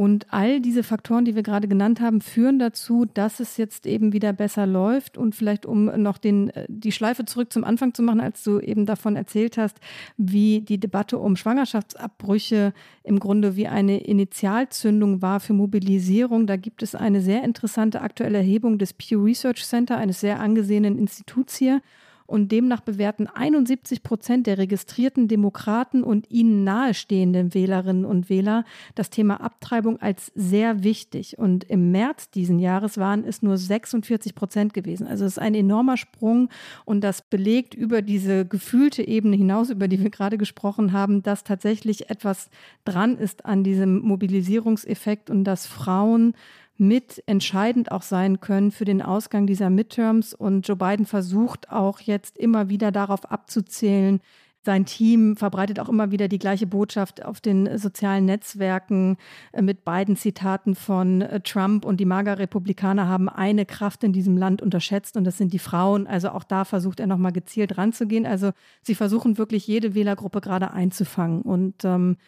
Und 0.00 0.28
all 0.30 0.62
diese 0.62 0.82
Faktoren, 0.82 1.26
die 1.26 1.34
wir 1.34 1.42
gerade 1.42 1.68
genannt 1.68 2.00
haben, 2.00 2.22
führen 2.22 2.58
dazu, 2.58 3.04
dass 3.04 3.38
es 3.38 3.58
jetzt 3.58 3.84
eben 3.84 4.14
wieder 4.14 4.32
besser 4.32 4.64
läuft. 4.64 5.18
Und 5.18 5.34
vielleicht, 5.34 5.66
um 5.66 5.84
noch 6.02 6.16
den, 6.16 6.48
äh, 6.48 6.64
die 6.68 6.90
Schleife 6.90 7.26
zurück 7.26 7.52
zum 7.52 7.64
Anfang 7.64 7.92
zu 7.92 8.02
machen, 8.02 8.22
als 8.22 8.42
du 8.42 8.60
eben 8.60 8.86
davon 8.86 9.14
erzählt 9.14 9.58
hast, 9.58 9.76
wie 10.16 10.62
die 10.62 10.80
Debatte 10.80 11.18
um 11.18 11.36
Schwangerschaftsabbrüche 11.36 12.72
im 13.04 13.20
Grunde 13.20 13.56
wie 13.56 13.68
eine 13.68 13.98
Initialzündung 13.98 15.20
war 15.20 15.38
für 15.38 15.52
Mobilisierung. 15.52 16.46
Da 16.46 16.56
gibt 16.56 16.82
es 16.82 16.94
eine 16.94 17.20
sehr 17.20 17.44
interessante 17.44 18.00
aktuelle 18.00 18.38
Erhebung 18.38 18.78
des 18.78 18.94
Pew 18.94 19.22
Research 19.22 19.66
Center, 19.66 19.98
eines 19.98 20.20
sehr 20.20 20.40
angesehenen 20.40 20.98
Instituts 20.98 21.58
hier 21.58 21.82
und 22.30 22.52
demnach 22.52 22.80
bewerten 22.80 23.26
71 23.26 24.04
Prozent 24.04 24.46
der 24.46 24.56
registrierten 24.56 25.26
Demokraten 25.26 26.04
und 26.04 26.30
ihnen 26.30 26.62
nahestehenden 26.62 27.54
Wählerinnen 27.54 28.04
und 28.04 28.30
Wähler 28.30 28.64
das 28.94 29.10
Thema 29.10 29.40
Abtreibung 29.40 30.00
als 30.00 30.30
sehr 30.36 30.84
wichtig. 30.84 31.38
Und 31.38 31.64
im 31.64 31.90
März 31.90 32.30
diesen 32.30 32.60
Jahres 32.60 32.98
waren 32.98 33.24
es 33.24 33.42
nur 33.42 33.58
46 33.58 34.36
Prozent 34.36 34.74
gewesen. 34.74 35.08
Also 35.08 35.24
es 35.24 35.32
ist 35.32 35.38
ein 35.40 35.56
enormer 35.56 35.96
Sprung 35.96 36.50
und 36.84 37.02
das 37.02 37.20
belegt 37.22 37.74
über 37.74 38.00
diese 38.00 38.46
gefühlte 38.46 39.02
Ebene 39.02 39.34
hinaus, 39.34 39.68
über 39.68 39.88
die 39.88 40.00
wir 40.00 40.10
gerade 40.10 40.38
gesprochen 40.38 40.92
haben, 40.92 41.24
dass 41.24 41.42
tatsächlich 41.42 42.10
etwas 42.10 42.48
dran 42.84 43.18
ist 43.18 43.44
an 43.44 43.64
diesem 43.64 44.02
Mobilisierungseffekt 44.02 45.30
und 45.30 45.42
dass 45.42 45.66
Frauen 45.66 46.34
mit 46.80 47.22
entscheidend 47.26 47.92
auch 47.92 48.02
sein 48.02 48.40
können 48.40 48.70
für 48.70 48.84
den 48.84 49.02
Ausgang 49.02 49.46
dieser 49.46 49.70
Midterms. 49.70 50.34
Und 50.34 50.66
Joe 50.66 50.76
Biden 50.76 51.06
versucht 51.06 51.70
auch 51.70 52.00
jetzt 52.00 52.38
immer 52.38 52.68
wieder 52.68 52.90
darauf 52.90 53.30
abzuzählen, 53.30 54.20
sein 54.62 54.84
Team 54.84 55.36
verbreitet 55.36 55.80
auch 55.80 55.88
immer 55.88 56.10
wieder 56.10 56.28
die 56.28 56.38
gleiche 56.38 56.66
Botschaft 56.66 57.24
auf 57.24 57.40
den 57.40 57.78
sozialen 57.78 58.26
Netzwerken 58.26 59.16
mit 59.58 59.84
beiden 59.84 60.16
Zitaten 60.16 60.74
von 60.74 61.24
Trump. 61.44 61.86
Und 61.86 61.98
die 61.98 62.04
Mager-Republikaner 62.04 63.08
haben 63.08 63.30
eine 63.30 63.64
Kraft 63.64 64.04
in 64.04 64.12
diesem 64.12 64.36
Land 64.36 64.60
unterschätzt 64.60 65.16
und 65.16 65.24
das 65.24 65.38
sind 65.38 65.54
die 65.54 65.58
Frauen. 65.58 66.06
Also 66.06 66.30
auch 66.30 66.44
da 66.44 66.66
versucht 66.66 67.00
er 67.00 67.06
nochmal 67.06 67.32
gezielt 67.32 67.78
ranzugehen. 67.78 68.26
Also 68.26 68.50
sie 68.82 68.94
versuchen 68.94 69.38
wirklich 69.38 69.66
jede 69.66 69.94
Wählergruppe 69.94 70.42
gerade 70.42 70.72
einzufangen. 70.72 71.40
Und 71.40 71.82
ähm, 71.84 72.18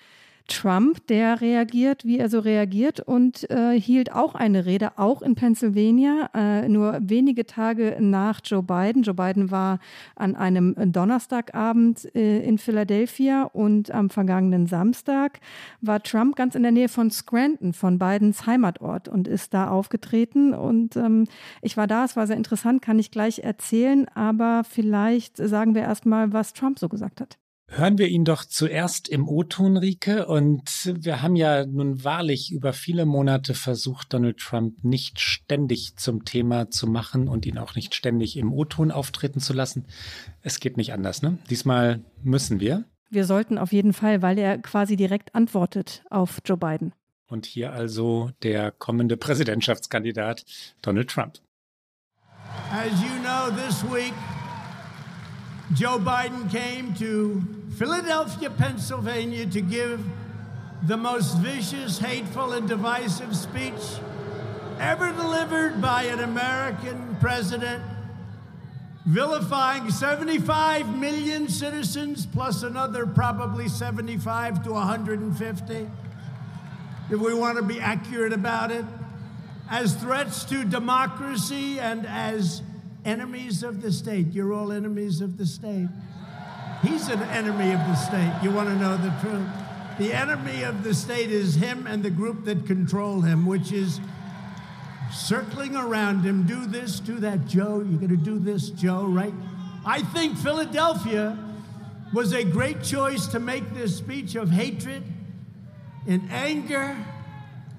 Trump, 0.48 1.06
der 1.06 1.40
reagiert, 1.40 2.04
wie 2.04 2.18
er 2.18 2.28
so 2.28 2.40
reagiert 2.40 3.00
und 3.00 3.48
äh, 3.50 3.78
hielt 3.78 4.12
auch 4.12 4.34
eine 4.34 4.66
Rede, 4.66 4.98
auch 4.98 5.22
in 5.22 5.34
Pennsylvania, 5.34 6.30
äh, 6.34 6.68
nur 6.68 6.98
wenige 7.00 7.46
Tage 7.46 7.96
nach 8.00 8.40
Joe 8.44 8.62
Biden. 8.62 9.02
Joe 9.02 9.14
Biden 9.14 9.50
war 9.50 9.78
an 10.16 10.34
einem 10.36 10.74
Donnerstagabend 10.92 12.14
äh, 12.14 12.40
in 12.44 12.58
Philadelphia 12.58 13.44
und 13.44 13.90
am 13.90 14.10
vergangenen 14.10 14.66
Samstag 14.66 15.40
war 15.80 16.02
Trump 16.02 16.36
ganz 16.36 16.54
in 16.54 16.62
der 16.62 16.72
Nähe 16.72 16.88
von 16.88 17.10
Scranton, 17.10 17.72
von 17.72 17.98
Bidens 17.98 18.46
Heimatort 18.46 19.08
und 19.08 19.28
ist 19.28 19.54
da 19.54 19.68
aufgetreten. 19.68 20.54
Und 20.54 20.96
ähm, 20.96 21.26
ich 21.60 21.76
war 21.76 21.86
da, 21.86 22.04
es 22.04 22.16
war 22.16 22.26
sehr 22.26 22.36
interessant, 22.36 22.82
kann 22.82 22.98
ich 22.98 23.10
gleich 23.10 23.40
erzählen, 23.40 24.06
aber 24.14 24.62
vielleicht 24.68 25.36
sagen 25.36 25.74
wir 25.74 25.82
erst 25.82 26.06
mal, 26.06 26.32
was 26.32 26.52
Trump 26.52 26.78
so 26.78 26.88
gesagt 26.88 27.20
hat. 27.20 27.41
Hören 27.74 27.96
wir 27.96 28.08
ihn 28.08 28.26
doch 28.26 28.44
zuerst 28.44 29.08
im 29.08 29.26
O-Ton, 29.26 29.78
Rike. 29.78 30.26
Und 30.26 30.92
wir 30.94 31.22
haben 31.22 31.36
ja 31.36 31.64
nun 31.64 32.04
wahrlich 32.04 32.52
über 32.52 32.74
viele 32.74 33.06
Monate 33.06 33.54
versucht, 33.54 34.12
Donald 34.12 34.36
Trump 34.36 34.84
nicht 34.84 35.20
ständig 35.20 35.96
zum 35.96 36.26
Thema 36.26 36.68
zu 36.68 36.86
machen 36.86 37.28
und 37.28 37.46
ihn 37.46 37.56
auch 37.56 37.74
nicht 37.74 37.94
ständig 37.94 38.36
im 38.36 38.52
O-Ton 38.52 38.90
auftreten 38.90 39.40
zu 39.40 39.54
lassen. 39.54 39.86
Es 40.42 40.60
geht 40.60 40.76
nicht 40.76 40.92
anders, 40.92 41.22
ne? 41.22 41.38
Diesmal 41.48 42.04
müssen 42.22 42.60
wir. 42.60 42.84
Wir 43.08 43.24
sollten 43.24 43.56
auf 43.56 43.72
jeden 43.72 43.94
Fall, 43.94 44.20
weil 44.20 44.38
er 44.38 44.58
quasi 44.58 44.96
direkt 44.96 45.34
antwortet 45.34 46.04
auf 46.10 46.40
Joe 46.44 46.58
Biden. 46.58 46.92
Und 47.26 47.46
hier 47.46 47.72
also 47.72 48.32
der 48.42 48.70
kommende 48.70 49.16
Präsidentschaftskandidat 49.16 50.44
Donald 50.82 51.08
Trump. 51.08 51.38
As 52.70 52.92
you 53.00 53.08
know, 53.22 53.50
this 53.66 53.82
week 53.84 54.12
Joe 55.74 55.98
Biden 55.98 56.50
came 56.50 56.92
to 56.94 57.42
Philadelphia, 57.78 58.50
Pennsylvania 58.50 59.46
to 59.46 59.62
give 59.62 60.04
the 60.82 60.98
most 60.98 61.38
vicious, 61.38 61.98
hateful, 61.98 62.52
and 62.52 62.68
divisive 62.68 63.34
speech 63.34 63.80
ever 64.78 65.12
delivered 65.12 65.80
by 65.80 66.02
an 66.04 66.20
American 66.20 67.16
president, 67.20 67.82
vilifying 69.06 69.90
75 69.90 70.98
million 70.98 71.48
citizens 71.48 72.26
plus 72.26 72.62
another 72.62 73.06
probably 73.06 73.68
75 73.68 74.64
to 74.64 74.72
150, 74.72 75.90
if 77.10 77.18
we 77.18 77.32
want 77.32 77.56
to 77.56 77.62
be 77.62 77.80
accurate 77.80 78.34
about 78.34 78.70
it, 78.70 78.84
as 79.70 79.94
threats 79.94 80.44
to 80.44 80.64
democracy 80.64 81.80
and 81.80 82.06
as 82.06 82.60
enemies 83.04 83.62
of 83.62 83.82
the 83.82 83.92
state. 83.92 84.28
You're 84.32 84.52
all 84.52 84.72
enemies 84.72 85.20
of 85.20 85.36
the 85.38 85.46
state. 85.46 85.88
He's 86.82 87.08
an 87.08 87.22
enemy 87.22 87.72
of 87.72 87.78
the 87.80 87.94
state. 87.94 88.32
You 88.42 88.50
want 88.50 88.68
to 88.68 88.76
know 88.76 88.96
the 88.96 89.14
truth? 89.20 89.46
The 89.98 90.12
enemy 90.12 90.62
of 90.62 90.82
the 90.82 90.94
state 90.94 91.30
is 91.30 91.54
him 91.54 91.86
and 91.86 92.02
the 92.02 92.10
group 92.10 92.44
that 92.46 92.66
control 92.66 93.20
him, 93.20 93.46
which 93.46 93.72
is 93.72 94.00
circling 95.12 95.76
around 95.76 96.22
him. 96.22 96.44
Do 96.44 96.66
this, 96.66 96.98
do 96.98 97.20
that, 97.20 97.46
Joe. 97.46 97.84
You're 97.86 98.00
going 98.00 98.08
to 98.08 98.16
do 98.16 98.38
this, 98.38 98.70
Joe, 98.70 99.04
right? 99.04 99.34
I 99.84 100.02
think 100.02 100.38
Philadelphia 100.38 101.38
was 102.12 102.32
a 102.32 102.44
great 102.44 102.82
choice 102.82 103.26
to 103.28 103.38
make 103.38 103.74
this 103.74 103.96
speech 103.96 104.34
of 104.34 104.50
hatred 104.50 105.02
and 106.08 106.30
anger. 106.30 106.96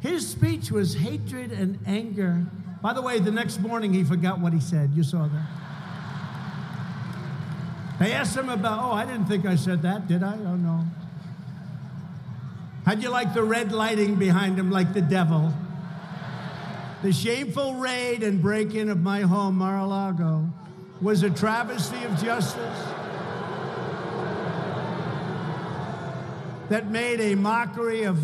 His 0.02 0.28
speech 0.28 0.72
was 0.72 0.96
hatred 0.96 1.52
and 1.52 1.80
anger 1.86 2.46
by 2.84 2.92
the 2.92 3.02
way, 3.02 3.18
the 3.18 3.32
next 3.32 3.62
morning 3.62 3.94
he 3.94 4.04
forgot 4.04 4.42
what 4.42 4.52
he 4.52 4.60
said. 4.60 4.92
You 4.94 5.04
saw 5.04 5.26
that. 5.30 5.48
They 7.98 8.12
asked 8.12 8.36
him 8.36 8.50
about, 8.50 8.84
oh, 8.84 8.92
I 8.92 9.06
didn't 9.06 9.28
think 9.28 9.46
I 9.46 9.56
said 9.56 9.84
that, 9.84 10.10
did 10.10 10.22
I? 10.22 10.34
Oh, 10.34 10.58
no. 10.58 10.84
How'd 12.86 13.02
you 13.02 13.08
like 13.08 13.34
the 13.34 13.42
red 13.42 13.72
lighting 13.72 14.16
behind 14.16 14.60
him 14.60 14.70
like 14.70 14.94
the 14.94 15.02
devil? 15.02 15.54
The 17.04 17.14
shameful 17.14 17.76
raid 17.76 18.22
and 18.22 18.42
break 18.42 18.76
in 18.76 18.90
of 18.90 19.00
my 19.00 19.22
home, 19.22 19.60
Mar 19.60 19.78
a 19.78 19.86
Lago, 19.86 20.50
was 21.00 21.24
a 21.24 21.30
travesty 21.30 22.04
of 22.04 22.22
justice 22.22 22.80
that 26.68 26.92
made 26.92 27.22
a 27.22 27.36
mockery 27.36 28.04
of 28.04 28.20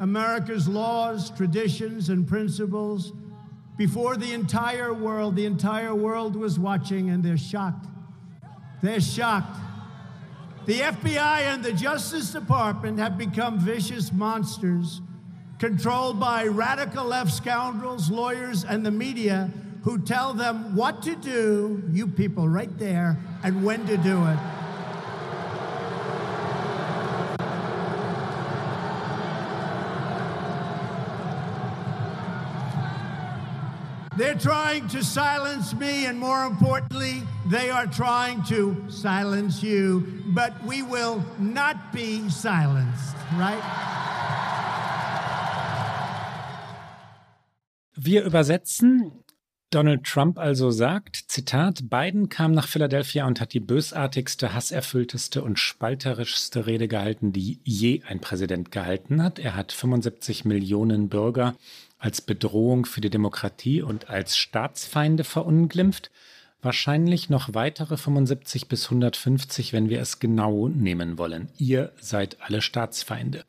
America's 0.00 0.66
laws, 0.66 1.30
traditions, 1.30 2.08
and 2.08 2.26
principles 2.26 3.12
before 3.76 4.16
the 4.16 4.32
entire 4.32 4.92
world. 4.92 5.36
The 5.36 5.46
entire 5.46 5.94
world 5.94 6.36
was 6.36 6.58
watching 6.58 7.10
and 7.10 7.22
they're 7.22 7.36
shocked. 7.36 7.86
They're 8.82 9.00
shocked. 9.00 9.58
The 10.66 10.80
FBI 10.80 11.42
and 11.42 11.62
the 11.62 11.72
Justice 11.72 12.32
Department 12.32 12.98
have 12.98 13.18
become 13.18 13.58
vicious 13.58 14.12
monsters 14.12 15.02
controlled 15.58 16.18
by 16.18 16.46
radical 16.46 17.04
left 17.04 17.32
scoundrels, 17.32 18.10
lawyers, 18.10 18.64
and 18.64 18.84
the 18.84 18.90
media 18.90 19.50
who 19.82 19.98
tell 19.98 20.32
them 20.32 20.74
what 20.74 21.02
to 21.02 21.14
do, 21.16 21.82
you 21.92 22.06
people 22.06 22.48
right 22.48 22.78
there, 22.78 23.18
and 23.42 23.64
when 23.64 23.86
to 23.86 23.96
do 23.98 24.26
it. 24.26 24.38
They're 34.16 34.38
trying 34.38 34.86
to 34.90 35.02
silence 35.02 35.74
me, 35.74 36.06
and 36.06 36.20
more 36.20 36.46
importantly, 36.46 37.24
they 37.50 37.68
are 37.68 37.88
trying 37.88 38.44
to 38.44 38.76
silence 38.88 39.60
you. 39.60 40.06
But 40.26 40.52
we 40.64 40.82
will 40.82 41.20
not 41.40 41.76
be 41.92 42.30
silenced, 42.30 43.16
right? 43.36 43.62
Wir 47.96 48.22
übersetzen. 48.24 49.24
Donald 49.70 50.04
Trump 50.04 50.38
also 50.38 50.70
sagt, 50.70 51.24
Zitat, 51.26 51.90
Biden 51.90 52.28
kam 52.28 52.52
nach 52.52 52.68
Philadelphia 52.68 53.26
und 53.26 53.40
hat 53.40 53.54
die 53.54 53.60
bösartigste, 53.60 54.54
hasserfüllteste 54.54 55.42
und 55.42 55.58
spalterischste 55.58 56.66
Rede 56.66 56.86
gehalten, 56.86 57.32
die 57.32 57.58
je 57.64 58.02
ein 58.06 58.20
Präsident 58.20 58.70
gehalten 58.70 59.20
hat. 59.20 59.40
Er 59.40 59.56
hat 59.56 59.72
75 59.72 60.44
Millionen 60.44 61.08
Bürger 61.08 61.56
als 62.04 62.20
Bedrohung 62.20 62.84
für 62.84 63.00
die 63.00 63.08
Demokratie 63.08 63.80
und 63.80 64.10
als 64.10 64.36
Staatsfeinde 64.36 65.24
verunglimpft. 65.24 66.10
Wahrscheinlich 66.60 67.30
noch 67.30 67.54
weitere 67.54 67.96
75 67.96 68.68
bis 68.68 68.84
150, 68.84 69.72
wenn 69.72 69.88
wir 69.88 70.02
es 70.02 70.18
genau 70.18 70.68
nehmen 70.68 71.16
wollen. 71.16 71.48
Ihr 71.56 71.92
seid 71.98 72.42
alle 72.42 72.60
Staatsfeinde. 72.60 73.46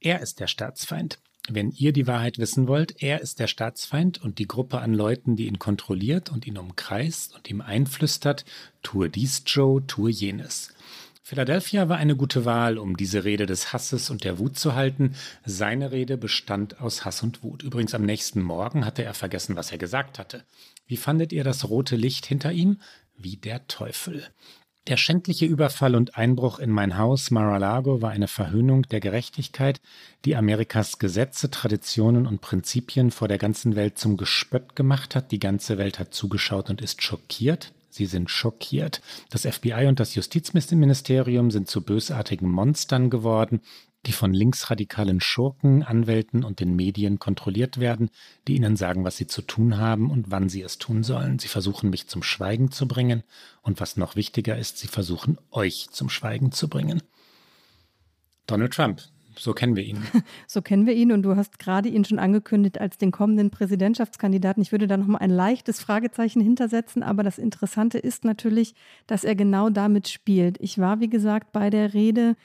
Er 0.00 0.20
ist 0.20 0.40
der 0.40 0.46
Staatsfeind. 0.46 1.18
Wenn 1.46 1.72
ihr 1.72 1.92
die 1.92 2.06
Wahrheit 2.06 2.38
wissen 2.38 2.68
wollt, 2.68 3.02
er 3.02 3.20
ist 3.20 3.38
der 3.38 3.48
Staatsfeind 3.48 4.22
und 4.22 4.38
die 4.38 4.48
Gruppe 4.48 4.78
an 4.78 4.94
Leuten, 4.94 5.36
die 5.36 5.46
ihn 5.46 5.58
kontrolliert 5.58 6.30
und 6.30 6.46
ihn 6.46 6.56
umkreist 6.56 7.34
und 7.34 7.50
ihm 7.50 7.60
einflüstert, 7.60 8.46
tue 8.82 9.10
dies, 9.10 9.42
Joe, 9.44 9.86
tue 9.86 10.10
jenes. 10.10 10.72
Philadelphia 11.26 11.88
war 11.88 11.96
eine 11.96 12.16
gute 12.16 12.44
Wahl, 12.44 12.76
um 12.76 12.98
diese 12.98 13.24
Rede 13.24 13.46
des 13.46 13.72
Hasses 13.72 14.10
und 14.10 14.24
der 14.24 14.38
Wut 14.38 14.58
zu 14.58 14.74
halten. 14.74 15.14
Seine 15.46 15.90
Rede 15.90 16.18
bestand 16.18 16.82
aus 16.82 17.06
Hass 17.06 17.22
und 17.22 17.42
Wut. 17.42 17.62
Übrigens 17.62 17.94
am 17.94 18.02
nächsten 18.02 18.42
Morgen 18.42 18.84
hatte 18.84 19.04
er 19.04 19.14
vergessen, 19.14 19.56
was 19.56 19.72
er 19.72 19.78
gesagt 19.78 20.18
hatte. 20.18 20.44
Wie 20.86 20.98
fandet 20.98 21.32
ihr 21.32 21.42
das 21.42 21.70
rote 21.70 21.96
Licht 21.96 22.26
hinter 22.26 22.52
ihm? 22.52 22.76
Wie 23.16 23.38
der 23.38 23.66
Teufel. 23.68 24.22
Der 24.86 24.98
schändliche 24.98 25.46
Überfall 25.46 25.94
und 25.94 26.18
Einbruch 26.18 26.58
in 26.58 26.68
mein 26.68 26.98
Haus 26.98 27.30
Mar-a-Lago 27.30 28.02
war 28.02 28.10
eine 28.10 28.28
Verhöhnung 28.28 28.82
der 28.82 29.00
Gerechtigkeit, 29.00 29.80
die 30.26 30.36
Amerikas 30.36 30.98
Gesetze, 30.98 31.50
Traditionen 31.50 32.26
und 32.26 32.42
Prinzipien 32.42 33.10
vor 33.10 33.28
der 33.28 33.38
ganzen 33.38 33.76
Welt 33.76 33.96
zum 33.96 34.18
Gespött 34.18 34.76
gemacht 34.76 35.14
hat. 35.16 35.32
Die 35.32 35.40
ganze 35.40 35.78
Welt 35.78 35.98
hat 35.98 36.12
zugeschaut 36.12 36.68
und 36.68 36.82
ist 36.82 37.02
schockiert. 37.02 37.72
Sie 37.94 38.06
sind 38.06 38.28
schockiert. 38.28 39.00
Das 39.30 39.46
FBI 39.46 39.86
und 39.86 40.00
das 40.00 40.16
Justizministerium 40.16 41.52
sind 41.52 41.68
zu 41.68 41.80
bösartigen 41.80 42.50
Monstern 42.50 43.08
geworden, 43.08 43.60
die 44.06 44.12
von 44.12 44.34
linksradikalen 44.34 45.20
Schurken, 45.20 45.84
Anwälten 45.84 46.42
und 46.42 46.58
den 46.58 46.74
Medien 46.74 47.20
kontrolliert 47.20 47.78
werden, 47.78 48.10
die 48.48 48.56
ihnen 48.56 48.76
sagen, 48.76 49.04
was 49.04 49.16
sie 49.16 49.28
zu 49.28 49.42
tun 49.42 49.78
haben 49.78 50.10
und 50.10 50.32
wann 50.32 50.48
sie 50.48 50.62
es 50.62 50.78
tun 50.78 51.04
sollen. 51.04 51.38
Sie 51.38 51.46
versuchen 51.46 51.88
mich 51.88 52.08
zum 52.08 52.24
Schweigen 52.24 52.72
zu 52.72 52.88
bringen 52.88 53.22
und 53.62 53.80
was 53.80 53.96
noch 53.96 54.16
wichtiger 54.16 54.58
ist, 54.58 54.78
sie 54.78 54.88
versuchen 54.88 55.38
euch 55.52 55.86
zum 55.92 56.10
Schweigen 56.10 56.50
zu 56.50 56.66
bringen. 56.68 57.00
Donald 58.48 58.74
Trump, 58.74 59.02
so 59.36 59.52
kennen 59.52 59.76
wir 59.76 59.84
ihn. 59.84 60.02
So 60.46 60.62
kennen 60.62 60.86
wir 60.86 60.94
ihn 60.94 61.12
und 61.12 61.22
du 61.22 61.36
hast 61.36 61.58
gerade 61.58 61.88
ihn 61.88 62.04
schon 62.04 62.18
angekündigt 62.18 62.80
als 62.80 62.98
den 62.98 63.10
kommenden 63.10 63.50
Präsidentschaftskandidaten. 63.50 64.62
Ich 64.62 64.72
würde 64.72 64.86
da 64.86 64.96
noch 64.96 65.06
mal 65.06 65.18
ein 65.18 65.30
leichtes 65.30 65.80
Fragezeichen 65.80 66.40
hintersetzen, 66.40 67.02
aber 67.02 67.22
das 67.22 67.38
Interessante 67.38 67.98
ist 67.98 68.24
natürlich, 68.24 68.74
dass 69.06 69.24
er 69.24 69.34
genau 69.34 69.70
damit 69.70 70.08
spielt. 70.08 70.58
Ich 70.60 70.78
war, 70.78 71.00
wie 71.00 71.08
gesagt, 71.08 71.52
bei 71.52 71.70
der 71.70 71.94
Rede 71.94 72.36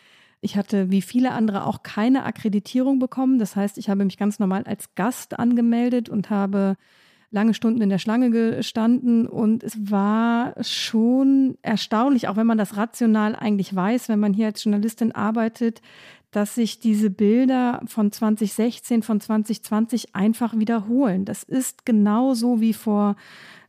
ich 0.42 0.56
hatte 0.56 0.90
wie 0.90 1.02
viele 1.02 1.32
andere 1.32 1.66
auch 1.66 1.84
keine 1.84 2.24
Akkreditierung 2.24 3.00
bekommen. 3.00 3.40
Das 3.40 3.58
heißt, 3.58 3.78
ich 3.78 3.90
habe 3.90 4.06
mich 4.06 4.18
ganz 4.18 4.40
normal 4.40 4.64
als 4.64 4.96
Gast 4.96 5.38
angemeldet 5.38 6.08
und 6.08 6.30
habe 6.30 6.78
lange 7.32 7.54
Stunden 7.54 7.82
in 7.82 7.90
der 7.90 8.00
Schlange 8.00 8.32
gestanden 8.32 9.28
und 9.28 9.64
es 9.64 9.78
war 9.92 10.56
schon 10.64 11.58
erstaunlich, 11.62 12.28
auch 12.28 12.38
wenn 12.38 12.48
man 12.48 12.58
das 12.58 12.76
rational 12.76 13.36
eigentlich 13.36 13.76
weiß, 13.76 14.10
wenn 14.10 14.20
man 14.20 14.34
hier 14.34 14.48
als 14.48 14.64
Journalistin 14.64 15.12
arbeitet, 15.12 15.82
dass 16.32 16.56
sich 16.56 16.80
diese 16.80 17.10
Bilder 17.10 17.82
von 17.86 18.12
2016, 18.12 19.02
von 19.02 19.20
2020 19.20 20.16
einfach 20.16 20.58
wiederholen. 20.58 21.26
Das 21.26 21.44
ist 21.44 21.86
genauso 21.86 22.62
wie 22.62 22.74
vor 22.74 23.16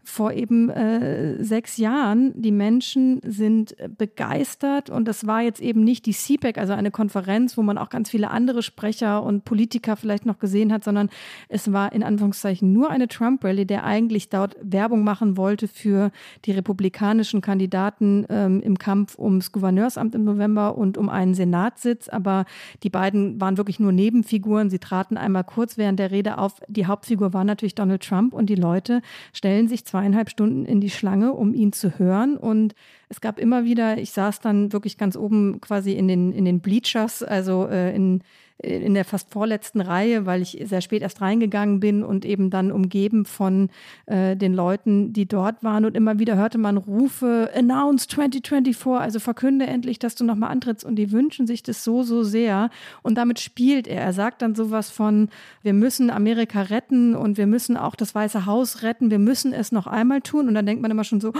vor 0.04 0.32
eben 0.32 0.70
äh, 0.70 1.42
sechs 1.42 1.76
Jahren. 1.76 2.32
Die 2.40 2.52
Menschen 2.52 3.20
sind 3.24 3.74
begeistert 3.98 4.90
und 4.90 5.06
das 5.06 5.26
war 5.26 5.42
jetzt 5.42 5.60
eben 5.60 5.84
nicht 5.84 6.06
die 6.06 6.12
CPAC, 6.12 6.58
also 6.58 6.72
eine 6.72 6.90
Konferenz, 6.90 7.56
wo 7.56 7.62
man 7.62 7.78
auch 7.78 7.90
ganz 7.90 8.10
viele 8.10 8.30
andere 8.30 8.62
Sprecher 8.62 9.22
und 9.22 9.44
Politiker 9.44 9.96
vielleicht 9.96 10.26
noch 10.26 10.38
gesehen 10.38 10.72
hat, 10.72 10.84
sondern 10.84 11.10
es 11.48 11.72
war 11.72 11.92
in 11.92 12.02
Anführungszeichen 12.02 12.72
nur 12.72 12.90
eine 12.90 13.08
Trump-Rally, 13.08 13.66
der 13.66 13.84
eigentlich 13.84 14.28
dort 14.28 14.56
Werbung 14.62 15.04
machen 15.04 15.36
wollte 15.36 15.68
für 15.68 16.10
die 16.44 16.52
republikanischen 16.52 17.40
Kandidaten 17.40 18.26
ähm, 18.28 18.60
im 18.60 18.78
Kampf 18.78 19.18
ums 19.18 19.52
Gouverneursamt 19.52 20.14
im 20.14 20.24
November 20.24 20.76
und 20.76 20.98
um 20.98 21.08
einen 21.08 21.34
Senatssitz. 21.34 22.08
Aber 22.08 22.44
die 22.82 22.90
beiden 22.90 23.40
waren 23.40 23.56
wirklich 23.56 23.80
nur 23.80 23.92
Nebenfiguren. 23.92 24.70
Sie 24.70 24.78
traten 24.78 25.16
einmal 25.16 25.44
kurz 25.44 25.76
während 25.76 25.98
der 25.98 26.10
Rede 26.10 26.38
auf. 26.38 26.60
Die 26.68 26.86
Hauptfigur 26.86 27.32
war 27.32 27.44
natürlich 27.44 27.74
Donald 27.74 28.02
Trump 28.02 28.34
und 28.34 28.46
die 28.46 28.54
Leute 28.54 29.02
stellen 29.32 29.68
sich 29.68 29.84
zweieinhalb 30.00 30.30
Stunden 30.30 30.64
in 30.64 30.80
die 30.80 30.88
Schlange, 30.88 31.32
um 31.34 31.52
ihn 31.52 31.72
zu 31.72 31.98
hören. 31.98 32.38
Und 32.38 32.74
es 33.10 33.20
gab 33.20 33.38
immer 33.38 33.64
wieder, 33.64 33.98
ich 33.98 34.12
saß 34.12 34.40
dann 34.40 34.72
wirklich 34.72 34.96
ganz 34.96 35.14
oben 35.14 35.60
quasi 35.60 35.92
in 35.92 36.08
den, 36.08 36.32
in 36.32 36.46
den 36.46 36.60
Bleachers, 36.60 37.22
also 37.22 37.66
äh, 37.66 37.94
in, 37.94 38.22
in 38.62 38.94
der 38.94 39.04
fast 39.04 39.30
vorletzten 39.30 39.80
Reihe, 39.80 40.26
weil 40.26 40.42
ich 40.42 40.62
sehr 40.64 40.80
spät 40.80 41.02
erst 41.02 41.20
reingegangen 41.20 41.80
bin 41.80 42.02
und 42.04 42.24
eben 42.24 42.50
dann 42.50 42.70
umgeben 42.70 43.24
von 43.24 43.70
äh, 44.06 44.36
den 44.36 44.52
Leuten, 44.52 45.12
die 45.12 45.26
dort 45.26 45.62
waren. 45.64 45.84
Und 45.84 45.96
immer 45.96 46.18
wieder 46.18 46.36
hörte 46.36 46.58
man 46.58 46.76
Rufe, 46.76 47.50
Announce 47.54 48.08
2024, 48.08 49.00
also 49.00 49.18
verkünde 49.18 49.66
endlich, 49.66 49.98
dass 49.98 50.14
du 50.14 50.24
nochmal 50.24 50.50
antrittst. 50.50 50.84
Und 50.84 50.96
die 50.96 51.10
wünschen 51.10 51.46
sich 51.46 51.62
das 51.62 51.84
so, 51.84 52.02
so 52.02 52.22
sehr. 52.22 52.70
Und 53.02 53.16
damit 53.16 53.40
spielt 53.40 53.88
er. 53.88 54.02
Er 54.02 54.12
sagt 54.12 54.42
dann 54.42 54.54
sowas 54.54 54.90
von, 54.90 55.30
wir 55.62 55.72
müssen 55.72 56.10
Amerika 56.10 56.62
retten 56.62 57.14
und 57.14 57.38
wir 57.38 57.46
müssen 57.46 57.76
auch 57.76 57.94
das 57.94 58.14
Weiße 58.14 58.46
Haus 58.46 58.82
retten. 58.82 59.10
Wir 59.10 59.18
müssen 59.18 59.52
es 59.52 59.72
noch 59.72 59.86
einmal 59.86 60.20
tun. 60.20 60.48
Und 60.48 60.54
dann 60.54 60.66
denkt 60.66 60.82
man 60.82 60.90
immer 60.90 61.04
schon 61.04 61.20
so, 61.20 61.32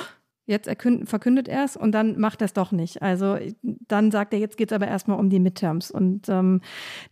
Jetzt 0.50 0.68
verkündet 1.04 1.46
er 1.46 1.64
es 1.64 1.76
und 1.76 1.92
dann 1.92 2.18
macht 2.18 2.42
er 2.42 2.46
es 2.46 2.52
doch 2.52 2.72
nicht. 2.72 3.02
Also 3.02 3.38
dann 3.62 4.10
sagt 4.10 4.32
er, 4.32 4.40
jetzt 4.40 4.56
geht 4.56 4.72
es 4.72 4.74
aber 4.74 4.88
erstmal 4.88 5.18
um 5.18 5.30
die 5.30 5.38
Midterms. 5.38 5.90
Und 5.92 6.28
ähm, 6.28 6.60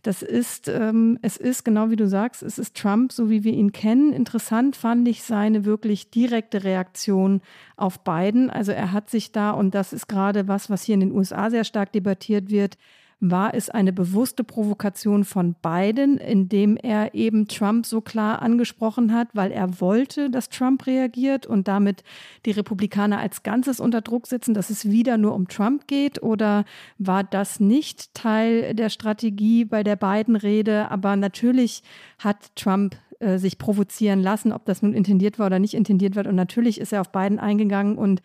das 0.03 0.21
ist, 0.21 0.67
ähm, 0.67 1.17
es 1.21 1.37
ist 1.37 1.63
genau 1.63 1.89
wie 1.89 1.95
du 1.95 2.07
sagst, 2.07 2.43
es 2.43 2.59
ist 2.59 2.75
Trump, 2.75 3.13
so 3.13 3.29
wie 3.29 3.45
wir 3.45 3.53
ihn 3.53 3.71
kennen. 3.71 4.11
Interessant 4.11 4.75
fand 4.75 5.07
ich 5.07 5.23
seine 5.23 5.63
wirklich 5.63 6.11
direkte 6.11 6.65
Reaktion 6.65 7.41
auf 7.77 8.03
Biden. 8.03 8.49
Also 8.49 8.73
er 8.73 8.91
hat 8.91 9.09
sich 9.09 9.31
da, 9.31 9.51
und 9.51 9.73
das 9.73 9.93
ist 9.93 10.07
gerade 10.07 10.49
was, 10.49 10.69
was 10.69 10.83
hier 10.83 10.95
in 10.95 10.99
den 10.99 11.11
USA 11.13 11.49
sehr 11.49 11.63
stark 11.63 11.93
debattiert 11.93 12.49
wird, 12.49 12.77
war 13.19 13.53
es 13.53 13.69
eine 13.69 13.91
bewusste 13.91 14.43
Provokation 14.43 15.25
von 15.25 15.55
Biden, 15.61 16.17
indem 16.17 16.77
er 16.77 17.13
eben 17.13 17.47
Trump 17.47 17.85
so 17.85 17.99
klar 17.99 18.41
angesprochen 18.41 19.13
hat, 19.13 19.27
weil 19.33 19.51
er 19.51 19.81
wollte, 19.81 20.29
dass 20.29 20.49
Trump 20.49 20.87
reagiert 20.87 21.45
und 21.45 21.67
damit 21.67 22.03
die 22.45 22.51
Republikaner 22.51 23.19
als 23.19 23.43
Ganzes 23.43 23.79
unter 23.79 24.01
Druck 24.01 24.27
setzen, 24.27 24.53
dass 24.53 24.69
es 24.69 24.89
wieder 24.89 25.17
nur 25.17 25.33
um 25.33 25.47
Trump 25.47 25.87
geht? 25.87 26.23
Oder 26.23 26.63
war 26.97 27.23
das 27.23 27.59
nicht 27.59 28.13
Teil 28.13 28.73
der 28.73 28.89
Strategie 28.89 29.65
bei 29.65 29.83
der 29.83 29.97
Biden-Rede? 29.97 30.89
Aber 30.89 31.15
natürlich 31.17 31.83
hat 32.19 32.55
Trump 32.55 32.95
äh, 33.19 33.37
sich 33.37 33.57
provozieren 33.57 34.21
lassen, 34.21 34.53
ob 34.53 34.63
das 34.63 34.81
nun 34.81 34.93
intendiert 34.93 35.39
war 35.39 35.47
oder 35.47 35.59
nicht 35.59 35.73
intendiert 35.73 36.15
wird. 36.15 36.27
Und 36.27 36.35
natürlich 36.35 36.79
ist 36.79 36.93
er 36.93 37.01
auf 37.01 37.11
Biden 37.11 37.37
eingegangen 37.37 37.97
und 37.97 38.21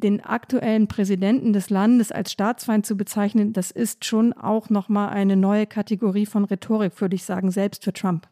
den 0.00 0.20
aktuellen 0.20 0.88
Präsidenten 0.88 1.52
des 1.52 1.70
Landes 1.70 2.10
als 2.10 2.32
Staatsfeind 2.32 2.84
zu 2.84 2.96
bezeichnen, 2.96 3.52
das 3.52 3.70
ist 3.70 4.04
schon 4.04 4.32
auch 4.32 4.70
nochmal 4.70 5.10
eine 5.10 5.36
neue 5.36 5.66
Kategorie 5.66 6.26
von 6.26 6.44
Rhetorik, 6.44 7.00
würde 7.00 7.14
ich 7.14 7.24
sagen, 7.24 7.50
selbst 7.50 7.84
für 7.84 7.92
Trump. 7.92 8.28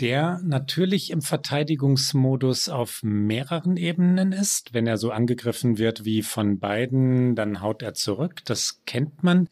Der 0.00 0.40
natürlich 0.44 1.10
im 1.10 1.22
Verteidigungsmodus 1.22 2.68
auf 2.68 3.00
mehreren 3.02 3.78
Ebenen 3.78 4.32
ist. 4.32 4.74
Wenn 4.74 4.86
er 4.86 4.98
so 4.98 5.10
angegriffen 5.10 5.78
wird 5.78 6.04
wie 6.04 6.22
von 6.22 6.58
Biden, 6.58 7.34
dann 7.34 7.62
haut 7.62 7.82
er 7.82 7.94
zurück. 7.94 8.42
Das 8.44 8.82
kennt 8.84 9.22
man. 9.22 9.48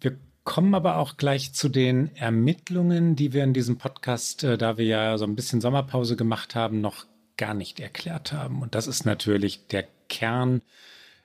Wir 0.00 0.16
kommen 0.44 0.76
aber 0.76 0.98
auch 0.98 1.16
gleich 1.16 1.52
zu 1.54 1.68
den 1.68 2.14
Ermittlungen, 2.14 3.16
die 3.16 3.32
wir 3.32 3.42
in 3.42 3.52
diesem 3.52 3.78
Podcast, 3.78 4.44
äh, 4.44 4.56
da 4.56 4.78
wir 4.78 4.86
ja 4.86 5.18
so 5.18 5.24
ein 5.24 5.34
bisschen 5.34 5.60
Sommerpause 5.60 6.14
gemacht 6.14 6.54
haben, 6.54 6.80
noch 6.80 7.07
gar 7.38 7.54
nicht 7.54 7.80
erklärt 7.80 8.32
haben. 8.32 8.60
Und 8.60 8.74
das 8.74 8.86
ist 8.86 9.06
natürlich 9.06 9.66
der 9.68 9.86
Kern, 10.08 10.60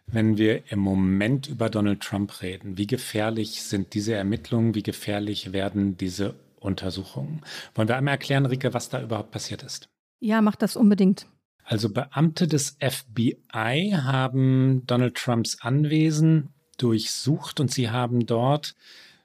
wenn 0.07 0.37
wir 0.37 0.71
im 0.71 0.79
Moment 0.79 1.47
über 1.47 1.69
Donald 1.69 2.01
Trump 2.01 2.41
reden. 2.41 2.77
Wie 2.77 2.87
gefährlich 2.87 3.63
sind 3.63 3.93
diese 3.93 4.13
Ermittlungen? 4.13 4.75
Wie 4.75 4.83
gefährlich 4.83 5.51
werden 5.51 5.97
diese 5.97 6.35
Untersuchungen? 6.59 7.41
Wollen 7.75 7.87
wir 7.87 7.97
einmal 7.97 8.13
erklären, 8.13 8.45
Rike, 8.45 8.73
was 8.73 8.89
da 8.89 9.01
überhaupt 9.01 9.31
passiert 9.31 9.63
ist? 9.63 9.89
Ja, 10.19 10.41
mach 10.41 10.55
das 10.55 10.77
unbedingt. 10.77 11.27
Also 11.65 11.89
Beamte 11.89 12.47
des 12.47 12.77
FBI 12.79 13.91
haben 13.93 14.83
Donald 14.85 15.15
Trumps 15.15 15.57
Anwesen 15.61 16.53
durchsucht 16.77 17.59
und 17.59 17.71
sie 17.71 17.89
haben 17.89 18.25
dort 18.25 18.75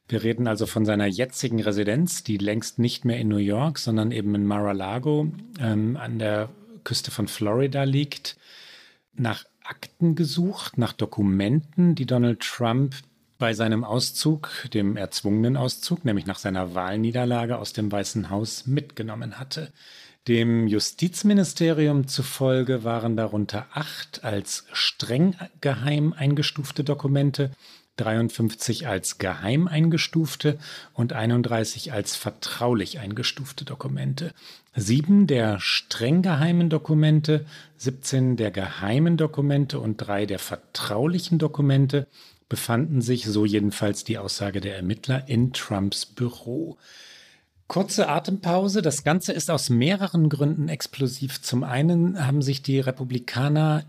wir 0.08 0.22
reden 0.22 0.48
also 0.48 0.64
von 0.64 0.86
seiner 0.86 1.06
jetzigen 1.06 1.60
Residenz, 1.60 2.24
die 2.24 2.38
längst 2.38 2.78
nicht 2.78 3.04
mehr 3.04 3.18
in 3.18 3.28
New 3.28 3.36
York, 3.36 3.78
sondern 3.78 4.10
eben 4.10 4.34
in 4.34 4.46
Mar-a-Lago 4.46 5.28
ähm, 5.60 5.98
an 5.98 6.18
der 6.18 6.48
Küste 6.88 7.10
von 7.10 7.28
Florida 7.28 7.82
liegt, 7.82 8.38
nach 9.12 9.44
Akten 9.62 10.14
gesucht, 10.14 10.78
nach 10.78 10.94
Dokumenten, 10.94 11.94
die 11.94 12.06
Donald 12.06 12.40
Trump 12.40 12.94
bei 13.36 13.52
seinem 13.52 13.84
Auszug, 13.84 14.48
dem 14.72 14.96
erzwungenen 14.96 15.58
Auszug, 15.58 16.06
nämlich 16.06 16.24
nach 16.24 16.38
seiner 16.38 16.74
Wahlniederlage 16.74 17.58
aus 17.58 17.74
dem 17.74 17.92
Weißen 17.92 18.30
Haus 18.30 18.66
mitgenommen 18.66 19.38
hatte. 19.38 19.70
Dem 20.28 20.66
Justizministerium 20.66 22.08
zufolge 22.08 22.84
waren 22.84 23.18
darunter 23.18 23.66
acht 23.74 24.24
als 24.24 24.64
streng 24.72 25.36
geheim 25.60 26.14
eingestufte 26.14 26.84
Dokumente, 26.84 27.50
53 27.98 28.86
als 28.86 29.18
geheim 29.18 29.68
eingestufte 29.68 30.58
und 30.94 31.12
31 31.12 31.92
als 31.92 32.16
vertraulich 32.16 32.98
eingestufte 32.98 33.64
Dokumente. 33.64 34.32
Sieben 34.74 35.26
der 35.26 35.60
streng 35.60 36.22
geheimen 36.22 36.70
Dokumente, 36.70 37.44
17 37.76 38.36
der 38.36 38.50
geheimen 38.50 39.16
Dokumente 39.16 39.80
und 39.80 39.96
drei 39.96 40.24
der 40.24 40.38
vertraulichen 40.38 41.38
Dokumente 41.38 42.06
befanden 42.48 43.02
sich, 43.02 43.26
so 43.26 43.44
jedenfalls 43.44 44.04
die 44.04 44.18
Aussage 44.18 44.60
der 44.60 44.76
Ermittler, 44.76 45.28
in 45.28 45.52
Trumps 45.52 46.06
Büro. 46.06 46.78
Kurze 47.66 48.08
Atempause. 48.08 48.80
Das 48.80 49.04
Ganze 49.04 49.34
ist 49.34 49.50
aus 49.50 49.68
mehreren 49.68 50.30
Gründen 50.30 50.68
explosiv. 50.68 51.42
Zum 51.42 51.64
einen 51.64 52.26
haben 52.26 52.40
sich 52.40 52.62
die 52.62 52.80
Republikaner 52.80 53.84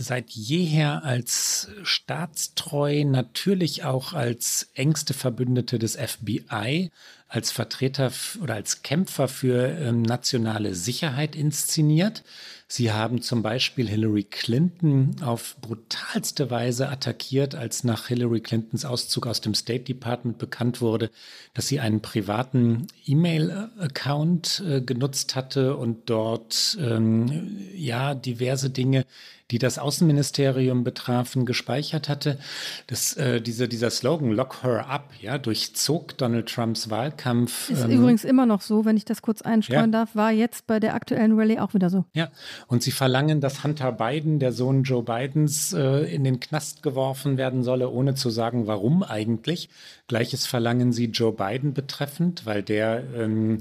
seit 0.00 0.30
jeher 0.30 1.04
als 1.04 1.68
staatstreu, 1.82 3.04
natürlich 3.04 3.84
auch 3.84 4.12
als 4.12 4.70
engste 4.74 5.14
Verbündete 5.14 5.78
des 5.78 5.96
FBI, 5.96 6.90
als 7.28 7.52
Vertreter 7.52 8.10
oder 8.42 8.54
als 8.54 8.82
Kämpfer 8.82 9.28
für 9.28 9.68
ähm, 9.68 10.02
nationale 10.02 10.74
Sicherheit 10.74 11.36
inszeniert. 11.36 12.24
Sie 12.72 12.92
haben 12.92 13.20
zum 13.20 13.42
Beispiel 13.42 13.88
Hillary 13.88 14.22
Clinton 14.22 15.16
auf 15.22 15.56
brutalste 15.60 16.52
Weise 16.52 16.88
attackiert, 16.88 17.56
als 17.56 17.82
nach 17.82 18.06
Hillary 18.06 18.40
Clintons 18.40 18.84
Auszug 18.84 19.26
aus 19.26 19.40
dem 19.40 19.54
State 19.54 19.82
Department 19.82 20.38
bekannt 20.38 20.80
wurde, 20.80 21.10
dass 21.52 21.66
sie 21.66 21.80
einen 21.80 22.00
privaten 22.00 22.86
E-Mail-Account 23.04 24.62
äh, 24.64 24.80
genutzt 24.82 25.34
hatte 25.34 25.76
und 25.76 26.08
dort 26.10 26.78
ähm, 26.80 27.58
ja 27.74 28.14
diverse 28.14 28.70
Dinge 28.70 29.04
die 29.50 29.58
das 29.58 29.78
Außenministerium 29.78 30.84
betrafen, 30.84 31.44
gespeichert 31.44 32.08
hatte. 32.08 32.38
Das, 32.86 33.16
äh, 33.16 33.40
diese, 33.40 33.68
dieser 33.68 33.90
Slogan 33.90 34.30
Lock 34.30 34.62
her 34.62 34.88
up, 34.88 35.10
ja, 35.20 35.38
durchzog 35.38 36.16
Donald 36.18 36.48
Trumps 36.48 36.90
Wahlkampf. 36.90 37.70
Ist 37.70 37.84
ähm, 37.84 37.90
übrigens 37.90 38.24
immer 38.24 38.46
noch 38.46 38.60
so, 38.60 38.84
wenn 38.84 38.96
ich 38.96 39.04
das 39.04 39.22
kurz 39.22 39.42
einstreuen 39.42 39.92
ja. 39.92 40.00
darf, 40.00 40.14
war 40.14 40.30
jetzt 40.30 40.66
bei 40.66 40.78
der 40.80 40.94
aktuellen 40.94 41.38
Rallye 41.38 41.58
auch 41.58 41.74
wieder 41.74 41.90
so. 41.90 42.04
Ja, 42.14 42.30
und 42.66 42.82
sie 42.82 42.90
verlangen, 42.90 43.40
dass 43.40 43.64
Hunter 43.64 43.92
Biden, 43.92 44.38
der 44.38 44.52
Sohn 44.52 44.82
Joe 44.82 45.02
Bidens, 45.02 45.72
äh, 45.72 46.02
in 46.12 46.24
den 46.24 46.40
Knast 46.40 46.82
geworfen 46.82 47.36
werden 47.36 47.62
solle, 47.62 47.90
ohne 47.90 48.14
zu 48.14 48.30
sagen, 48.30 48.66
warum 48.66 49.02
eigentlich. 49.02 49.68
Gleiches 50.08 50.46
verlangen 50.46 50.92
sie 50.92 51.06
Joe 51.06 51.32
Biden 51.32 51.74
betreffend, 51.74 52.46
weil 52.46 52.62
der 52.62 53.04
ähm, 53.14 53.58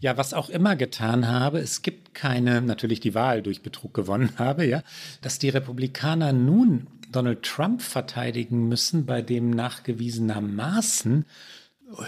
ja, 0.00 0.18
was 0.18 0.34
auch 0.34 0.50
immer 0.50 0.76
getan 0.76 1.28
habe, 1.28 1.60
es 1.60 1.80
gibt 1.80 2.12
keine, 2.12 2.60
natürlich 2.60 3.00
die 3.00 3.14
Wahl 3.14 3.40
durch 3.40 3.62
Betrug 3.62 3.94
gewonnen 3.94 4.32
habe, 4.38 4.66
ja, 4.66 4.82
dass 5.22 5.38
die 5.38 5.48
Republikaner 5.48 6.32
nun 6.32 6.88
Donald 7.10 7.42
Trump 7.42 7.80
verteidigen 7.80 8.68
müssen, 8.68 9.06
bei 9.06 9.22
dem 9.22 9.50
nachgewiesenermaßen 9.50 11.24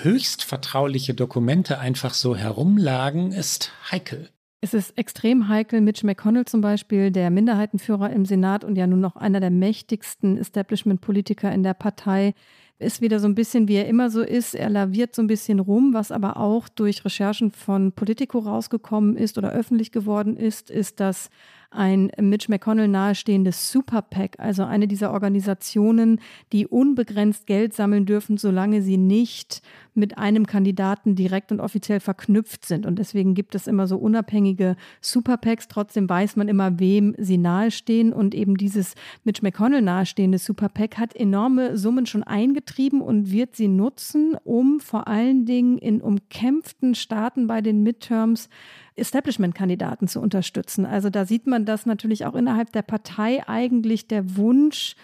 höchst 0.02 0.42
vertrauliche 0.42 1.14
Dokumente 1.14 1.78
einfach 1.78 2.12
so 2.12 2.36
herumlagen, 2.36 3.32
ist 3.32 3.72
heikel. 3.90 4.28
Es 4.66 4.74
ist 4.74 4.98
extrem 4.98 5.46
heikel. 5.46 5.80
Mitch 5.80 6.04
McConnell 6.04 6.44
zum 6.44 6.60
Beispiel, 6.60 7.12
der 7.12 7.30
Minderheitenführer 7.30 8.10
im 8.10 8.24
Senat 8.24 8.64
und 8.64 8.74
ja 8.74 8.88
nun 8.88 8.98
noch 8.98 9.14
einer 9.14 9.38
der 9.38 9.52
mächtigsten 9.52 10.36
Establishment-Politiker 10.38 11.52
in 11.52 11.62
der 11.62 11.74
Partei, 11.74 12.34
ist 12.80 13.00
wieder 13.00 13.20
so 13.20 13.28
ein 13.28 13.36
bisschen, 13.36 13.68
wie 13.68 13.76
er 13.76 13.86
immer 13.86 14.10
so 14.10 14.22
ist. 14.22 14.56
Er 14.56 14.68
laviert 14.68 15.14
so 15.14 15.22
ein 15.22 15.28
bisschen 15.28 15.60
rum, 15.60 15.94
was 15.94 16.10
aber 16.10 16.36
auch 16.36 16.68
durch 16.68 17.04
Recherchen 17.04 17.52
von 17.52 17.92
Politico 17.92 18.40
rausgekommen 18.40 19.16
ist 19.16 19.38
oder 19.38 19.52
öffentlich 19.52 19.92
geworden 19.92 20.36
ist, 20.36 20.68
ist, 20.68 20.98
dass 20.98 21.30
ein 21.70 22.10
Mitch 22.20 22.46
McConnell 22.48 22.88
nahestehendes 22.88 23.70
Super 23.70 24.02
PAC, 24.02 24.38
also 24.38 24.64
eine 24.64 24.88
dieser 24.88 25.12
Organisationen, 25.12 26.20
die 26.52 26.66
unbegrenzt 26.66 27.46
Geld 27.46 27.74
sammeln 27.74 28.06
dürfen, 28.06 28.36
solange 28.36 28.82
sie 28.82 28.96
nicht 28.96 29.62
mit 29.94 30.18
einem 30.18 30.46
Kandidaten 30.46 31.14
direkt 31.14 31.50
und 31.52 31.60
offiziell 31.60 32.00
verknüpft 32.00 32.66
sind. 32.66 32.86
Und 32.86 32.98
deswegen 32.98 33.34
gibt 33.34 33.54
es 33.54 33.66
immer 33.66 33.86
so 33.86 33.96
unabhängige 33.96 34.76
Super 35.00 35.38
PACs. 35.38 35.68
Trotzdem 35.68 36.08
weiß 36.08 36.36
man 36.36 36.48
immer, 36.48 36.78
wem 36.78 37.14
sie 37.18 37.38
nahestehen. 37.38 38.12
Und 38.12 38.34
eben 38.34 38.56
dieses 38.56 38.94
Mitch 39.24 39.40
McConnell 39.42 39.82
nahestehende 39.82 40.38
Super 40.38 40.68
PAC 40.68 40.98
hat 40.98 41.16
enorme 41.16 41.76
Summen 41.76 42.06
schon 42.06 42.22
eingetrieben 42.22 43.00
und 43.00 43.30
wird 43.30 43.56
sie 43.56 43.68
nutzen, 43.68 44.36
um 44.44 44.80
vor 44.80 45.08
allen 45.08 45.46
Dingen 45.46 45.78
in 45.78 46.00
umkämpften 46.00 46.94
Staaten 46.94 47.46
bei 47.46 47.62
den 47.62 47.82
Midterms 47.82 48.48
Establishment-Kandidaten 48.96 50.08
zu 50.08 50.20
unterstützen. 50.20 50.86
Also 50.86 51.10
da 51.10 51.24
sieht 51.26 51.46
man, 51.46 51.64
dass 51.64 51.86
natürlich 51.86 52.26
auch 52.26 52.34
innerhalb 52.34 52.72
der 52.72 52.82
Partei 52.82 53.46
eigentlich 53.46 54.08
der 54.08 54.36
Wunsch 54.36 54.96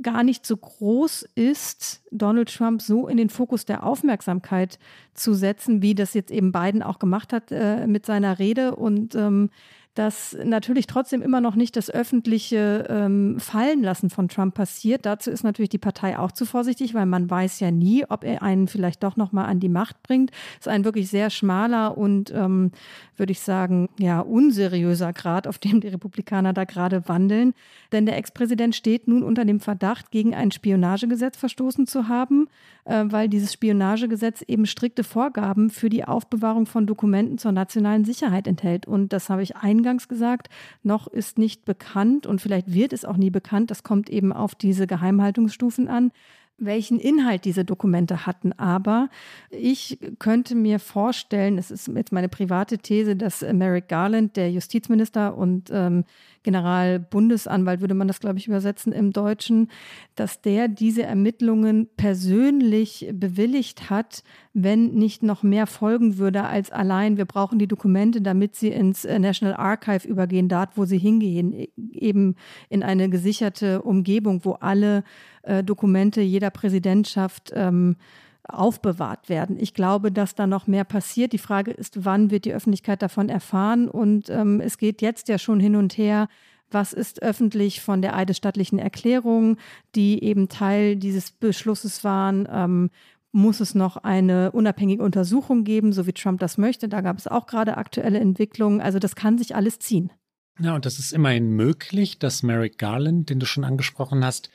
gar 0.00 0.22
nicht 0.22 0.46
so 0.46 0.56
groß 0.56 1.26
ist, 1.34 2.02
Donald 2.10 2.54
Trump 2.54 2.80
so 2.80 3.08
in 3.08 3.16
den 3.16 3.28
Fokus 3.28 3.64
der 3.64 3.84
Aufmerksamkeit 3.84 4.78
zu 5.14 5.34
setzen, 5.34 5.82
wie 5.82 5.94
das 5.94 6.14
jetzt 6.14 6.30
eben 6.30 6.50
Biden 6.50 6.82
auch 6.82 6.98
gemacht 6.98 7.32
hat 7.32 7.52
äh, 7.52 7.86
mit 7.86 8.06
seiner 8.06 8.38
Rede. 8.38 8.74
Und 8.74 9.14
ähm, 9.14 9.50
dass 9.94 10.36
natürlich 10.42 10.86
trotzdem 10.86 11.20
immer 11.20 11.40
noch 11.42 11.54
nicht 11.54 11.76
das 11.76 11.90
öffentliche 11.90 12.86
ähm, 12.88 13.38
Fallenlassen 13.38 14.08
von 14.08 14.28
Trump 14.28 14.54
passiert. 14.54 15.04
Dazu 15.04 15.30
ist 15.30 15.44
natürlich 15.44 15.68
die 15.68 15.78
Partei 15.78 16.18
auch 16.18 16.32
zu 16.32 16.46
vorsichtig, 16.46 16.94
weil 16.94 17.04
man 17.04 17.28
weiß 17.28 17.60
ja 17.60 17.70
nie, 17.70 18.04
ob 18.08 18.24
er 18.24 18.42
einen 18.42 18.68
vielleicht 18.68 19.02
doch 19.02 19.16
noch 19.16 19.32
mal 19.32 19.44
an 19.44 19.60
die 19.60 19.68
Macht 19.68 20.02
bringt. 20.02 20.30
Es 20.58 20.66
ist 20.66 20.72
ein 20.72 20.86
wirklich 20.86 21.10
sehr 21.10 21.28
schmaler 21.28 21.98
und 21.98 22.30
ähm, 22.30 22.72
würde 23.16 23.32
ich 23.32 23.40
sagen, 23.40 23.90
ja, 23.98 24.20
unseriöser 24.20 25.12
Grad, 25.12 25.46
auf 25.46 25.58
dem 25.58 25.80
die 25.80 25.88
Republikaner 25.88 26.54
da 26.54 26.64
gerade 26.64 27.06
wandeln. 27.08 27.52
Denn 27.92 28.06
der 28.06 28.16
Ex-Präsident 28.16 28.74
steht 28.74 29.08
nun 29.08 29.22
unter 29.22 29.44
dem 29.44 29.60
Verdacht, 29.60 30.10
gegen 30.10 30.34
ein 30.34 30.50
Spionagegesetz 30.50 31.36
verstoßen 31.36 31.86
zu 31.86 32.08
haben, 32.08 32.48
äh, 32.84 33.04
weil 33.06 33.28
dieses 33.28 33.52
Spionagegesetz 33.52 34.42
eben 34.46 34.66
strikte 34.66 35.04
Vorgaben 35.04 35.70
für 35.70 35.88
die 35.88 36.04
Aufbewahrung 36.04 36.66
von 36.66 36.86
Dokumenten 36.86 37.38
zur 37.38 37.52
nationalen 37.52 38.04
Sicherheit 38.04 38.46
enthält. 38.46 38.86
Und 38.86 39.12
das 39.12 39.30
habe 39.30 39.42
ich 39.42 39.56
eingangs 39.56 40.08
gesagt, 40.08 40.48
noch 40.82 41.06
ist 41.06 41.38
nicht 41.38 41.64
bekannt 41.64 42.26
und 42.26 42.40
vielleicht 42.40 42.72
wird 42.72 42.92
es 42.92 43.04
auch 43.04 43.16
nie 43.16 43.30
bekannt. 43.30 43.70
Das 43.70 43.82
kommt 43.82 44.10
eben 44.10 44.32
auf 44.32 44.54
diese 44.54 44.86
Geheimhaltungsstufen 44.86 45.88
an 45.88 46.12
welchen 46.64 46.98
Inhalt 46.98 47.44
diese 47.44 47.64
Dokumente 47.64 48.26
hatten. 48.26 48.52
Aber 48.52 49.08
ich 49.50 49.98
könnte 50.18 50.54
mir 50.54 50.78
vorstellen, 50.78 51.58
es 51.58 51.70
ist 51.70 51.88
jetzt 51.88 52.12
meine 52.12 52.28
private 52.28 52.78
These, 52.78 53.16
dass 53.16 53.42
Merrick 53.42 53.88
Garland, 53.88 54.36
der 54.36 54.50
Justizminister 54.50 55.36
und 55.36 55.70
ähm, 55.72 56.04
Generalbundesanwalt, 56.42 57.80
würde 57.80 57.94
man 57.94 58.08
das, 58.08 58.20
glaube 58.20 58.38
ich, 58.38 58.48
übersetzen 58.48 58.92
im 58.92 59.12
Deutschen, 59.12 59.70
dass 60.14 60.40
der 60.40 60.68
diese 60.68 61.04
Ermittlungen 61.04 61.88
persönlich 61.96 63.08
bewilligt 63.12 63.90
hat, 63.90 64.24
wenn 64.52 64.92
nicht 64.94 65.22
noch 65.22 65.42
mehr 65.42 65.66
folgen 65.66 66.18
würde 66.18 66.44
als 66.44 66.70
allein, 66.70 67.16
wir 67.16 67.24
brauchen 67.24 67.58
die 67.58 67.68
Dokumente, 67.68 68.20
damit 68.20 68.56
sie 68.56 68.68
ins 68.68 69.04
äh, 69.04 69.18
National 69.18 69.56
Archive 69.56 70.06
übergehen, 70.06 70.48
dort, 70.48 70.76
wo 70.76 70.84
sie 70.84 70.98
hingehen, 70.98 71.52
e, 71.52 71.68
eben 71.92 72.36
in 72.68 72.82
eine 72.82 73.08
gesicherte 73.08 73.82
Umgebung, 73.82 74.44
wo 74.44 74.52
alle 74.52 75.04
äh, 75.42 75.64
Dokumente 75.64 76.20
jeder 76.20 76.50
Präsidentschaft 76.50 77.52
ähm, 77.54 77.96
aufbewahrt 78.48 79.28
werden. 79.28 79.56
Ich 79.58 79.74
glaube, 79.74 80.10
dass 80.10 80.34
da 80.34 80.46
noch 80.46 80.66
mehr 80.66 80.84
passiert. 80.84 81.32
Die 81.32 81.38
Frage 81.38 81.70
ist, 81.70 82.04
wann 82.04 82.30
wird 82.30 82.44
die 82.44 82.54
Öffentlichkeit 82.54 83.02
davon 83.02 83.28
erfahren? 83.28 83.88
Und 83.88 84.30
ähm, 84.30 84.60
es 84.60 84.78
geht 84.78 85.02
jetzt 85.02 85.28
ja 85.28 85.38
schon 85.38 85.60
hin 85.60 85.76
und 85.76 85.96
her. 85.96 86.28
Was 86.70 86.92
ist 86.92 87.22
öffentlich 87.22 87.80
von 87.80 88.02
der 88.02 88.16
eidesstattlichen 88.16 88.78
Erklärung, 88.78 89.58
die 89.94 90.24
eben 90.24 90.48
Teil 90.48 90.96
dieses 90.96 91.30
Beschlusses 91.30 92.02
waren? 92.02 92.48
Ähm, 92.50 92.90
muss 93.32 93.60
es 93.60 93.74
noch 93.74 93.96
eine 93.96 94.52
unabhängige 94.52 95.02
Untersuchung 95.02 95.64
geben, 95.64 95.92
so 95.92 96.06
wie 96.06 96.12
Trump 96.12 96.40
das 96.40 96.58
möchte? 96.58 96.88
Da 96.88 97.00
gab 97.00 97.18
es 97.18 97.26
auch 97.26 97.46
gerade 97.46 97.78
aktuelle 97.78 98.20
Entwicklungen. 98.20 98.80
Also 98.80 98.98
das 98.98 99.16
kann 99.16 99.38
sich 99.38 99.56
alles 99.56 99.78
ziehen. 99.78 100.10
Ja, 100.60 100.74
und 100.74 100.84
das 100.84 100.98
ist 100.98 101.12
immerhin 101.12 101.48
möglich, 101.48 102.18
dass 102.18 102.42
Merrick 102.42 102.78
Garland, 102.78 103.30
den 103.30 103.40
du 103.40 103.46
schon 103.46 103.64
angesprochen 103.64 104.22
hast, 104.24 104.50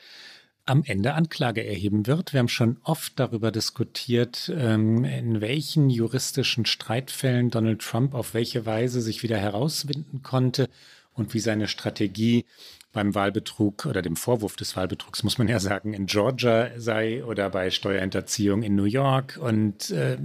am 0.68 0.84
Ende 0.86 1.14
Anklage 1.14 1.66
erheben 1.66 2.08
wird. 2.08 2.34
Wir 2.34 2.40
haben 2.40 2.48
schon 2.48 2.78
oft 2.84 3.14
darüber 3.16 3.52
diskutiert, 3.52 4.52
ähm, 4.56 5.04
in 5.04 5.42
welchen 5.42 5.90
juristischen 5.90 6.66
Streitfällen 6.66 7.50
Donald 7.50 7.82
Trump 7.82 8.14
auf 8.14 8.34
welche 8.34 8.66
Weise 8.66 9.02
sich 9.02 9.24
wieder 9.24 9.38
herauswinden 9.38 10.22
konnte 10.24 10.70
und 11.14 11.34
wie 11.34 11.40
seine 11.40 11.68
Strategie 11.68 12.46
beim 12.94 13.16
Wahlbetrug 13.16 13.86
oder 13.86 14.02
dem 14.02 14.16
Vorwurf 14.16 14.56
des 14.56 14.76
Wahlbetrugs, 14.76 15.24
muss 15.24 15.38
man 15.38 15.48
ja 15.48 15.60
sagen, 15.60 15.94
in 15.94 16.06
Georgia 16.06 16.72
sei 16.78 17.24
oder 17.24 17.50
bei 17.50 17.70
Steuerhinterziehung 17.70 18.64
in 18.64 18.76
New 18.76 18.86
York. 18.86 19.38
Und 19.42 19.92
äh, 19.92 20.18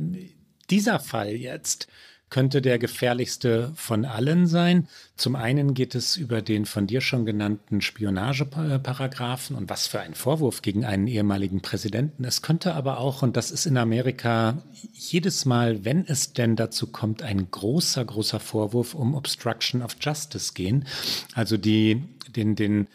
dieser 0.70 1.00
Fall 1.00 1.32
jetzt 1.32 1.88
könnte 2.32 2.62
der 2.62 2.78
gefährlichste 2.78 3.72
von 3.74 4.06
allen 4.06 4.46
sein. 4.46 4.88
Zum 5.16 5.36
einen 5.36 5.74
geht 5.74 5.94
es 5.94 6.16
über 6.16 6.40
den 6.40 6.64
von 6.64 6.86
dir 6.86 7.02
schon 7.02 7.26
genannten 7.26 7.82
Spionageparagraphen 7.82 9.54
und 9.54 9.68
was 9.68 9.86
für 9.86 10.00
ein 10.00 10.14
Vorwurf 10.14 10.62
gegen 10.62 10.86
einen 10.86 11.08
ehemaligen 11.08 11.60
Präsidenten. 11.60 12.24
Es 12.24 12.40
könnte 12.40 12.72
aber 12.72 12.96
auch, 12.98 13.20
und 13.20 13.36
das 13.36 13.50
ist 13.50 13.66
in 13.66 13.76
Amerika 13.76 14.62
jedes 14.94 15.44
Mal, 15.44 15.84
wenn 15.84 16.06
es 16.06 16.32
denn 16.32 16.56
dazu 16.56 16.86
kommt, 16.86 17.22
ein 17.22 17.50
großer, 17.50 18.02
großer 18.02 18.40
Vorwurf 18.40 18.94
um 18.94 19.14
Obstruction 19.14 19.82
of 19.82 19.96
Justice 20.00 20.54
gehen. 20.54 20.86
Also 21.34 21.58
die, 21.58 22.02
den, 22.34 22.56
den, 22.56 22.88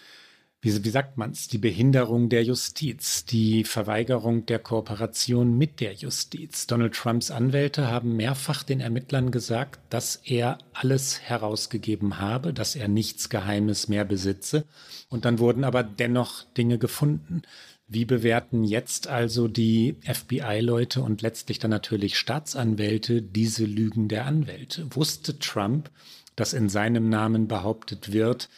wie, 0.67 0.83
wie 0.83 0.89
sagt 0.89 1.17
man 1.17 1.31
es, 1.31 1.47
die 1.47 1.57
Behinderung 1.57 2.27
der 2.27 2.43
Justiz, 2.43 3.23
die 3.23 3.63
Verweigerung 3.63 4.45
der 4.45 4.59
Kooperation 4.59 5.57
mit 5.57 5.79
der 5.79 5.93
Justiz. 5.93 6.67
Donald 6.67 6.93
Trumps 6.93 7.31
Anwälte 7.31 7.87
haben 7.87 8.17
mehrfach 8.17 8.63
den 8.63 8.81
Ermittlern 8.81 9.31
gesagt, 9.31 9.79
dass 9.89 10.17
er 10.17 10.57
alles 10.73 11.21
herausgegeben 11.21 12.19
habe, 12.19 12.53
dass 12.53 12.75
er 12.75 12.89
nichts 12.89 13.29
Geheimes 13.29 13.87
mehr 13.87 14.03
besitze. 14.03 14.65
Und 15.09 15.23
dann 15.23 15.39
wurden 15.39 15.63
aber 15.63 15.83
dennoch 15.83 16.43
Dinge 16.57 16.77
gefunden. 16.77 17.43
Wie 17.87 18.03
bewerten 18.03 18.65
jetzt 18.65 19.07
also 19.07 19.47
die 19.47 19.95
FBI-Leute 20.03 21.01
und 21.01 21.21
letztlich 21.21 21.59
dann 21.59 21.71
natürlich 21.71 22.17
Staatsanwälte 22.17 23.21
diese 23.21 23.63
Lügen 23.63 24.09
der 24.09 24.25
Anwälte? 24.25 24.93
Wusste 24.93 25.39
Trump, 25.39 25.89
dass 26.35 26.51
in 26.51 26.67
seinem 26.67 27.07
Namen 27.07 27.47
behauptet 27.47 28.11
wird, 28.11 28.49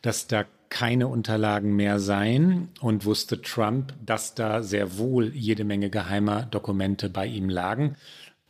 dass 0.00 0.26
da 0.26 0.46
keine 0.70 1.08
Unterlagen 1.08 1.74
mehr 1.74 1.98
seien 1.98 2.68
und 2.80 3.04
wusste 3.04 3.40
Trump, 3.42 3.94
dass 4.04 4.34
da 4.34 4.62
sehr 4.62 4.98
wohl 4.98 5.34
jede 5.34 5.64
Menge 5.64 5.90
geheimer 5.90 6.42
Dokumente 6.42 7.08
bei 7.08 7.26
ihm 7.26 7.48
lagen. 7.48 7.96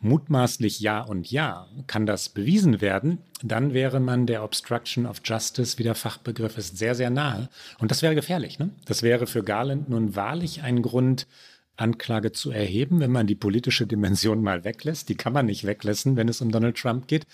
Mutmaßlich 0.01 0.81
ja 0.81 1.01
und 1.01 1.31
ja. 1.31 1.67
Kann 1.87 2.07
das 2.07 2.29
bewiesen 2.29 2.81
werden, 2.81 3.19
dann 3.43 3.75
wäre 3.75 3.99
man 3.99 4.27
der 4.27 4.45
Obstruction 4.45 5.07
of 5.07 5.21
Justice, 5.25 5.79
wie 5.79 5.83
der 5.83 5.97
Fachbegriff 5.97 6.57
ist, 6.57 6.79
sehr, 6.79 6.95
sehr 6.95 7.11
nahe. 7.11 7.49
Und 7.79 7.91
das 7.91 8.03
wäre 8.03 8.15
gefährlich. 8.15 8.59
Ne? 8.59 8.71
Das 8.85 9.03
wäre 9.03 9.27
für 9.27 9.43
Garland 9.43 9.89
nun 9.89 10.15
wahrlich 10.15 10.63
ein 10.63 10.83
Grund, 10.83 11.27
Anklage 11.79 12.33
zu 12.33 12.51
erheben, 12.51 13.01
wenn 13.01 13.13
man 13.13 13.27
die 13.27 13.35
politische 13.35 13.87
Dimension 13.87 14.43
mal 14.43 14.65
weglässt. 14.65 15.09
Die 15.09 15.15
kann 15.15 15.33
man 15.33 15.47
nicht 15.47 15.65
weglassen, 15.65 16.17
wenn 16.17 16.29
es 16.29 16.41
um 16.41 16.51
Donald 16.51 16.77
Trump 16.77 17.07
geht. 17.07 17.25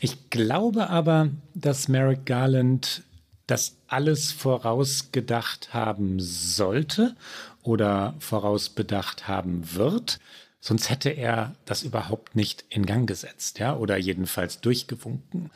Ich 0.00 0.30
glaube 0.30 0.88
aber, 0.88 1.30
dass 1.54 1.88
Merrick 1.88 2.24
Garland 2.24 3.02
das 3.48 3.78
alles 3.88 4.30
vorausgedacht 4.30 5.74
haben 5.74 6.20
sollte 6.20 7.16
oder 7.62 8.14
vorausbedacht 8.20 9.26
haben 9.26 9.74
wird. 9.74 10.20
Sonst 10.60 10.90
hätte 10.90 11.10
er 11.10 11.56
das 11.64 11.82
überhaupt 11.82 12.36
nicht 12.36 12.64
in 12.68 12.86
Gang 12.86 13.08
gesetzt, 13.08 13.58
ja, 13.58 13.76
oder 13.76 13.96
jedenfalls 13.96 14.60
durchgewunken. 14.60 15.50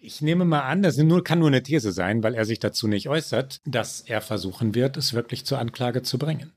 Ich 0.00 0.20
nehme 0.20 0.44
mal 0.44 0.62
an, 0.62 0.82
das 0.82 0.96
kann 1.24 1.38
nur 1.40 1.48
eine 1.48 1.62
These 1.62 1.92
sein, 1.92 2.22
weil 2.22 2.34
er 2.34 2.44
sich 2.44 2.60
dazu 2.60 2.86
nicht 2.86 3.08
äußert, 3.08 3.60
dass 3.64 4.02
er 4.02 4.20
versuchen 4.20 4.74
wird, 4.74 4.96
es 4.96 5.12
wirklich 5.12 5.44
zur 5.44 5.58
Anklage 5.58 6.02
zu 6.02 6.18
bringen 6.18 6.52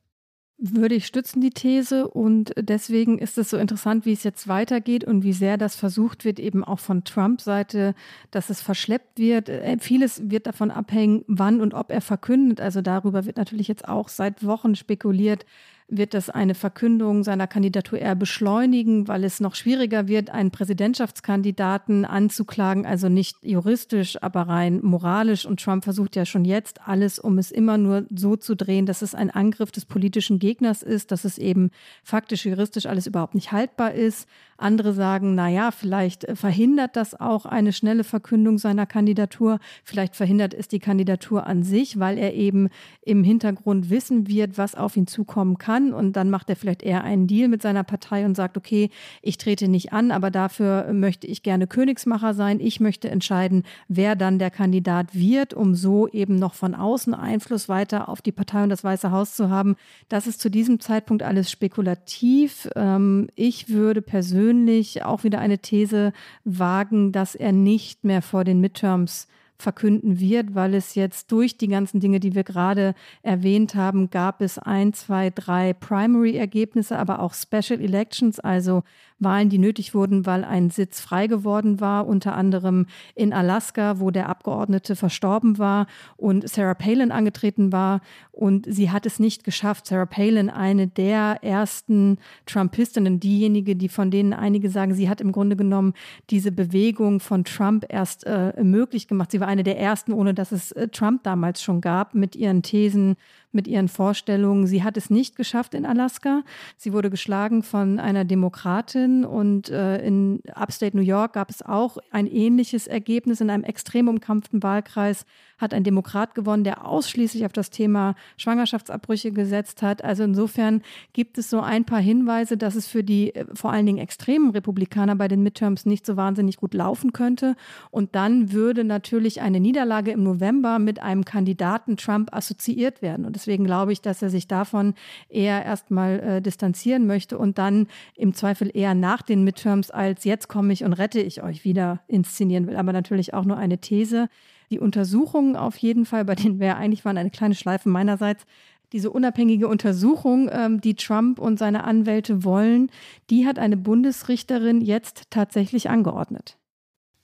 würde 0.62 0.96
ich 0.96 1.08
stützen, 1.08 1.42
die 1.42 1.50
These. 1.50 2.08
Und 2.08 2.54
deswegen 2.56 3.18
ist 3.18 3.38
es 3.38 3.50
so 3.50 3.58
interessant, 3.58 4.06
wie 4.06 4.14
es 4.14 4.24
jetzt 4.24 4.48
weitergeht 4.48 5.04
und 5.04 5.24
wie 5.24 5.34
sehr 5.34 5.58
das 5.58 5.76
versucht 5.76 6.24
wird, 6.24 6.40
eben 6.40 6.64
auch 6.64 6.80
von 6.80 7.04
Trump-Seite, 7.04 7.96
dass 8.30 8.50
es 8.50 8.62
verschleppt 8.62 9.18
wird. 9.18 9.50
Äh, 9.50 9.78
vieles 9.80 10.30
wird 10.30 10.46
davon 10.46 10.70
abhängen, 10.72 11.26
wann 11.28 11.60
und 11.62 11.74
ob 11.74 11.92
er 11.92 12.02
verkündet. 12.02 12.62
Also 12.62 12.82
darüber 12.82 13.26
wird 13.26 13.38
natürlich 13.38 13.68
jetzt 13.68 13.88
auch 13.88 14.08
seit 14.08 14.46
Wochen 14.46 14.76
spekuliert, 14.76 15.46
wird 15.92 16.14
das 16.14 16.30
eine 16.30 16.56
Verkündung 16.56 17.24
seiner 17.24 17.48
Kandidatur 17.48 18.00
eher 18.00 18.16
beschleunigen, 18.16 19.08
weil 19.08 19.24
es 19.24 19.40
noch 19.40 19.56
schwieriger 19.56 20.08
wird, 20.08 20.30
einen 20.30 20.50
Präsidentschaftskandidaten 20.50 22.06
anzuklagen, 22.06 22.86
also 22.86 23.10
nicht 23.10 23.38
juristisch, 23.44 24.22
aber 24.24 24.44
rein 24.44 24.80
moralisch. 24.82 25.46
Und 25.46 25.62
Trump 25.62 25.84
versucht 25.84 26.16
ja 26.16 26.26
schon 26.26 26.46
jetzt 26.46 26.88
alles, 26.88 27.20
um 27.20 27.38
es 27.38 27.52
immer 27.52 27.78
nur 27.78 28.06
so 28.16 28.38
zu 28.38 28.56
drehen, 28.56 28.86
dass 28.86 29.02
es 29.02 29.14
ein 29.14 29.30
Angriff 29.30 29.72
des 29.72 29.86
politischen 29.86 30.40
Gegners 30.40 30.82
ist, 30.82 31.12
dass 31.12 31.26
es 31.26 31.38
eben 31.38 31.72
faktisch, 32.04 32.46
juristisch 32.46 32.86
alles 32.86 33.06
überhaupt 33.06 33.36
nicht 33.36 33.52
haltbar 33.52 33.94
ist. 33.94 34.28
Andere 34.62 34.94
sagen, 34.94 35.36
na 35.36 35.50
ja, 35.50 35.72
vielleicht 35.72 36.26
verhindert 36.34 36.96
das 36.96 37.20
auch 37.20 37.46
eine 37.46 37.74
schnelle 37.74 38.04
Verkündung 38.04 38.58
seiner 38.58 38.86
Kandidatur. 38.86 39.60
Vielleicht 39.84 40.16
verhindert 40.16 40.54
es 40.54 40.68
die 40.68 40.80
Kandidatur 40.80 41.48
an 41.48 41.64
sich, 41.64 42.00
weil 42.00 42.18
er 42.18 42.34
eben 42.34 42.70
im 43.02 43.24
Hintergrund 43.24 43.90
wissen 43.90 44.28
wird, 44.28 44.58
was 44.58 44.76
auf 44.76 44.96
ihn 44.96 45.08
zukommen 45.08 45.58
kann. 45.58 45.94
Und 45.94 46.16
dann 46.16 46.30
macht 46.30 46.50
er 46.50 46.56
vielleicht 46.56 46.84
eher 46.84 47.04
einen 47.04 47.28
Deal 47.28 47.48
mit 47.48 47.62
seiner 47.62 47.84
Partei 47.84 48.26
und 48.26 48.36
sagt, 48.36 48.58
okay, 48.58 48.90
ich 49.22 49.38
trete 49.38 49.68
nicht 49.68 49.94
an, 49.94 50.12
aber 50.12 50.30
dafür 50.30 50.94
möchte 50.94 51.28
ich 51.28 51.44
gerne 51.44 51.68
Königsmacher 51.68 52.34
sein. 52.34 52.60
Ich 52.60 52.80
möchte 52.80 53.10
entscheiden, 53.10 53.64
wer 53.88 54.16
dann 54.16 54.40
der 54.40 54.52
Kandidat 54.52 55.16
wird, 55.16 55.54
um 55.54 55.74
so 55.74 56.08
eben 56.08 56.36
noch 56.36 56.54
von 56.54 56.76
außen 56.76 57.14
Einfluss 57.14 57.68
weiter 57.68 58.10
auf 58.10 58.22
die 58.22 58.32
Partei 58.32 58.64
und 58.64 58.70
das 58.70 58.84
Weiße 58.84 59.12
Haus 59.12 59.36
zu 59.36 59.50
haben. 59.50 59.76
Das 60.08 60.28
ist 60.28 60.40
zu 60.40 60.50
diesem 60.50 60.80
Zeitpunkt 60.80 61.24
alles 61.24 61.50
spekulativ. 61.50 62.70
Ähm, 62.76 63.28
ich 63.36 63.70
würde 63.70 64.02
persönlich 64.02 64.51
persönlich 64.52 65.04
auch 65.06 65.24
wieder 65.24 65.40
eine 65.40 65.60
These 65.60 66.12
wagen, 66.44 67.12
dass 67.14 67.36
er 67.36 67.54
nicht 67.54 68.04
mehr 68.04 68.22
vor 68.22 68.44
den 68.44 68.60
Midterms 68.60 69.28
verkünden 69.58 70.20
wird, 70.20 70.56
weil 70.56 70.74
es 70.74 70.96
jetzt 70.96 71.32
durch 71.32 71.56
die 71.58 71.68
ganzen 71.68 72.00
Dinge, 72.02 72.20
die 72.20 72.36
wir 72.36 72.44
gerade 72.44 72.96
erwähnt 73.22 73.76
haben, 73.76 74.10
gab 74.10 74.42
es 74.42 74.58
ein, 74.58 74.92
zwei, 74.92 75.30
drei 75.30 75.72
Primary-Ergebnisse, 75.74 76.98
aber 76.98 77.20
auch 77.20 77.34
Special 77.34 77.80
Elections, 77.80 78.40
also 78.40 78.84
Wahlen, 79.24 79.50
die 79.50 79.58
nötig 79.58 79.94
wurden, 79.94 80.26
weil 80.26 80.44
ein 80.44 80.70
Sitz 80.70 81.00
frei 81.00 81.28
geworden 81.28 81.80
war, 81.80 82.08
unter 82.08 82.36
anderem 82.36 82.88
in 83.16 83.34
Alaska, 83.34 84.00
wo 84.00 84.12
der 84.12 84.30
Abgeordnete 84.30 84.96
verstorben 84.96 85.58
war 85.58 85.88
und 86.18 86.48
Sarah 86.50 86.74
Palin 86.74 87.12
angetreten 87.12 87.72
war. 87.72 88.02
Und 88.32 88.66
sie 88.68 88.92
hat 88.92 89.06
es 89.06 89.20
nicht 89.20 89.44
geschafft. 89.44 89.88
Sarah 89.88 90.06
Palin, 90.06 90.50
eine 90.50 90.88
der 90.88 91.40
ersten 91.44 92.18
Trumpistinnen, 92.46 93.20
diejenige, 93.20 93.76
die 93.76 93.90
von 93.90 94.12
denen 94.12 94.34
einige 94.34 94.70
sagen, 94.70 94.94
sie 94.94 95.10
hat 95.10 95.22
im 95.22 95.32
Grunde 95.32 95.56
genommen 95.56 95.94
diese 96.30 96.52
Bewegung 96.52 97.20
von 97.20 97.44
Trump 97.44 97.86
erst 97.90 98.26
äh, 98.26 98.54
möglich 98.64 99.08
gemacht. 99.08 99.32
Sie 99.32 99.40
war 99.40 99.48
eine 99.48 99.64
der 99.64 99.80
ersten, 99.80 100.14
ohne 100.14 100.34
dass 100.34 100.52
es 100.52 100.72
äh, 100.72 100.88
Trump 100.88 101.24
damals 101.24 101.62
schon 101.62 101.82
gab, 101.82 102.16
mit 102.16 102.36
ihren 102.36 102.64
Thesen 102.64 103.16
mit 103.54 103.68
ihren 103.68 103.88
Vorstellungen. 103.88 104.68
Sie 104.68 104.84
hat 104.84 104.98
es 104.98 105.10
nicht 105.10 105.36
geschafft 105.36 105.74
in 105.74 105.86
Alaska. 105.86 106.44
Sie 106.78 106.94
wurde 106.94 107.10
geschlagen 107.10 107.64
von 107.64 108.00
einer 108.00 108.26
Demokratin 108.26 109.26
und 109.26 109.70
äh, 109.70 110.06
in 110.06 110.42
Upstate 110.54 110.96
New 110.96 111.04
York 111.04 111.34
gab 111.34 111.50
es 111.50 111.62
auch 111.62 111.98
ein 112.12 112.28
ähnliches 112.28 112.88
Ergebnis 112.88 113.42
in 113.42 113.50
einem 113.50 113.64
extrem 113.64 114.08
umkampften 114.08 114.64
Wahlkreis 114.64 115.26
hat 115.62 115.74
ein 115.74 115.84
Demokrat 115.84 116.36
gewonnen, 116.36 116.64
der 116.64 116.86
ausschließlich 116.86 117.46
auf 117.46 117.54
das 117.54 117.70
Thema 117.70 118.16
Schwangerschaftsabbrüche 118.38 119.32
gesetzt 119.32 119.84
hat. 119.84 120.04
Also 120.04 120.24
insofern 120.24 120.82
gibt 121.14 121.38
es 121.38 121.50
so 121.50 121.62
ein 121.62 121.86
paar 121.86 122.02
Hinweise, 122.02 122.58
dass 122.58 122.76
es 122.76 122.88
für 122.88 123.04
die 123.04 123.34
äh, 123.36 123.46
vor 123.54 123.72
allen 123.72 123.86
Dingen 123.86 124.00
extremen 124.00 124.50
Republikaner 124.50 125.16
bei 125.16 125.28
den 125.28 125.44
Midterms 125.44 125.86
nicht 125.86 126.06
so 126.06 126.18
wahnsinnig 126.18 126.58
gut 126.58 126.74
laufen 126.74 127.14
könnte. 127.14 127.56
Und 127.92 128.16
dann 128.16 128.52
würde 128.52 128.84
natürlich 128.84 129.42
eine 129.42 129.60
Niederlage 129.60 130.12
im 130.12 130.24
November 130.24 130.80
mit 130.80 131.02
einem 131.02 131.24
Kandidaten 131.24 131.96
Trump 131.96 132.34
assoziiert 132.34 133.02
werden. 133.02 133.26
Und 133.26 133.36
deswegen 133.42 133.66
glaube 133.66 133.92
ich, 133.92 134.02
dass 134.02 134.22
er 134.22 134.30
sich 134.30 134.48
davon 134.48 134.94
eher 135.30 135.66
erstmal 135.66 136.20
äh, 136.20 136.42
distanzieren 136.42 137.08
möchte 137.08 137.38
und 137.38 137.58
dann 137.58 137.88
im 138.16 138.34
Zweifel 138.34 138.72
eher 138.74 138.94
nach 138.94 139.22
den 139.22 139.44
Midterms 139.44 139.92
als 139.92 140.24
jetzt 140.24 140.48
komme 140.48 140.74
ich 140.74 140.84
und 140.84 140.94
rette 140.94 141.20
ich 141.20 141.42
euch 141.44 141.66
wieder 141.66 142.02
inszenieren 142.08 142.68
will. 142.68 142.78
Aber 142.78 142.94
natürlich 142.94 143.34
auch 143.34 143.46
nur 143.46 143.58
eine 143.58 143.80
These 143.80 144.30
die 144.72 144.80
Untersuchungen 144.80 145.56
auf 145.56 145.78
jeden 145.78 146.06
Fall, 146.06 146.26
bei 146.26 146.34
denen 146.34 146.60
wir 146.60 146.78
eigentlich 146.78 147.06
waren, 147.06 147.18
eine 147.18 147.30
kleine 147.30 147.56
Schleife 147.56 147.90
meinerseits, 147.90 148.46
diese 148.94 149.12
unabhängige 149.12 149.68
Untersuchung, 149.68 150.50
ähm, 150.52 150.82
die 150.82 150.96
Trump 150.96 151.40
und 151.40 151.60
seine 151.60 151.84
Anwälte 151.84 152.44
wollen, 152.44 152.90
die 153.30 153.46
hat 153.46 153.60
eine 153.60 153.78
Bundesrichterin 153.78 154.82
jetzt 154.82 155.30
tatsächlich 155.30 155.90
angeordnet. 155.90 156.58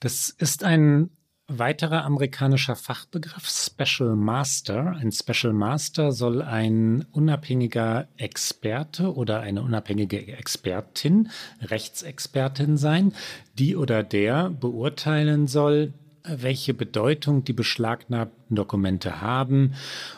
Das 0.00 0.30
ist 0.30 0.62
ein 0.64 1.10
weiterer 1.48 2.04
amerikanischer 2.04 2.76
Fachbegriff, 2.76 3.48
Special 3.48 4.14
Master. 4.14 4.96
Ein 5.00 5.10
Special 5.12 5.54
Master 5.54 6.12
soll 6.12 6.42
ein 6.42 7.06
unabhängiger 7.10 8.06
Experte 8.18 9.14
oder 9.14 9.40
eine 9.40 9.62
unabhängige 9.62 10.26
Expertin, 10.36 11.30
Rechtsexpertin 11.62 12.76
sein, 12.76 13.14
die 13.58 13.76
oder 13.76 14.02
der 14.02 14.50
beurteilen 14.50 15.46
soll, 15.46 15.94
welche 16.22 16.74
Bedeutung 16.74 17.44
die 17.44 17.54
beschlagnahmten 17.54 18.54
Dokumente 18.54 19.22
haben, 19.22 19.74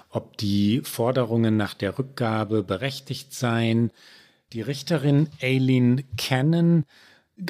ob 0.08 0.36
die 0.36 0.80
Forderungen 0.82 1.56
nach 1.56 1.74
der 1.74 1.96
Rückgabe 1.96 2.64
berechtigt 2.64 3.32
seien. 3.32 3.92
Die 4.52 4.62
Richterin 4.62 5.28
Aileen 5.40 6.02
Cannon 6.16 6.84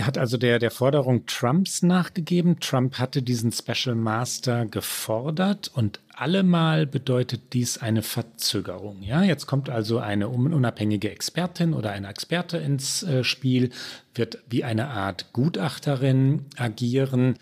hat 0.01 0.19
also 0.19 0.37
der, 0.37 0.59
der 0.59 0.71
Forderung 0.71 1.27
Trumps 1.27 1.83
nachgegeben. 1.83 2.61
Trump 2.61 2.99
hatte 2.99 3.23
diesen 3.23 3.53
Special 3.53 3.95
Master 3.95 4.67
gefordert 4.67 5.71
und 5.75 6.01
allemal 6.15 6.87
bedeutet 6.87 7.53
dies 7.53 7.79
eine 7.79 8.03
Verzögerung. 8.03 9.03
Ja, 9.03 9.23
jetzt 9.23 9.47
kommt 9.47 9.71
also 9.71 9.99
eine 9.99 10.29
unabhängige 10.29 11.11
Expertin 11.11 11.75
oder 11.75 11.91
ein 11.93 12.05
Experte 12.05 12.59
ins 12.59 13.03
äh, 13.03 13.25
Spiel, 13.25 13.71
wird 14.15 14.39
wie 14.49 14.65
eine 14.65 14.89
Art 14.89 15.33
Gutachterin 15.33 16.47
agieren. 16.57 17.37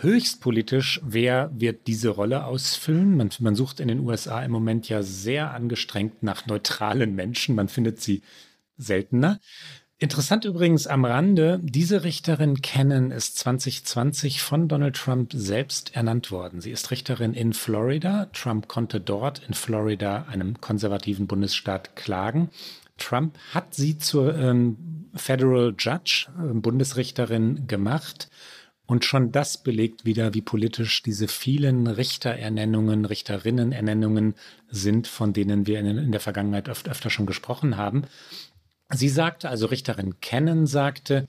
Höchst 0.00 0.40
politisch, 0.40 1.00
wer 1.04 1.50
wird 1.54 1.86
diese 1.86 2.08
Rolle 2.08 2.44
ausfüllen? 2.44 3.16
Man, 3.16 3.30
man 3.38 3.54
sucht 3.54 3.80
in 3.80 3.88
den 3.88 4.00
USA 4.00 4.42
im 4.42 4.50
Moment 4.50 4.88
ja 4.88 5.02
sehr 5.02 5.52
angestrengt 5.52 6.22
nach 6.22 6.46
neutralen 6.46 7.14
Menschen. 7.14 7.54
Man 7.54 7.68
findet 7.68 8.00
sie 8.00 8.22
seltener. 8.76 9.40
Interessant 9.98 10.44
übrigens 10.44 10.88
am 10.88 11.04
Rande, 11.04 11.60
diese 11.62 12.02
Richterin 12.02 12.60
Cannon 12.62 13.12
ist 13.12 13.38
2020 13.38 14.42
von 14.42 14.66
Donald 14.66 14.96
Trump 14.96 15.32
selbst 15.32 15.94
ernannt 15.94 16.32
worden. 16.32 16.60
Sie 16.60 16.72
ist 16.72 16.90
Richterin 16.90 17.32
in 17.32 17.52
Florida. 17.52 18.26
Trump 18.32 18.66
konnte 18.66 19.00
dort 19.00 19.42
in 19.46 19.54
Florida, 19.54 20.26
einem 20.28 20.60
konservativen 20.60 21.28
Bundesstaat, 21.28 21.94
klagen. 21.94 22.50
Trump 22.98 23.38
hat 23.52 23.74
sie 23.74 23.96
zur 23.96 24.36
ähm, 24.36 25.06
Federal 25.14 25.74
Judge, 25.78 26.26
äh, 26.38 26.54
Bundesrichterin 26.54 27.68
gemacht. 27.68 28.28
Und 28.86 29.04
schon 29.04 29.32
das 29.32 29.62
belegt 29.62 30.04
wieder, 30.04 30.34
wie 30.34 30.42
politisch 30.42 31.02
diese 31.02 31.26
vielen 31.26 31.86
Richterernennungen, 31.86 33.06
Richterinnenernennungen 33.06 34.34
sind, 34.68 35.06
von 35.06 35.32
denen 35.32 35.66
wir 35.66 35.78
in, 35.78 35.86
in 35.86 36.12
der 36.12 36.20
Vergangenheit 36.20 36.68
öfter, 36.68 36.90
öfter 36.90 37.08
schon 37.08 37.24
gesprochen 37.24 37.78
haben. 37.78 38.02
Sie 38.90 39.08
sagte, 39.08 39.48
also 39.48 39.66
Richterin 39.66 40.20
Cannon 40.20 40.66
sagte, 40.66 41.26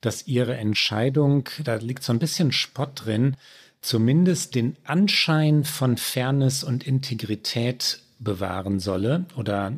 dass 0.00 0.26
ihre 0.26 0.56
Entscheidung, 0.56 1.48
da 1.64 1.76
liegt 1.76 2.02
so 2.02 2.12
ein 2.12 2.18
bisschen 2.18 2.52
Spott 2.52 3.04
drin, 3.04 3.36
zumindest 3.80 4.54
den 4.54 4.76
Anschein 4.84 5.64
von 5.64 5.96
Fairness 5.96 6.64
und 6.64 6.86
Integrität 6.86 8.02
bewahren 8.18 8.80
solle 8.80 9.24
oder 9.36 9.72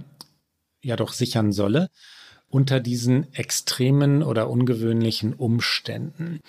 ja 0.82 0.96
doch 0.96 1.12
sichern 1.12 1.52
solle 1.52 1.90
unter 2.48 2.80
diesen 2.80 3.32
extremen 3.32 4.22
oder 4.22 4.50
ungewöhnlichen 4.50 5.32
Umständen. 5.32 6.40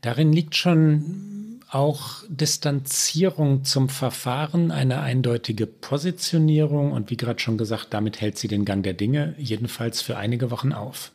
Darin 0.00 0.32
liegt 0.32 0.56
schon 0.56 1.49
auch 1.70 2.22
Distanzierung 2.28 3.64
zum 3.64 3.88
Verfahren, 3.88 4.70
eine 4.70 5.00
eindeutige 5.00 5.66
Positionierung 5.66 6.92
und 6.92 7.10
wie 7.10 7.16
gerade 7.16 7.40
schon 7.40 7.58
gesagt, 7.58 7.88
damit 7.90 8.20
hält 8.20 8.38
sie 8.38 8.48
den 8.48 8.64
Gang 8.64 8.82
der 8.82 8.94
Dinge 8.94 9.34
jedenfalls 9.38 10.02
für 10.02 10.16
einige 10.16 10.50
Wochen 10.50 10.72
auf 10.72 11.12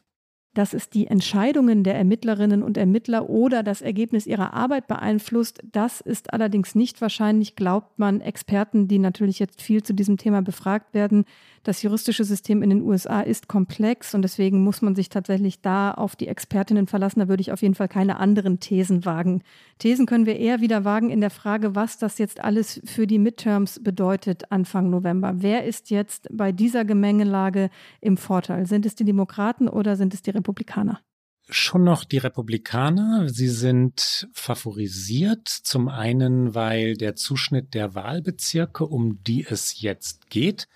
dass 0.56 0.74
es 0.74 0.90
die 0.90 1.08
Entscheidungen 1.08 1.84
der 1.84 1.96
Ermittlerinnen 1.96 2.64
und 2.64 2.78
Ermittler 2.78 3.30
oder 3.30 3.62
das 3.62 3.82
Ergebnis 3.82 4.26
ihrer 4.26 4.54
Arbeit 4.54 4.88
beeinflusst. 4.88 5.62
Das 5.72 6.02
ist 6.02 6.34
allerdings 6.34 6.76
nicht 6.76 7.02
wahrscheinlich, 7.02 7.56
glaubt 7.56 8.00
man 8.00 8.22
Experten, 8.22 8.88
die 8.88 8.98
natürlich 8.98 9.38
jetzt 9.38 9.62
viel 9.62 9.84
zu 9.84 9.94
diesem 9.94 10.18
Thema 10.18 10.42
befragt 10.42 10.94
werden. 10.94 11.26
Das 11.66 11.82
juristische 11.82 12.24
System 12.24 12.62
in 12.62 12.70
den 12.70 12.84
USA 12.84 13.22
ist 13.22 13.48
komplex 13.48 14.14
und 14.14 14.22
deswegen 14.22 14.64
muss 14.64 14.84
man 14.84 14.94
sich 14.94 15.10
tatsächlich 15.10 15.62
da 15.62 15.90
auf 15.90 16.16
die 16.16 16.28
Expertinnen 16.28 16.86
verlassen. 16.86 17.22
Da 17.22 17.28
würde 17.28 17.42
ich 17.42 17.52
auf 17.52 17.64
jeden 17.64 17.74
Fall 17.74 17.88
keine 17.88 18.18
anderen 18.20 18.60
Thesen 18.60 19.04
wagen. 19.04 19.42
Thesen 19.80 20.06
können 20.06 20.28
wir 20.28 20.38
eher 20.38 20.62
wieder 20.62 20.86
wagen 20.86 21.10
in 21.10 21.22
der 21.22 21.32
Frage, 21.32 21.74
was 21.74 21.98
das 21.98 22.20
jetzt 22.20 22.40
alles 22.40 22.82
für 22.86 23.08
die 23.08 23.18
Midterms 23.18 23.84
bedeutet 23.84 24.52
Anfang 24.52 24.92
November. 24.92 25.38
Wer 25.38 25.66
ist 25.66 25.90
jetzt 25.90 26.28
bei 26.32 26.52
dieser 26.52 26.86
Gemengelage 26.86 27.72
im 28.00 28.16
Vorteil? 28.16 28.68
Sind 28.68 28.86
es 28.86 28.94
die 28.94 29.04
Demokraten 29.04 29.68
oder 29.68 29.96
sind 29.96 30.14
es 30.14 30.22
die 30.22 30.30
Republikaner? 30.30 31.02
Schon 31.50 31.84
noch 31.84 32.04
die 32.04 32.20
Republikaner. 32.20 33.28
Sie 33.30 33.50
sind 33.50 34.28
favorisiert. 34.34 35.48
Zum 35.48 35.90
einen, 35.90 36.54
weil 36.54 36.96
der 36.96 37.16
Zuschnitt 37.16 37.74
der 37.74 37.96
Wahlbezirke, 37.96 38.86
um 38.86 39.24
die 39.24 39.46
es 39.48 39.82
jetzt 39.82 40.30
geht, 40.30 40.68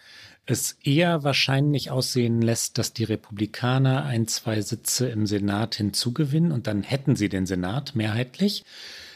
es 0.51 0.77
eher 0.83 1.23
wahrscheinlich 1.23 1.91
aussehen 1.91 2.41
lässt, 2.41 2.77
dass 2.77 2.93
die 2.93 3.03
Republikaner 3.03 4.05
ein, 4.05 4.27
zwei 4.27 4.61
Sitze 4.61 5.07
im 5.09 5.25
Senat 5.25 5.75
hinzugewinnen 5.75 6.51
und 6.51 6.67
dann 6.67 6.83
hätten 6.83 7.15
sie 7.15 7.29
den 7.29 7.45
Senat 7.45 7.95
mehrheitlich. 7.95 8.63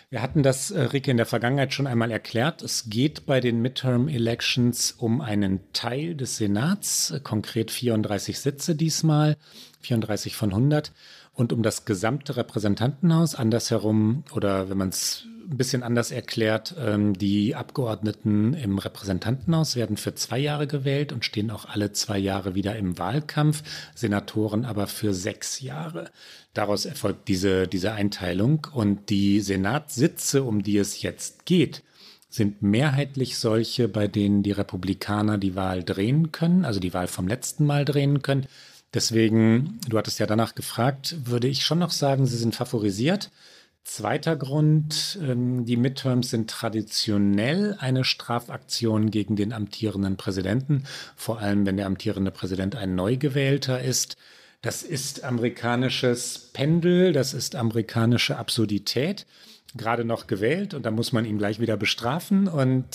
Wir 0.09 0.21
hatten 0.21 0.43
das, 0.43 0.69
äh, 0.69 0.79
Rike, 0.79 1.09
in 1.09 1.17
der 1.17 1.25
Vergangenheit 1.25 1.73
schon 1.73 1.87
einmal 1.87 2.11
erklärt. 2.11 2.61
Es 2.61 2.87
geht 2.87 3.25
bei 3.25 3.39
den 3.39 3.63
Midterm 3.63 4.07
Elections 4.07 4.91
um 4.91 5.21
einen 5.21 5.59
Teil 5.73 6.13
des 6.13 6.37
Senats, 6.37 7.09
äh, 7.09 7.19
konkret 7.19 7.71
34 7.71 8.39
Sitze 8.39 8.75
diesmal, 8.75 9.37
34 9.81 10.35
von 10.35 10.51
100, 10.51 10.91
und 11.33 11.53
um 11.53 11.63
das 11.63 11.85
gesamte 11.85 12.37
Repräsentantenhaus. 12.37 13.35
Andersherum, 13.35 14.23
oder 14.33 14.69
wenn 14.69 14.77
man 14.77 14.89
es 14.89 15.25
ein 15.49 15.57
bisschen 15.57 15.83
anders 15.83 16.11
erklärt. 16.11 16.75
Ähm, 16.79 17.13
die 17.13 17.55
Abgeordneten 17.55 18.53
im 18.53 18.77
Repräsentantenhaus 18.77 19.75
werden 19.75 19.97
für 19.97 20.15
zwei 20.15 20.39
Jahre 20.39 20.67
gewählt 20.67 21.11
und 21.11 21.25
stehen 21.25 21.51
auch 21.51 21.65
alle 21.65 21.91
zwei 21.91 22.17
Jahre 22.17 22.55
wieder 22.55 22.75
im 22.75 22.97
Wahlkampf, 22.97 23.63
Senatoren 23.95 24.65
aber 24.65 24.87
für 24.87 25.13
sechs 25.13 25.61
Jahre. 25.61 26.09
Daraus 26.53 26.85
erfolgt 26.85 27.27
diese, 27.27 27.67
diese 27.67 27.93
Einteilung 27.93 28.67
und 28.73 29.09
die 29.09 29.39
Senatssitze, 29.41 30.43
um 30.43 30.63
die 30.63 30.77
es 30.77 31.01
jetzt 31.01 31.45
geht, 31.45 31.83
sind 32.29 32.63
mehrheitlich 32.63 33.37
solche, 33.37 33.87
bei 33.87 34.07
denen 34.07 34.41
die 34.41 34.51
Republikaner 34.51 35.37
die 35.37 35.55
Wahl 35.55 35.83
drehen 35.83 36.31
können, 36.31 36.65
also 36.65 36.79
die 36.79 36.93
Wahl 36.93 37.07
vom 37.07 37.27
letzten 37.27 37.65
Mal 37.65 37.85
drehen 37.85 38.23
können. 38.23 38.47
Deswegen, 38.93 39.79
du 39.87 39.97
hattest 39.97 40.19
ja 40.19 40.27
danach 40.27 40.55
gefragt, 40.55 41.15
würde 41.25 41.47
ich 41.47 41.65
schon 41.65 41.79
noch 41.79 41.91
sagen, 41.91 42.25
sie 42.25 42.37
sind 42.37 42.55
favorisiert. 42.55 43.31
Zweiter 43.83 44.37
Grund, 44.37 45.19
ähm, 45.21 45.65
die 45.65 45.75
Midterms 45.75 46.29
sind 46.29 46.49
traditionell 46.49 47.75
eine 47.79 48.05
Strafaktion 48.05 49.11
gegen 49.11 49.35
den 49.35 49.51
amtierenden 49.51 50.15
Präsidenten, 50.15 50.83
vor 51.17 51.39
allem 51.39 51.65
wenn 51.65 51.75
der 51.75 51.87
amtierende 51.87 52.31
Präsident 52.31 52.75
ein 52.75 52.95
neu 52.95 53.17
gewählter 53.17 53.81
ist. 53.81 54.15
Das 54.61 54.83
ist 54.83 55.25
amerikanisches 55.25 56.51
Pendel, 56.53 57.11
das 57.11 57.33
ist 57.33 57.55
amerikanische 57.55 58.37
Absurdität, 58.37 59.25
gerade 59.75 60.05
noch 60.05 60.27
gewählt 60.27 60.73
und 60.73 60.85
da 60.85 60.91
muss 60.91 61.11
man 61.11 61.25
ihn 61.25 61.37
gleich 61.37 61.59
wieder 61.59 61.75
bestrafen 61.75 62.47
und 62.47 62.85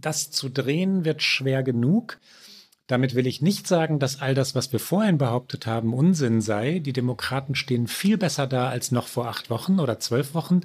das 0.00 0.32
zu 0.32 0.48
drehen 0.48 1.04
wird 1.04 1.22
schwer 1.22 1.62
genug. 1.62 2.18
Damit 2.88 3.14
will 3.14 3.26
ich 3.26 3.42
nicht 3.42 3.68
sagen, 3.68 3.98
dass 3.98 4.20
all 4.20 4.34
das, 4.34 4.54
was 4.54 4.72
wir 4.72 4.80
vorhin 4.80 5.18
behauptet 5.18 5.66
haben, 5.66 5.94
Unsinn 5.94 6.40
sei. 6.40 6.80
Die 6.80 6.94
Demokraten 6.94 7.54
stehen 7.54 7.86
viel 7.86 8.18
besser 8.18 8.46
da 8.46 8.70
als 8.70 8.90
noch 8.90 9.06
vor 9.06 9.28
acht 9.28 9.50
Wochen 9.50 9.78
oder 9.78 10.00
zwölf 10.00 10.34
Wochen. 10.34 10.62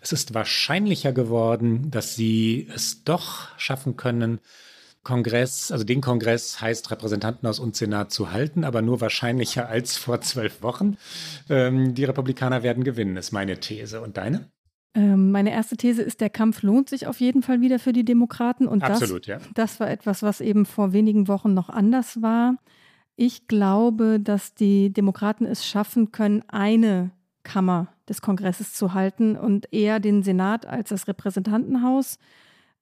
Es 0.00 0.12
ist 0.12 0.34
wahrscheinlicher 0.34 1.12
geworden, 1.12 1.90
dass 1.90 2.14
sie 2.14 2.68
es 2.72 3.02
doch 3.04 3.48
schaffen 3.58 3.96
können, 3.96 4.38
Kongress, 5.02 5.72
also 5.72 5.84
den 5.84 6.00
Kongress 6.00 6.60
heißt 6.60 6.90
Repräsentantenhaus 6.90 7.58
und 7.58 7.74
Senat 7.74 8.12
zu 8.12 8.30
halten, 8.30 8.62
aber 8.62 8.82
nur 8.82 9.00
wahrscheinlicher 9.00 9.68
als 9.68 9.96
vor 9.96 10.20
zwölf 10.20 10.62
Wochen. 10.62 10.96
Ähm, 11.48 11.94
die 11.94 12.04
Republikaner 12.04 12.62
werden 12.62 12.84
gewinnen, 12.84 13.16
ist 13.16 13.32
meine 13.32 13.58
These. 13.58 14.00
Und 14.00 14.16
deine? 14.16 14.50
Ähm, 14.94 15.30
meine 15.30 15.52
erste 15.52 15.76
These 15.76 16.02
ist, 16.02 16.20
der 16.20 16.30
Kampf 16.30 16.62
lohnt 16.62 16.88
sich 16.88 17.06
auf 17.06 17.20
jeden 17.20 17.42
Fall 17.42 17.60
wieder 17.60 17.78
für 17.78 17.92
die 17.92 18.04
Demokraten. 18.04 18.68
Und 18.68 18.82
Absolut, 18.82 19.26
das, 19.26 19.42
ja. 19.42 19.48
das 19.54 19.80
war 19.80 19.90
etwas, 19.90 20.22
was 20.22 20.40
eben 20.40 20.66
vor 20.66 20.92
wenigen 20.92 21.28
Wochen 21.28 21.54
noch 21.54 21.70
anders 21.70 22.20
war. 22.20 22.56
Ich 23.16 23.48
glaube, 23.48 24.20
dass 24.20 24.54
die 24.54 24.92
Demokraten 24.92 25.46
es 25.46 25.66
schaffen 25.66 26.12
können, 26.12 26.42
eine 26.48 27.10
Kammer 27.42 27.88
des 28.08 28.20
Kongresses 28.22 28.74
zu 28.74 28.94
halten 28.94 29.36
und 29.36 29.72
eher 29.72 30.00
den 30.00 30.22
Senat 30.22 30.66
als 30.66 30.90
das 30.90 31.08
Repräsentantenhaus. 31.08 32.18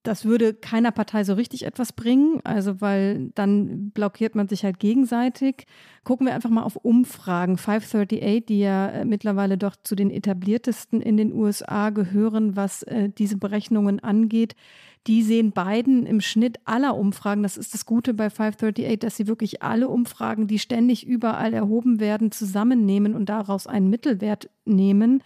Das 0.03 0.25
würde 0.25 0.55
keiner 0.55 0.93
Partei 0.93 1.25
so 1.25 1.35
richtig 1.35 1.67
etwas 1.67 1.93
bringen, 1.93 2.41
also 2.43 2.81
weil 2.81 3.31
dann 3.35 3.91
blockiert 3.91 4.35
man 4.35 4.49
sich 4.49 4.65
halt 4.65 4.79
gegenseitig. 4.79 5.67
Gucken 6.05 6.27
wir 6.27 6.35
einfach 6.35 6.49
mal 6.49 6.63
auf 6.63 6.77
Umfragen. 6.77 7.59
538, 7.59 8.47
die 8.47 8.61
ja 8.61 8.89
äh, 8.89 9.05
mittlerweile 9.05 9.59
doch 9.59 9.77
zu 9.77 9.95
den 9.95 10.11
etabliertesten 10.11 11.03
in 11.03 11.19
den 11.19 11.35
USA 11.35 11.91
gehören, 11.91 12.57
was 12.57 12.83
äh, 12.85 13.11
diese 13.11 13.37
Berechnungen 13.37 14.01
angeht. 14.01 14.55
Die 15.07 15.23
sehen 15.23 15.53
beiden 15.53 16.07
im 16.07 16.23
Schnitt 16.23 16.59
aller 16.65 16.97
Umfragen, 16.97 17.43
das 17.43 17.59
ist 17.59 17.75
das 17.75 17.85
Gute 17.85 18.15
bei 18.15 18.31
538, 18.31 18.99
dass 18.99 19.17
sie 19.17 19.27
wirklich 19.27 19.63
alle 19.63 19.89
Umfragen, 19.89 20.47
die 20.47 20.59
ständig 20.59 21.07
überall 21.07 21.53
erhoben 21.53 22.01
werden, 22.01 22.33
zusammennehmen 22.33 23.15
und 23.15 23.29
daraus 23.29 23.67
einen 23.67 23.91
Mittelwert 23.91 24.49
nehmen. 24.65 25.23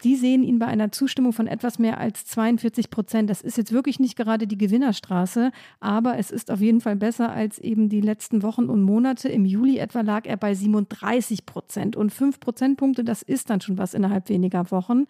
Sie 0.00 0.14
sehen 0.14 0.44
ihn 0.44 0.58
bei 0.58 0.66
einer 0.66 0.92
Zustimmung 0.92 1.32
von 1.32 1.46
etwas 1.46 1.78
mehr 1.78 1.98
als 1.98 2.24
42 2.26 2.90
Prozent. 2.90 3.28
Das 3.28 3.40
ist 3.40 3.56
jetzt 3.56 3.72
wirklich 3.72 3.98
nicht 3.98 4.16
gerade 4.16 4.46
die 4.46 4.58
Gewinnerstraße, 4.58 5.50
aber 5.80 6.18
es 6.18 6.30
ist 6.30 6.50
auf 6.50 6.60
jeden 6.60 6.80
Fall 6.80 6.96
besser 6.96 7.32
als 7.32 7.58
eben 7.58 7.88
die 7.88 8.00
letzten 8.00 8.42
Wochen 8.42 8.66
und 8.66 8.82
Monate. 8.82 9.28
Im 9.28 9.44
Juli 9.44 9.78
etwa 9.78 10.02
lag 10.02 10.26
er 10.26 10.36
bei 10.36 10.54
37 10.54 11.46
Prozent 11.46 11.96
und 11.96 12.10
fünf 12.12 12.38
Prozentpunkte, 12.38 13.02
das 13.02 13.22
ist 13.22 13.50
dann 13.50 13.60
schon 13.60 13.76
was 13.78 13.94
innerhalb 13.94 14.28
weniger 14.28 14.70
Wochen. 14.70 15.06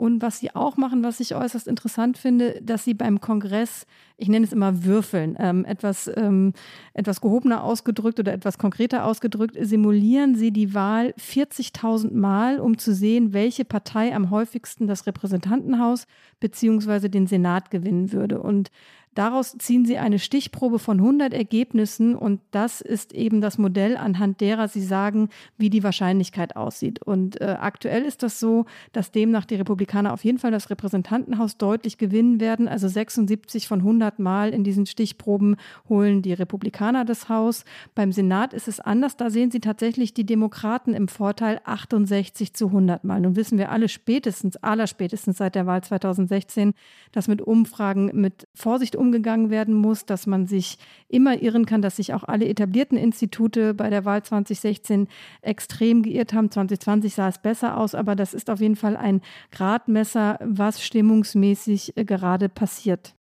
Und 0.00 0.22
was 0.22 0.38
sie 0.38 0.54
auch 0.54 0.78
machen, 0.78 1.02
was 1.02 1.20
ich 1.20 1.34
äußerst 1.34 1.68
interessant 1.68 2.16
finde, 2.16 2.58
dass 2.62 2.84
sie 2.84 2.94
beim 2.94 3.20
Kongress 3.20 3.86
ich 4.20 4.28
nenne 4.28 4.44
es 4.44 4.52
immer 4.52 4.84
Würfeln, 4.84 5.34
ähm, 5.38 5.64
etwas, 5.64 6.10
ähm, 6.14 6.52
etwas 6.92 7.22
gehobener 7.22 7.64
ausgedrückt 7.64 8.20
oder 8.20 8.34
etwas 8.34 8.58
konkreter 8.58 9.06
ausgedrückt, 9.06 9.56
simulieren 9.58 10.34
Sie 10.34 10.52
die 10.52 10.74
Wahl 10.74 11.14
40.000 11.16 12.12
Mal, 12.12 12.60
um 12.60 12.76
zu 12.76 12.92
sehen, 12.92 13.32
welche 13.32 13.64
Partei 13.64 14.14
am 14.14 14.30
häufigsten 14.30 14.86
das 14.86 15.06
Repräsentantenhaus 15.06 16.06
beziehungsweise 16.38 17.08
den 17.08 17.26
Senat 17.26 17.70
gewinnen 17.70 18.12
würde. 18.12 18.40
Und 18.40 18.70
Daraus 19.14 19.56
ziehen 19.58 19.84
Sie 19.84 19.98
eine 19.98 20.20
Stichprobe 20.20 20.78
von 20.78 20.98
100 20.98 21.34
Ergebnissen 21.34 22.14
und 22.14 22.40
das 22.52 22.80
ist 22.80 23.12
eben 23.12 23.40
das 23.40 23.58
Modell, 23.58 23.96
anhand 23.96 24.40
derer 24.40 24.68
Sie 24.68 24.82
sagen, 24.82 25.30
wie 25.58 25.68
die 25.68 25.82
Wahrscheinlichkeit 25.82 26.54
aussieht. 26.54 27.02
Und 27.02 27.40
äh, 27.40 27.56
aktuell 27.58 28.04
ist 28.04 28.22
das 28.22 28.38
so, 28.38 28.66
dass 28.92 29.10
demnach 29.10 29.46
die 29.46 29.56
Republikaner 29.56 30.12
auf 30.12 30.24
jeden 30.24 30.38
Fall 30.38 30.52
das 30.52 30.70
Repräsentantenhaus 30.70 31.56
deutlich 31.56 31.98
gewinnen 31.98 32.38
werden. 32.38 32.68
Also 32.68 32.86
76 32.86 33.66
von 33.66 33.80
100 33.80 34.20
Mal 34.20 34.50
in 34.50 34.62
diesen 34.62 34.86
Stichproben 34.86 35.56
holen 35.88 36.22
die 36.22 36.32
Republikaner 36.32 37.04
das 37.04 37.28
Haus. 37.28 37.64
Beim 37.96 38.12
Senat 38.12 38.54
ist 38.54 38.68
es 38.68 38.78
anders. 38.78 39.16
Da 39.16 39.28
sehen 39.30 39.50
Sie 39.50 39.60
tatsächlich 39.60 40.14
die 40.14 40.24
Demokraten 40.24 40.94
im 40.94 41.08
Vorteil 41.08 41.60
68 41.64 42.54
zu 42.54 42.66
100 42.66 43.02
Mal. 43.02 43.20
Nun 43.20 43.34
wissen 43.34 43.58
wir 43.58 43.72
alle 43.72 43.88
spätestens, 43.88 44.56
allerspätestens 44.56 45.38
seit 45.38 45.56
der 45.56 45.66
Wahl 45.66 45.82
2016, 45.82 46.74
dass 47.10 47.26
mit 47.26 47.42
Umfragen 47.42 48.12
mit 48.14 48.46
Vorsicht 48.54 48.99
umgegangen 49.00 49.50
werden 49.50 49.74
muss, 49.74 50.04
dass 50.04 50.26
man 50.26 50.46
sich 50.46 50.78
immer 51.08 51.42
irren 51.42 51.66
kann, 51.66 51.82
dass 51.82 51.96
sich 51.96 52.14
auch 52.14 52.24
alle 52.24 52.46
etablierten 52.46 52.98
Institute 52.98 53.74
bei 53.74 53.90
der 53.90 54.04
Wahl 54.04 54.22
2016 54.22 55.08
extrem 55.42 56.02
geirrt 56.02 56.32
haben. 56.34 56.50
2020 56.50 57.14
sah 57.14 57.28
es 57.28 57.38
besser 57.38 57.76
aus, 57.76 57.94
aber 57.94 58.14
das 58.14 58.34
ist 58.34 58.50
auf 58.50 58.60
jeden 58.60 58.76
Fall 58.76 58.96
ein 58.96 59.22
Gradmesser, 59.50 60.38
was 60.44 60.82
stimmungsmäßig 60.82 61.96
äh, 61.96 62.04
gerade 62.04 62.48
passiert. 62.48 63.14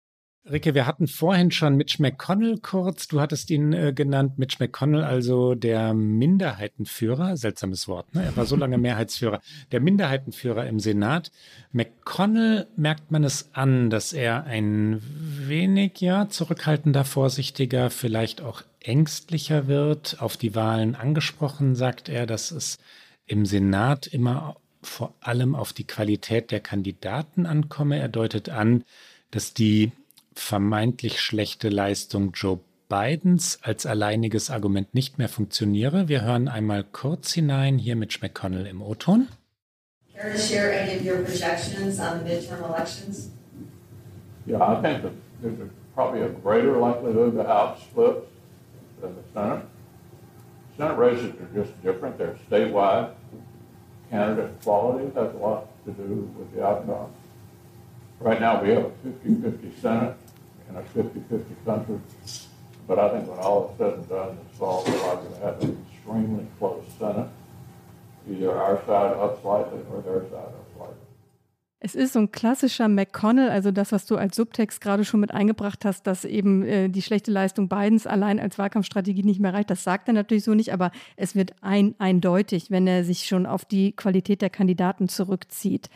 Ricke, 0.48 0.74
wir 0.74 0.86
hatten 0.86 1.08
vorhin 1.08 1.50
schon 1.50 1.76
Mitch 1.76 2.00
McConnell 2.00 2.58
kurz. 2.58 3.08
Du 3.08 3.20
hattest 3.20 3.50
ihn 3.50 3.72
äh, 3.72 3.92
genannt, 3.92 4.38
Mitch 4.38 4.58
McConnell, 4.60 5.02
also 5.02 5.56
der 5.56 5.92
Minderheitenführer. 5.92 7.36
Seltsames 7.36 7.88
Wort, 7.88 8.14
ne? 8.14 8.22
Er 8.22 8.36
war 8.36 8.46
so 8.46 8.54
lange 8.54 8.78
Mehrheitsführer. 8.78 9.40
Der 9.72 9.80
Minderheitenführer 9.80 10.66
im 10.66 10.78
Senat. 10.78 11.32
McConnell 11.72 12.68
merkt 12.76 13.10
man 13.10 13.24
es 13.24 13.50
an, 13.54 13.90
dass 13.90 14.12
er 14.12 14.44
ein 14.44 15.02
wenig, 15.02 16.00
ja, 16.00 16.28
zurückhaltender, 16.28 17.04
vorsichtiger, 17.04 17.90
vielleicht 17.90 18.40
auch 18.40 18.62
ängstlicher 18.80 19.66
wird. 19.66 20.18
Auf 20.20 20.36
die 20.36 20.54
Wahlen 20.54 20.94
angesprochen, 20.94 21.74
sagt 21.74 22.08
er, 22.08 22.24
dass 22.24 22.52
es 22.52 22.78
im 23.26 23.46
Senat 23.46 24.06
immer 24.06 24.56
vor 24.80 25.12
allem 25.20 25.56
auf 25.56 25.72
die 25.72 25.88
Qualität 25.88 26.52
der 26.52 26.60
Kandidaten 26.60 27.46
ankomme. 27.46 27.98
Er 27.98 28.08
deutet 28.08 28.48
an, 28.48 28.84
dass 29.32 29.52
die 29.52 29.90
vermeintlich 30.38 31.20
schlechte 31.20 31.68
Leistung 31.68 32.32
Joe 32.34 32.60
Bidens 32.88 33.58
als 33.62 33.84
alleiniges 33.86 34.50
Argument 34.50 34.94
nicht 34.94 35.18
mehr 35.18 35.28
funktioniere. 35.28 36.08
Wir 36.08 36.22
hören 36.22 36.48
einmal 36.48 36.84
kurz 36.84 37.32
hinein 37.32 37.78
hier 37.78 37.96
mit 37.96 38.22
McConnell 38.22 38.66
im 38.66 38.80
O-Ton. 38.82 39.28
Care 40.14 40.32
to 40.32 40.38
share 40.38 40.72
any 40.72 40.96
of 40.96 41.04
your 41.04 41.24
projections 41.24 42.00
on 42.00 42.20
the 42.20 42.30
midterm 42.30 42.64
elections? 42.64 43.30
Yeah, 44.46 44.62
I 44.62 44.80
think 44.80 45.02
that 45.02 45.12
there's 45.42 45.60
a, 45.60 45.68
probably 45.94 46.22
a 46.22 46.28
greater 46.28 46.78
likelihood 46.78 47.36
the 47.36 47.44
House 47.44 47.82
splits 47.82 48.26
than 49.00 49.14
the 49.14 49.22
Senate. 49.34 49.64
Senate 50.76 50.96
races 50.96 51.34
are 51.40 51.62
just 51.62 51.82
different. 51.82 52.16
They're 52.16 52.38
statewide. 52.50 53.10
Candidate 54.10 54.62
quality 54.62 55.06
has 55.14 55.34
a 55.34 55.38
lot 55.38 55.66
to 55.84 55.92
do 55.92 56.30
with 56.38 56.54
the 56.54 56.64
outcome. 56.64 57.10
Right 58.20 58.40
now, 58.40 58.62
we 58.62 58.70
have 58.70 58.84
a 58.84 58.90
50 59.02 59.72
50 60.68 60.70
Senate 60.70 60.70
in 60.70 60.76
a 60.76 60.82
50-50 60.82 61.64
country. 61.64 62.00
But 62.86 62.98
I 62.98 63.08
think 63.10 63.28
when 63.28 63.38
all 63.38 63.70
is 63.70 63.78
said 63.78 63.94
and 63.94 64.08
done 64.08 64.36
this 64.36 64.58
fall, 64.58 64.84
we're 64.86 64.96
likely 65.06 65.28
to 65.28 65.44
have 65.44 65.62
an 65.62 65.86
extremely 65.92 66.46
close 66.58 66.84
Senate. 66.98 67.28
Either 68.30 68.52
our 68.52 68.78
side 68.86 69.16
up 69.16 69.40
slightly 69.42 69.80
or 69.92 70.02
their 70.02 70.22
side. 70.30 70.52
Es 71.78 71.94
ist 71.94 72.14
so 72.14 72.20
ein 72.20 72.32
klassischer 72.32 72.88
McConnell, 72.88 73.50
also 73.50 73.70
das, 73.70 73.92
was 73.92 74.06
du 74.06 74.16
als 74.16 74.34
Subtext 74.34 74.80
gerade 74.80 75.04
schon 75.04 75.20
mit 75.20 75.32
eingebracht 75.32 75.84
hast, 75.84 76.06
dass 76.06 76.24
eben 76.24 76.64
äh, 76.64 76.88
die 76.88 77.02
schlechte 77.02 77.30
Leistung 77.30 77.68
Bidens 77.68 78.06
allein 78.06 78.40
als 78.40 78.58
Wahlkampfstrategie 78.58 79.22
nicht 79.22 79.40
mehr 79.40 79.52
reicht. 79.52 79.70
Das 79.70 79.84
sagt 79.84 80.08
er 80.08 80.14
natürlich 80.14 80.42
so 80.42 80.54
nicht, 80.54 80.72
aber 80.72 80.90
es 81.16 81.36
wird 81.36 81.52
ein, 81.60 81.94
eindeutig, 81.98 82.70
wenn 82.70 82.86
er 82.86 83.04
sich 83.04 83.26
schon 83.26 83.44
auf 83.44 83.66
die 83.66 83.92
Qualität 83.92 84.40
der 84.40 84.50
Kandidaten 84.50 85.08
zurückzieht. 85.08 85.90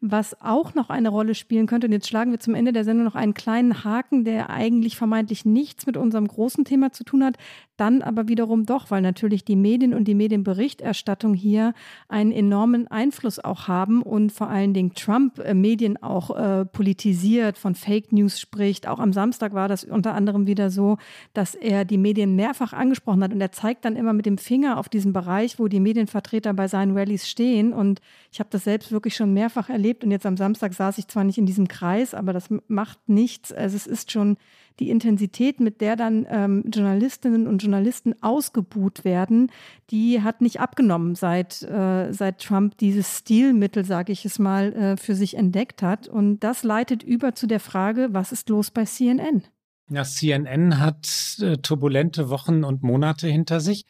Was 0.00 0.40
auch 0.40 0.74
noch 0.74 0.90
eine 0.90 1.08
Rolle 1.08 1.34
spielen 1.34 1.66
könnte, 1.66 1.88
und 1.88 1.92
jetzt 1.92 2.08
schlagen 2.08 2.30
wir 2.30 2.38
zum 2.38 2.54
Ende 2.54 2.72
der 2.72 2.84
Sendung 2.84 3.04
noch 3.04 3.16
einen 3.16 3.34
kleinen 3.34 3.82
Haken, 3.82 4.24
der 4.24 4.48
eigentlich 4.48 4.96
vermeintlich 4.96 5.44
nichts 5.44 5.86
mit 5.86 5.96
unserem 5.96 6.28
großen 6.28 6.64
Thema 6.64 6.92
zu 6.92 7.02
tun 7.02 7.24
hat, 7.24 7.36
dann 7.78 8.02
aber 8.02 8.28
wiederum 8.28 8.66
doch, 8.66 8.90
weil 8.90 9.00
natürlich 9.00 9.44
die 9.44 9.56
Medien 9.56 9.94
und 9.94 10.04
die 10.04 10.14
Medienberichterstattung 10.14 11.32
hier 11.32 11.74
einen 12.08 12.32
enormen 12.32 12.88
Einfluss 12.88 13.38
auch 13.38 13.68
haben 13.68 14.02
und 14.02 14.32
vor 14.32 14.48
allen 14.48 14.74
Dingen 14.74 14.94
Trump 14.94 15.38
äh, 15.38 15.54
Medien 15.54 15.96
auch 16.02 16.36
äh, 16.36 16.64
politisiert, 16.64 17.56
von 17.56 17.74
Fake 17.74 18.12
News 18.12 18.40
spricht. 18.40 18.86
Auch 18.88 18.98
am 18.98 19.12
Samstag 19.12 19.54
war 19.54 19.68
das 19.68 19.84
unter 19.84 20.14
anderem 20.14 20.46
wieder 20.46 20.70
so, 20.70 20.98
dass 21.34 21.54
er 21.54 21.84
die 21.84 21.98
Medien 21.98 22.36
mehrfach 22.36 22.72
angesprochen 22.72 23.22
hat 23.22 23.32
und 23.32 23.40
er 23.40 23.52
zeigt 23.52 23.84
dann 23.84 23.96
immer 23.96 24.12
mit 24.12 24.26
dem 24.26 24.38
Finger 24.38 24.78
auf 24.78 24.88
diesen 24.88 25.12
Bereich, 25.12 25.58
wo 25.58 25.68
die 25.68 25.80
Medienvertreter 25.80 26.52
bei 26.54 26.68
seinen 26.68 26.96
Rallyes 26.96 27.28
stehen. 27.28 27.72
Und 27.72 28.00
ich 28.32 28.40
habe 28.40 28.50
das 28.50 28.64
selbst 28.64 28.92
wirklich 28.92 29.14
schon 29.14 29.32
mehrfach 29.32 29.68
erlebt 29.68 30.04
und 30.04 30.10
jetzt 30.10 30.26
am 30.26 30.36
Samstag 30.36 30.74
saß 30.74 30.98
ich 30.98 31.06
zwar 31.08 31.24
nicht 31.24 31.38
in 31.38 31.46
diesem 31.46 31.68
Kreis, 31.68 32.12
aber 32.14 32.32
das 32.32 32.48
macht 32.66 33.08
nichts. 33.08 33.52
Also 33.52 33.76
es 33.76 33.86
ist 33.86 34.10
schon 34.10 34.36
die 34.78 34.90
Intensität, 34.90 35.60
mit 35.60 35.80
der 35.80 35.96
dann 35.96 36.26
ähm, 36.30 36.64
Journalistinnen 36.72 37.46
und 37.46 37.62
Journalisten 37.62 38.14
ausgebuht 38.22 39.04
werden, 39.04 39.50
die 39.90 40.22
hat 40.22 40.40
nicht 40.40 40.60
abgenommen, 40.60 41.14
seit, 41.14 41.62
äh, 41.62 42.12
seit 42.12 42.40
Trump 42.40 42.78
dieses 42.78 43.18
Stilmittel, 43.18 43.84
sage 43.84 44.12
ich 44.12 44.24
es 44.24 44.38
mal, 44.38 44.72
äh, 44.72 44.96
für 44.96 45.14
sich 45.14 45.36
entdeckt 45.36 45.82
hat. 45.82 46.08
Und 46.08 46.40
das 46.40 46.62
leitet 46.62 47.02
über 47.02 47.34
zu 47.34 47.46
der 47.46 47.60
Frage, 47.60 48.08
was 48.12 48.32
ist 48.32 48.48
los 48.48 48.70
bei 48.70 48.84
CNN? 48.84 49.42
Ja, 49.90 50.04
CNN 50.04 50.78
hat 50.78 51.38
äh, 51.40 51.56
turbulente 51.56 52.28
Wochen 52.28 52.62
und 52.62 52.82
Monate 52.82 53.26
hinter 53.26 53.60
sich. 53.60 53.86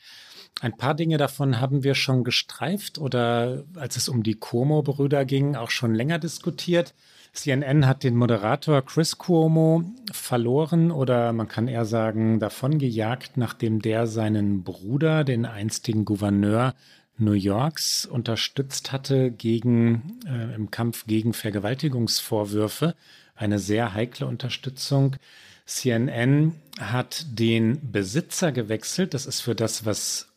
Ein 0.60 0.76
paar 0.76 0.94
Dinge 0.94 1.18
davon 1.18 1.60
haben 1.60 1.84
wir 1.84 1.94
schon 1.94 2.24
gestreift 2.24 2.98
oder 2.98 3.64
als 3.76 3.96
es 3.96 4.08
um 4.08 4.22
die 4.22 4.34
Cuomo-Brüder 4.34 5.24
ging, 5.24 5.54
auch 5.54 5.70
schon 5.70 5.94
länger 5.94 6.18
diskutiert. 6.18 6.94
CNN 7.38 7.86
hat 7.86 8.02
den 8.02 8.16
Moderator 8.16 8.84
Chris 8.84 9.16
Cuomo 9.16 9.84
verloren 10.10 10.90
oder 10.90 11.32
man 11.32 11.46
kann 11.46 11.68
eher 11.68 11.84
sagen 11.84 12.40
davongejagt, 12.40 13.36
nachdem 13.36 13.80
der 13.80 14.08
seinen 14.08 14.64
Bruder, 14.64 15.22
den 15.22 15.46
einstigen 15.46 16.04
Gouverneur 16.04 16.74
New 17.16 17.32
Yorks, 17.32 18.06
unterstützt 18.06 18.90
hatte 18.90 19.30
gegen, 19.30 20.18
äh, 20.26 20.52
im 20.54 20.72
Kampf 20.72 21.06
gegen 21.06 21.32
Vergewaltigungsvorwürfe. 21.32 22.96
Eine 23.36 23.60
sehr 23.60 23.94
heikle 23.94 24.26
Unterstützung. 24.26 25.14
CNN 25.64 26.56
hat 26.80 27.24
den 27.30 27.92
Besitzer 27.92 28.50
gewechselt. 28.50 29.14
Das 29.14 29.26
ist 29.26 29.42
für 29.42 29.54
das, 29.54 29.84
was 29.84 30.27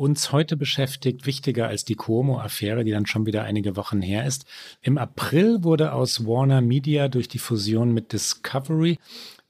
uns 0.00 0.32
heute 0.32 0.56
beschäftigt, 0.56 1.26
wichtiger 1.26 1.68
als 1.68 1.84
die 1.84 1.94
Cuomo-Affäre, 1.94 2.84
die 2.84 2.90
dann 2.90 3.04
schon 3.04 3.26
wieder 3.26 3.44
einige 3.44 3.76
Wochen 3.76 4.00
her 4.00 4.26
ist. 4.26 4.46
Im 4.80 4.96
April 4.96 5.62
wurde 5.62 5.92
aus 5.92 6.26
Warner 6.26 6.62
Media 6.62 7.08
durch 7.08 7.28
die 7.28 7.38
Fusion 7.38 7.92
mit 7.92 8.12
Discovery 8.12 8.98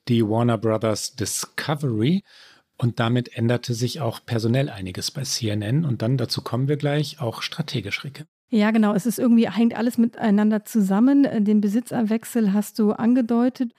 die 0.08 0.26
Warner 0.26 0.58
Brothers 0.58 1.14
Discovery 1.14 2.24
und 2.76 2.98
damit 2.98 3.36
änderte 3.36 3.74
sich 3.74 4.00
auch 4.00 4.20
personell 4.26 4.68
einiges 4.68 5.10
bei 5.10 5.22
CNN 5.22 5.84
und 5.84 6.02
dann, 6.02 6.16
dazu 6.16 6.42
kommen 6.42 6.66
wir 6.66 6.76
gleich, 6.76 7.20
auch 7.20 7.42
strategisch, 7.42 8.02
Ricke. 8.04 8.26
Ja, 8.48 8.72
genau. 8.72 8.94
Es 8.94 9.06
ist 9.06 9.20
irgendwie, 9.20 9.48
hängt 9.48 9.76
alles 9.76 9.96
miteinander 9.96 10.64
zusammen. 10.64 11.44
Den 11.44 11.60
Besitzerwechsel 11.60 12.52
hast 12.52 12.80
du 12.80 12.90
angedeutet. 12.90 13.72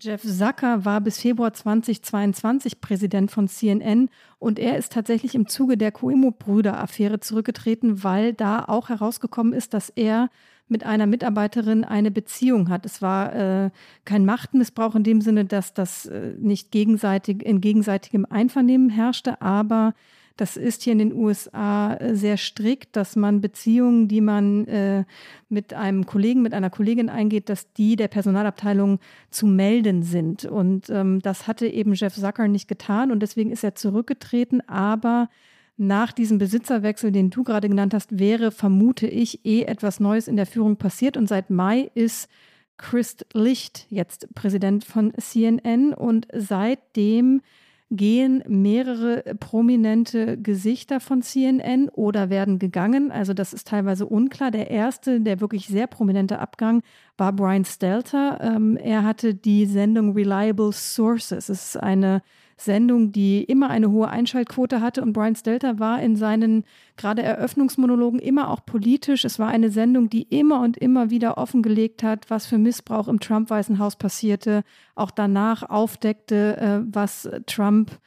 Jeff 0.00 0.22
Zucker 0.22 0.84
war 0.84 1.00
bis 1.00 1.20
Februar 1.20 1.52
2022 1.52 2.80
Präsident 2.80 3.30
von 3.30 3.48
CNN 3.48 4.10
und 4.38 4.58
er 4.58 4.76
ist 4.76 4.92
tatsächlich 4.92 5.34
im 5.34 5.48
Zuge 5.48 5.76
der 5.76 5.92
Cuomo-Brüder-Affäre 5.92 7.20
zurückgetreten, 7.20 8.04
weil 8.04 8.32
da 8.32 8.64
auch 8.64 8.90
herausgekommen 8.90 9.52
ist, 9.52 9.74
dass 9.74 9.90
er 9.90 10.30
mit 10.68 10.84
einer 10.84 11.06
Mitarbeiterin 11.06 11.84
eine 11.84 12.10
Beziehung 12.10 12.68
hat. 12.68 12.86
Es 12.86 13.02
war 13.02 13.34
äh, 13.34 13.70
kein 14.04 14.24
Machtmissbrauch 14.24 14.94
in 14.94 15.02
dem 15.02 15.20
Sinne, 15.20 15.46
dass 15.46 15.74
das 15.74 16.06
äh, 16.06 16.34
nicht 16.38 16.70
gegenseitig 16.70 17.42
in 17.42 17.60
gegenseitigem 17.60 18.26
Einvernehmen 18.28 18.90
herrschte, 18.90 19.40
aber 19.40 19.94
das 20.38 20.56
ist 20.56 20.84
hier 20.84 20.92
in 20.92 21.00
den 21.00 21.12
USA 21.12 21.94
äh, 21.94 22.14
sehr 22.14 22.36
strikt, 22.36 22.94
dass 22.94 23.16
man 23.16 23.40
Beziehungen, 23.40 24.06
die 24.06 24.20
man 24.20 24.66
äh, 24.68 25.04
mit 25.48 25.74
einem 25.74 26.06
Kollegen, 26.06 26.42
mit 26.42 26.54
einer 26.54 26.70
Kollegin 26.70 27.08
eingeht, 27.08 27.48
dass 27.48 27.72
die 27.72 27.96
der 27.96 28.06
Personalabteilung 28.06 29.00
zu 29.30 29.48
melden 29.48 30.04
sind. 30.04 30.44
Und 30.44 30.90
ähm, 30.90 31.20
das 31.20 31.48
hatte 31.48 31.66
eben 31.66 31.92
Jeff 31.94 32.14
Zucker 32.14 32.46
nicht 32.46 32.68
getan 32.68 33.10
und 33.10 33.20
deswegen 33.20 33.50
ist 33.50 33.64
er 33.64 33.74
zurückgetreten. 33.74 34.66
Aber 34.68 35.28
nach 35.76 36.12
diesem 36.12 36.38
Besitzerwechsel, 36.38 37.10
den 37.10 37.30
du 37.30 37.42
gerade 37.42 37.68
genannt 37.68 37.92
hast, 37.92 38.20
wäre, 38.20 38.52
vermute 38.52 39.08
ich, 39.08 39.44
eh 39.44 39.62
etwas 39.62 39.98
Neues 39.98 40.28
in 40.28 40.36
der 40.36 40.46
Führung 40.46 40.76
passiert. 40.76 41.16
Und 41.16 41.28
seit 41.28 41.50
Mai 41.50 41.90
ist 41.94 42.30
Chris 42.76 43.16
Licht 43.32 43.86
jetzt 43.90 44.32
Präsident 44.36 44.84
von 44.84 45.12
CNN 45.18 45.94
und 45.94 46.28
seitdem 46.32 47.42
gehen 47.90 48.42
mehrere 48.46 49.22
prominente 49.40 50.36
Gesichter 50.36 51.00
von 51.00 51.22
CNN 51.22 51.88
oder 51.88 52.28
werden 52.28 52.58
gegangen. 52.58 53.10
Also 53.10 53.32
das 53.32 53.54
ist 53.54 53.68
teilweise 53.68 54.06
unklar. 54.06 54.50
Der 54.50 54.70
erste, 54.70 55.20
der 55.20 55.40
wirklich 55.40 55.68
sehr 55.68 55.86
prominente 55.86 56.38
Abgang, 56.38 56.82
war 57.16 57.32
Brian 57.32 57.64
Stelter. 57.64 58.38
Ähm, 58.42 58.76
er 58.76 59.04
hatte 59.04 59.34
die 59.34 59.64
Sendung 59.66 60.12
Reliable 60.12 60.72
Sources. 60.72 61.48
Es 61.48 61.74
ist 61.74 61.76
eine 61.78 62.22
Sendung, 62.60 63.12
die 63.12 63.44
immer 63.44 63.70
eine 63.70 63.90
hohe 63.90 64.08
Einschaltquote 64.08 64.80
hatte. 64.80 65.02
Und 65.02 65.12
Brian 65.12 65.36
Stelter 65.36 65.78
war 65.78 66.02
in 66.02 66.16
seinen 66.16 66.64
gerade 66.96 67.22
Eröffnungsmonologen 67.22 68.20
immer 68.20 68.50
auch 68.50 68.64
politisch. 68.66 69.24
Es 69.24 69.38
war 69.38 69.48
eine 69.48 69.70
Sendung, 69.70 70.10
die 70.10 70.22
immer 70.22 70.60
und 70.60 70.76
immer 70.76 71.10
wieder 71.10 71.38
offengelegt 71.38 72.02
hat, 72.02 72.30
was 72.30 72.46
für 72.46 72.58
Missbrauch 72.58 73.08
im 73.08 73.20
Trump-Weißen 73.20 73.78
Haus 73.78 73.96
passierte, 73.96 74.64
auch 74.94 75.10
danach 75.10 75.62
aufdeckte, 75.62 76.56
äh, 76.58 76.92
was 76.92 77.28
Trump 77.46 77.98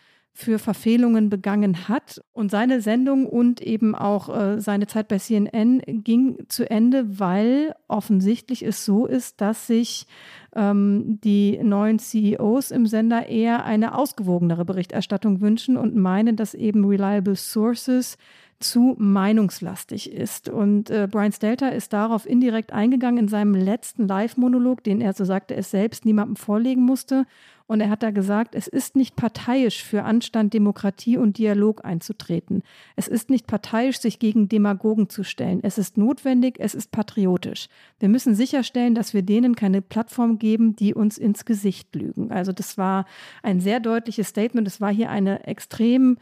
für 0.42 0.60
Verfehlungen 0.60 1.30
begangen 1.30 1.88
hat. 1.88 2.22
Und 2.34 2.52
seine 2.52 2.82
Sendung 2.82 3.26
und 3.26 3.62
eben 3.62 3.96
auch 3.96 4.30
äh, 4.30 4.60
seine 4.60 4.88
Zeit 4.88 5.08
bei 5.08 5.20
CNN 5.20 5.82
ging 5.86 6.38
zu 6.48 6.70
Ende, 6.70 7.20
weil 7.20 7.76
offensichtlich 7.88 8.64
es 8.64 8.84
so 8.84 9.06
ist, 9.06 9.39
dass 9.42 9.68
sich 9.68 10.08
ähm, 10.56 11.20
die 11.24 11.60
neuen 11.64 12.00
CEOs 12.00 12.72
im 12.72 12.86
Sender 12.86 13.28
eher 13.28 13.66
eine 13.66 13.98
ausgewogenere 13.98 14.66
Berichterstattung 14.66 15.42
wünschen 15.42 15.78
und 15.78 15.96
meinen, 15.96 16.36
dass 16.36 16.54
eben 16.54 16.86
Reliable 16.86 17.36
Sources 17.36 18.18
zu 18.62 18.96
meinungslastig 18.98 20.12
ist. 20.12 20.50
Und 20.50 20.89
äh, 20.89 21.08
Brian 21.10 21.32
Stelter 21.32 21.74
ist 21.74 21.94
darauf 21.94 22.28
indirekt 22.28 22.72
eingegangen 22.72 23.18
in 23.18 23.28
seinem 23.28 23.54
letzten 23.54 24.08
Live-Monolog, 24.08 24.84
den 24.84 25.02
er, 25.02 25.14
so 25.14 25.26
sagte 25.26 25.56
es 25.56 25.72
selbst, 25.72 26.06
niemandem 26.06 26.36
vorlegen 26.36 26.84
musste. 26.84 27.26
Und 27.72 27.80
er 27.80 27.89
hat 27.89 28.03
da 28.03 28.11
gesagt, 28.11 28.53
es 28.53 28.67
ist 28.67 28.97
nicht 28.97 29.15
parteiisch 29.15 29.82
für 29.82 30.03
Anstand, 30.03 30.53
Demokratie 30.53 31.15
und 31.15 31.38
Dialog 31.38 31.86
einzutreten. 31.86 32.63
Es 32.97 33.07
ist 33.07 33.30
nicht 33.30 33.47
parteiisch, 33.47 33.97
sich 34.01 34.19
gegen 34.19 34.49
Demagogen 34.49 35.07
zu 35.07 35.24
stellen. 35.24 35.61
Es 35.63 35.78
ist 35.78 35.97
notwendig, 35.97 36.55
es 36.59 36.76
ist 36.76 36.91
patriotisch. 36.91 37.69
Wir 37.97 38.09
müssen 38.09 38.36
sicherstellen, 38.36 38.93
dass 38.93 39.13
wir 39.13 39.22
denen 39.22 39.55
keine 39.55 39.82
Plattform 39.82 40.38
geben, 40.38 40.76
die 40.76 40.93
uns 40.93 41.17
ins 41.17 41.45
Gesicht 41.45 41.95
lügen. 41.95 42.30
Also 42.30 42.51
das 42.51 42.78
war 42.78 43.05
ein 43.41 43.61
sehr 43.61 43.80
deutliches 43.80 44.28
Statement. 44.28 44.67
Es 44.67 44.82
war 44.82 44.91
hier 44.91 45.09
eine 45.09 45.47
extrem 45.47 46.17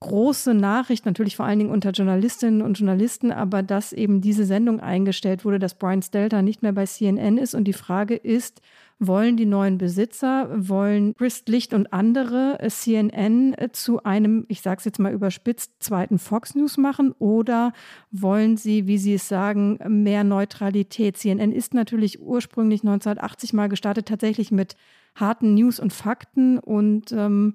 große 0.00 0.54
Nachricht, 0.54 1.04
natürlich 1.04 1.36
vor 1.36 1.44
allen 1.44 1.58
Dingen 1.58 1.70
unter 1.70 1.90
Journalistinnen 1.90 2.62
und 2.62 2.78
Journalisten, 2.78 3.30
aber 3.30 3.62
dass 3.62 3.92
eben 3.92 4.22
diese 4.22 4.46
Sendung 4.46 4.80
eingestellt 4.80 5.44
wurde, 5.44 5.58
dass 5.58 5.74
Brian 5.74 6.00
Stelter 6.00 6.40
nicht 6.40 6.62
mehr 6.62 6.72
bei 6.72 6.86
CNN 6.86 7.36
ist. 7.36 7.54
Und 7.54 7.64
die 7.64 7.74
Frage 7.74 8.14
ist, 8.14 8.62
wollen 8.98 9.36
die 9.36 9.46
neuen 9.46 9.78
Besitzer, 9.78 10.48
wollen 10.56 11.14
Chris 11.14 11.44
Licht 11.46 11.72
und 11.72 11.92
andere 11.92 12.58
CNN 12.68 13.54
zu 13.72 14.02
einem, 14.02 14.44
ich 14.48 14.60
sage 14.60 14.78
es 14.78 14.84
jetzt 14.84 14.98
mal 14.98 15.12
überspitzt, 15.12 15.72
zweiten 15.80 16.18
Fox 16.18 16.54
News 16.54 16.76
machen 16.76 17.12
oder 17.18 17.72
wollen 18.10 18.56
sie, 18.56 18.86
wie 18.86 18.98
sie 18.98 19.14
es 19.14 19.28
sagen, 19.28 19.78
mehr 19.86 20.24
Neutralität? 20.24 21.16
CNN 21.16 21.52
ist 21.52 21.74
natürlich 21.74 22.20
ursprünglich 22.20 22.80
1980 22.82 23.52
mal 23.52 23.68
gestartet, 23.68 24.08
tatsächlich 24.08 24.50
mit 24.50 24.74
harten 25.14 25.54
News 25.54 25.80
und 25.80 25.92
Fakten 25.92 26.58
und 26.58 27.12
ähm, 27.12 27.54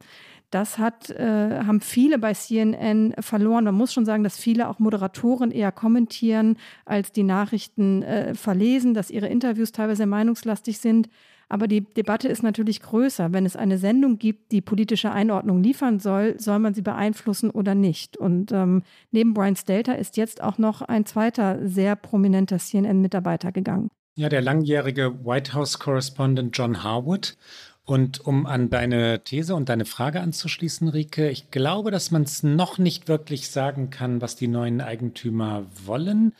das 0.53 0.77
hat, 0.77 1.09
äh, 1.09 1.63
haben 1.65 1.81
viele 1.81 2.19
bei 2.19 2.33
CNN 2.33 3.15
verloren. 3.19 3.63
Man 3.63 3.73
muss 3.73 3.91
schon 3.91 4.05
sagen, 4.05 4.23
dass 4.23 4.37
viele 4.37 4.67
auch 4.69 4.77
Moderatoren 4.77 5.49
eher 5.49 5.71
kommentieren, 5.71 6.57
als 6.85 7.11
die 7.11 7.23
Nachrichten 7.23 8.03
äh, 8.03 8.35
verlesen, 8.35 8.93
dass 8.93 9.09
ihre 9.09 9.27
Interviews 9.27 9.71
teilweise 9.71 10.05
meinungslastig 10.05 10.77
sind. 10.77 11.09
Aber 11.53 11.67
die 11.67 11.81
Debatte 11.81 12.29
ist 12.29 12.41
natürlich 12.41 12.81
größer. 12.81 13.31
Wenn 13.31 13.45
es 13.45 13.55
eine 13.55 13.77
Sendung 13.77 14.17
gibt, 14.17 14.51
die 14.51 14.59
politische 14.59 15.11
Einordnung 15.11 15.61
liefern 15.61 15.99
soll, 15.99 16.33
soll 16.39 16.57
man 16.57 16.73
sie 16.73 16.81
beeinflussen 16.81 17.51
oder 17.51 17.75
nicht? 17.75 18.17
Und 18.17 18.51
ähm, 18.51 18.81
neben 19.11 19.35
Brian 19.35 19.55
Stelter 19.55 19.95
ist 19.95 20.17
jetzt 20.17 20.41
auch 20.41 20.57
noch 20.57 20.81
ein 20.81 21.05
zweiter 21.05 21.59
sehr 21.69 21.95
prominenter 21.95 22.57
CNN-Mitarbeiter 22.57 23.51
gegangen. 23.51 23.91
Ja, 24.15 24.29
der 24.29 24.41
langjährige 24.41 25.23
White 25.23 25.53
House-Correspondent 25.53 26.57
John 26.57 26.81
Harwood. 26.81 27.37
Und 27.85 28.25
um 28.25 28.47
an 28.47 28.71
deine 28.71 29.23
These 29.23 29.53
und 29.53 29.69
deine 29.69 29.85
Frage 29.85 30.21
anzuschließen, 30.21 30.87
Rike, 30.87 31.29
ich 31.29 31.51
glaube, 31.51 31.91
dass 31.91 32.09
man 32.09 32.23
es 32.23 32.41
noch 32.41 32.79
nicht 32.79 33.07
wirklich 33.07 33.51
sagen 33.51 33.91
kann, 33.91 34.21
was 34.21 34.35
die 34.35 34.47
neuen 34.47 34.81
Eigentümer 34.81 35.67
wollen. 35.85 36.33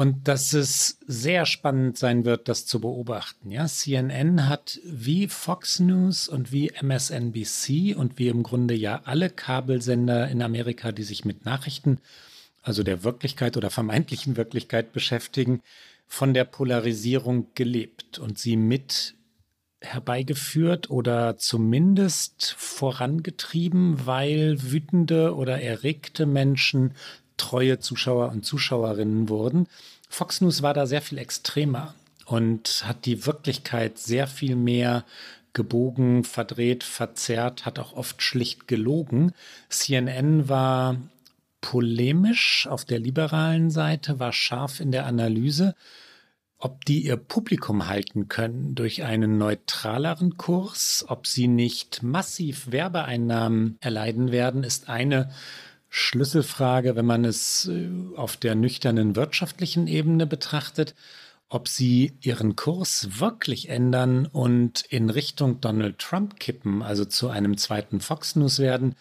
Und 0.00 0.28
dass 0.28 0.54
es 0.54 0.96
sehr 1.06 1.44
spannend 1.44 1.98
sein 1.98 2.24
wird, 2.24 2.48
das 2.48 2.64
zu 2.64 2.80
beobachten. 2.80 3.50
Ja, 3.50 3.66
CNN 3.66 4.48
hat 4.48 4.80
wie 4.82 5.28
Fox 5.28 5.78
News 5.78 6.26
und 6.26 6.52
wie 6.52 6.72
MSNBC 6.80 7.94
und 7.94 8.18
wie 8.18 8.28
im 8.28 8.42
Grunde 8.42 8.72
ja 8.72 9.02
alle 9.04 9.28
Kabelsender 9.28 10.26
in 10.28 10.40
Amerika, 10.40 10.90
die 10.90 11.02
sich 11.02 11.26
mit 11.26 11.44
Nachrichten, 11.44 11.98
also 12.62 12.82
der 12.82 13.04
Wirklichkeit 13.04 13.58
oder 13.58 13.68
vermeintlichen 13.68 14.38
Wirklichkeit 14.38 14.94
beschäftigen, 14.94 15.60
von 16.06 16.32
der 16.32 16.44
Polarisierung 16.46 17.48
gelebt 17.54 18.18
und 18.18 18.38
sie 18.38 18.56
mit 18.56 19.16
herbeigeführt 19.82 20.88
oder 20.88 21.36
zumindest 21.36 22.54
vorangetrieben, 22.56 24.06
weil 24.06 24.62
wütende 24.62 25.36
oder 25.36 25.60
erregte 25.60 26.24
Menschen 26.24 26.94
treue 27.40 27.78
Zuschauer 27.78 28.30
und 28.30 28.44
Zuschauerinnen 28.44 29.28
wurden. 29.28 29.66
Fox 30.08 30.40
News 30.40 30.62
war 30.62 30.74
da 30.74 30.86
sehr 30.86 31.02
viel 31.02 31.18
extremer 31.18 31.94
und 32.26 32.84
hat 32.86 33.06
die 33.06 33.26
Wirklichkeit 33.26 33.98
sehr 33.98 34.26
viel 34.26 34.56
mehr 34.56 35.04
gebogen, 35.52 36.24
verdreht, 36.24 36.84
verzerrt, 36.84 37.66
hat 37.66 37.78
auch 37.78 37.94
oft 37.94 38.22
schlicht 38.22 38.68
gelogen. 38.68 39.32
CNN 39.68 40.48
war 40.48 40.96
polemisch 41.60 42.66
auf 42.68 42.84
der 42.84 42.98
liberalen 43.00 43.70
Seite, 43.70 44.20
war 44.20 44.32
scharf 44.32 44.80
in 44.80 44.92
der 44.92 45.06
Analyse 45.06 45.74
ob 46.60 46.84
die 46.84 47.06
ihr 47.06 47.16
Publikum 47.16 47.88
halten 47.88 48.28
können 48.28 48.74
durch 48.74 49.02
einen 49.02 49.38
neutraleren 49.38 50.36
Kurs, 50.36 51.06
ob 51.08 51.26
sie 51.26 51.48
nicht 51.48 52.02
massiv 52.02 52.70
Werbeeinnahmen 52.70 53.78
erleiden 53.80 54.30
werden, 54.30 54.62
ist 54.62 54.90
eine 54.90 55.30
Schlüsselfrage, 55.90 56.94
wenn 56.94 57.04
man 57.04 57.24
es 57.24 57.68
äh, 57.68 57.90
auf 58.16 58.36
der 58.36 58.54
nüchternen 58.54 59.16
wirtschaftlichen 59.16 59.88
Ebene 59.88 60.26
betrachtet. 60.26 60.94
Ob 61.48 61.66
sie 61.66 62.12
ihren 62.20 62.54
Kurs 62.54 63.18
wirklich 63.18 63.68
ändern 63.68 64.26
und 64.26 64.82
in 64.88 65.10
Richtung 65.10 65.60
Donald 65.60 65.98
Trump 65.98 66.38
kippen, 66.38 66.80
also 66.80 67.04
zu 67.04 67.28
einem 67.28 67.56
zweiten 67.56 68.00
Fox 68.00 68.36
News 68.36 68.60
werden, 68.60 68.94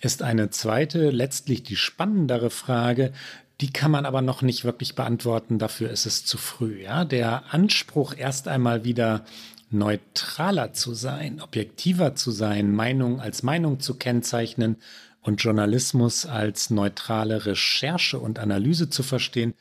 ist 0.00 0.22
eine 0.22 0.50
zweite, 0.50 1.08
letztlich 1.10 1.62
die 1.62 1.76
spannendere 1.76 2.50
Frage, 2.50 3.14
die 3.62 3.72
kann 3.72 3.90
man 3.90 4.04
aber 4.04 4.20
noch 4.20 4.42
nicht 4.42 4.64
wirklich 4.64 4.94
beantworten. 4.94 5.58
Dafür 5.58 5.88
ist 5.88 6.04
es 6.04 6.26
zu 6.26 6.36
früh. 6.36 6.82
Ja? 6.82 7.06
Der 7.06 7.54
Anspruch, 7.54 8.14
erst 8.14 8.48
einmal 8.48 8.84
wieder 8.84 9.24
neutraler 9.70 10.74
zu 10.74 10.92
sein, 10.92 11.40
objektiver 11.40 12.14
zu 12.14 12.32
sein, 12.32 12.74
Meinung 12.74 13.20
als 13.20 13.42
Meinung 13.42 13.80
zu 13.80 13.94
kennzeichnen 13.94 14.76
und 15.24 15.42
Journalismus 15.42 16.26
als 16.26 16.70
neutrale 16.70 17.46
Recherche 17.46 18.18
und 18.18 18.38
Analyse 18.38 18.90
zu 18.90 19.02
verstehen, 19.02 19.54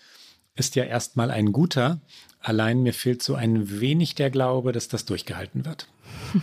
ist 0.56 0.76
ja 0.76 0.84
erstmal 0.84 1.32
ein 1.32 1.52
guter. 1.52 2.00
Allein 2.40 2.84
mir 2.84 2.94
fehlt 2.94 3.24
so 3.24 3.36
ein 3.36 3.80
wenig 3.80 4.14
der 4.16 4.30
Glaube, 4.30 4.74
dass 4.74 4.90
das 4.90 5.06
durchgehalten 5.06 5.66
wird. 5.66 5.88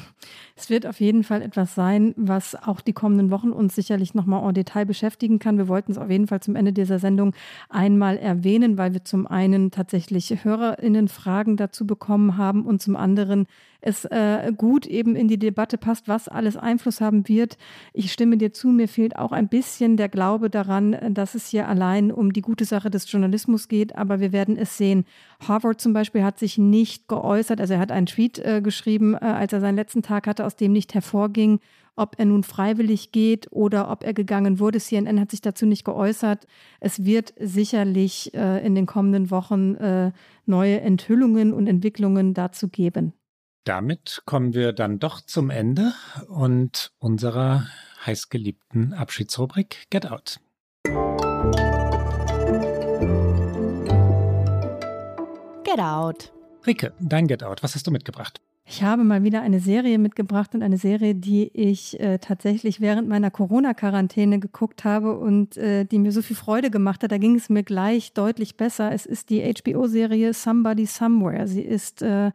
Es 0.57 0.69
wird 0.69 0.87
auf 0.87 1.01
jeden 1.01 1.25
Fall 1.25 1.41
etwas 1.41 1.75
sein, 1.75 2.13
was 2.19 2.55
auch 2.55 2.83
die 2.83 2.93
kommenden 2.93 3.31
Wochen 3.31 3.49
uns 3.51 3.75
sicherlich 3.75 4.13
nochmal 4.13 4.47
en 4.47 4.53
Detail 4.53 4.85
beschäftigen 4.85 5.39
kann. 5.39 5.57
Wir 5.57 5.69
wollten 5.69 5.93
es 5.93 5.97
auf 5.97 6.11
jeden 6.11 6.27
Fall 6.27 6.41
zum 6.41 6.55
Ende 6.55 6.75
dieser 6.75 6.99
Sendung 6.99 7.33
einmal 7.71 8.19
erwähnen, 8.19 8.77
weil 8.77 8.93
wir 8.93 9.03
zum 9.03 9.27
einen 9.27 9.71
tatsächlich 9.71 10.45
HörerInnen-Fragen 10.45 11.57
dazu 11.57 11.87
bekommen 11.87 12.37
haben 12.37 12.67
und 12.67 12.83
zum 12.83 12.95
anderen 12.95 13.47
es 13.81 14.05
äh, 14.05 14.53
gut 14.57 14.87
eben 14.87 15.17
in 15.17 15.29
die 15.29 15.39
Debatte 15.39 15.79
passt, 15.79 16.09
was 16.09 16.29
alles 16.29 16.57
Einfluss 16.57 17.01
haben 17.01 17.29
wird. 17.29 17.57
Ich 17.93 18.13
stimme 18.13 18.37
dir 18.37 18.53
zu, 18.53 18.69
mir 18.69 18.89
fehlt 18.89 19.17
auch 19.17 19.33
ein 19.33 19.49
bisschen 19.49 19.97
der 19.97 20.09
Glaube 20.09 20.51
daran, 20.51 20.97
dass 21.15 21.35
es 21.35 21.49
hier 21.49 21.69
allein 21.69 22.13
um 22.13 22.33
die 22.33 22.43
gute 22.43 22.65
Sache 22.65 22.91
des 22.91 23.11
Journalismus 23.11 23.69
geht, 23.69 23.97
aber 23.97 24.21
wir 24.21 24.33
werden 24.33 24.57
es 24.57 24.77
sehen. 24.77 25.05
Harvard 25.47 25.81
zum 25.81 25.93
Beispiel 25.93 26.23
hat 26.23 26.39
sich 26.39 26.59
nicht 26.59 27.09
geäußert, 27.09 27.61
also 27.61 27.75
er 27.75 27.81
hat 27.81 27.93
einen 27.93 28.07
Tweet 28.07 28.39
äh, 28.39 28.61
geschrieben, 28.63 29.15
äh, 29.15 29.19
als 29.19 29.53
er 29.53 29.61
seinen 29.61 29.77
letzten 29.77 30.03
Tag 30.03 30.27
hatte, 30.27 30.45
aus 30.45 30.57
dem 30.57 30.73
nicht 30.73 30.95
hervorging, 30.95 31.61
ob 31.97 32.19
er 32.19 32.25
nun 32.25 32.43
freiwillig 32.43 33.13
geht 33.13 33.49
oder 33.53 33.91
ob 33.91 34.05
er 34.05 34.15
gegangen 34.15 34.59
wurde. 34.59 34.81
CNN 34.81 35.21
hat 35.21 35.31
sich 35.31 35.43
dazu 35.43 35.67
nicht 35.67 35.85
geäußert. 35.85 36.47
Es 36.81 37.05
wird 37.05 37.35
sicherlich 37.39 38.33
äh, 38.35 38.65
in 38.65 38.75
den 38.75 38.87
kommenden 38.87 39.31
Wochen 39.31 39.75
äh, 39.75 40.13
neue 40.47 40.81
Enthüllungen 40.81 41.53
und 41.53 41.67
Entwicklungen 41.67 42.33
dazu 42.33 42.69
geben. 42.69 43.13
Damit 43.65 44.23
kommen 44.25 44.55
wir 44.55 44.73
dann 44.73 44.99
doch 44.99 45.21
zum 45.21 45.51
Ende 45.51 45.93
und 46.29 46.93
unserer 46.99 47.67
heißgeliebten 48.07 48.95
Abschiedsrubrik 48.95 49.85
Get 49.91 50.11
Out. 50.11 50.41
Get 55.63 55.79
Out. 55.79 56.33
Rike, 56.67 56.95
dein 57.01 57.27
Get 57.27 57.43
Out, 57.43 57.63
was 57.63 57.75
hast 57.75 57.87
du 57.87 57.91
mitgebracht? 57.91 58.41
Ich 58.65 58.83
habe 58.83 59.05
mal 59.05 59.25
wieder 59.25 59.43
eine 59.43 59.61
Serie 59.61 59.99
mitgebracht 59.99 60.55
und 60.55 60.63
eine 60.63 60.79
Serie, 60.79 61.15
die 61.15 61.51
ich 61.53 62.01
äh, 62.01 62.19
tatsächlich 62.19 62.81
während 62.81 63.09
meiner 63.09 63.31
Corona-Quarantäne 63.31 64.39
geguckt 64.39 64.85
habe 64.85 65.19
und 65.19 65.59
äh, 65.59 65.85
die 65.85 65.99
mir 65.99 66.13
so 66.13 66.23
viel 66.23 66.37
Freude 66.37 66.71
gemacht 66.71 67.03
hat. 67.03 67.13
Da 67.13 67.19
ging 67.19 67.35
es 67.35 67.51
mir 67.51 67.65
gleich 67.65 68.15
deutlich 68.15 68.57
besser. 68.57 68.93
Es 68.93 69.05
ist 69.05 69.29
die 69.29 69.43
HBO-Serie 69.43 70.33
Somebody 70.33 70.87
Somewhere. 70.87 71.47
Sie 71.47 71.63
ist 71.63 72.01
äh, 72.01 72.31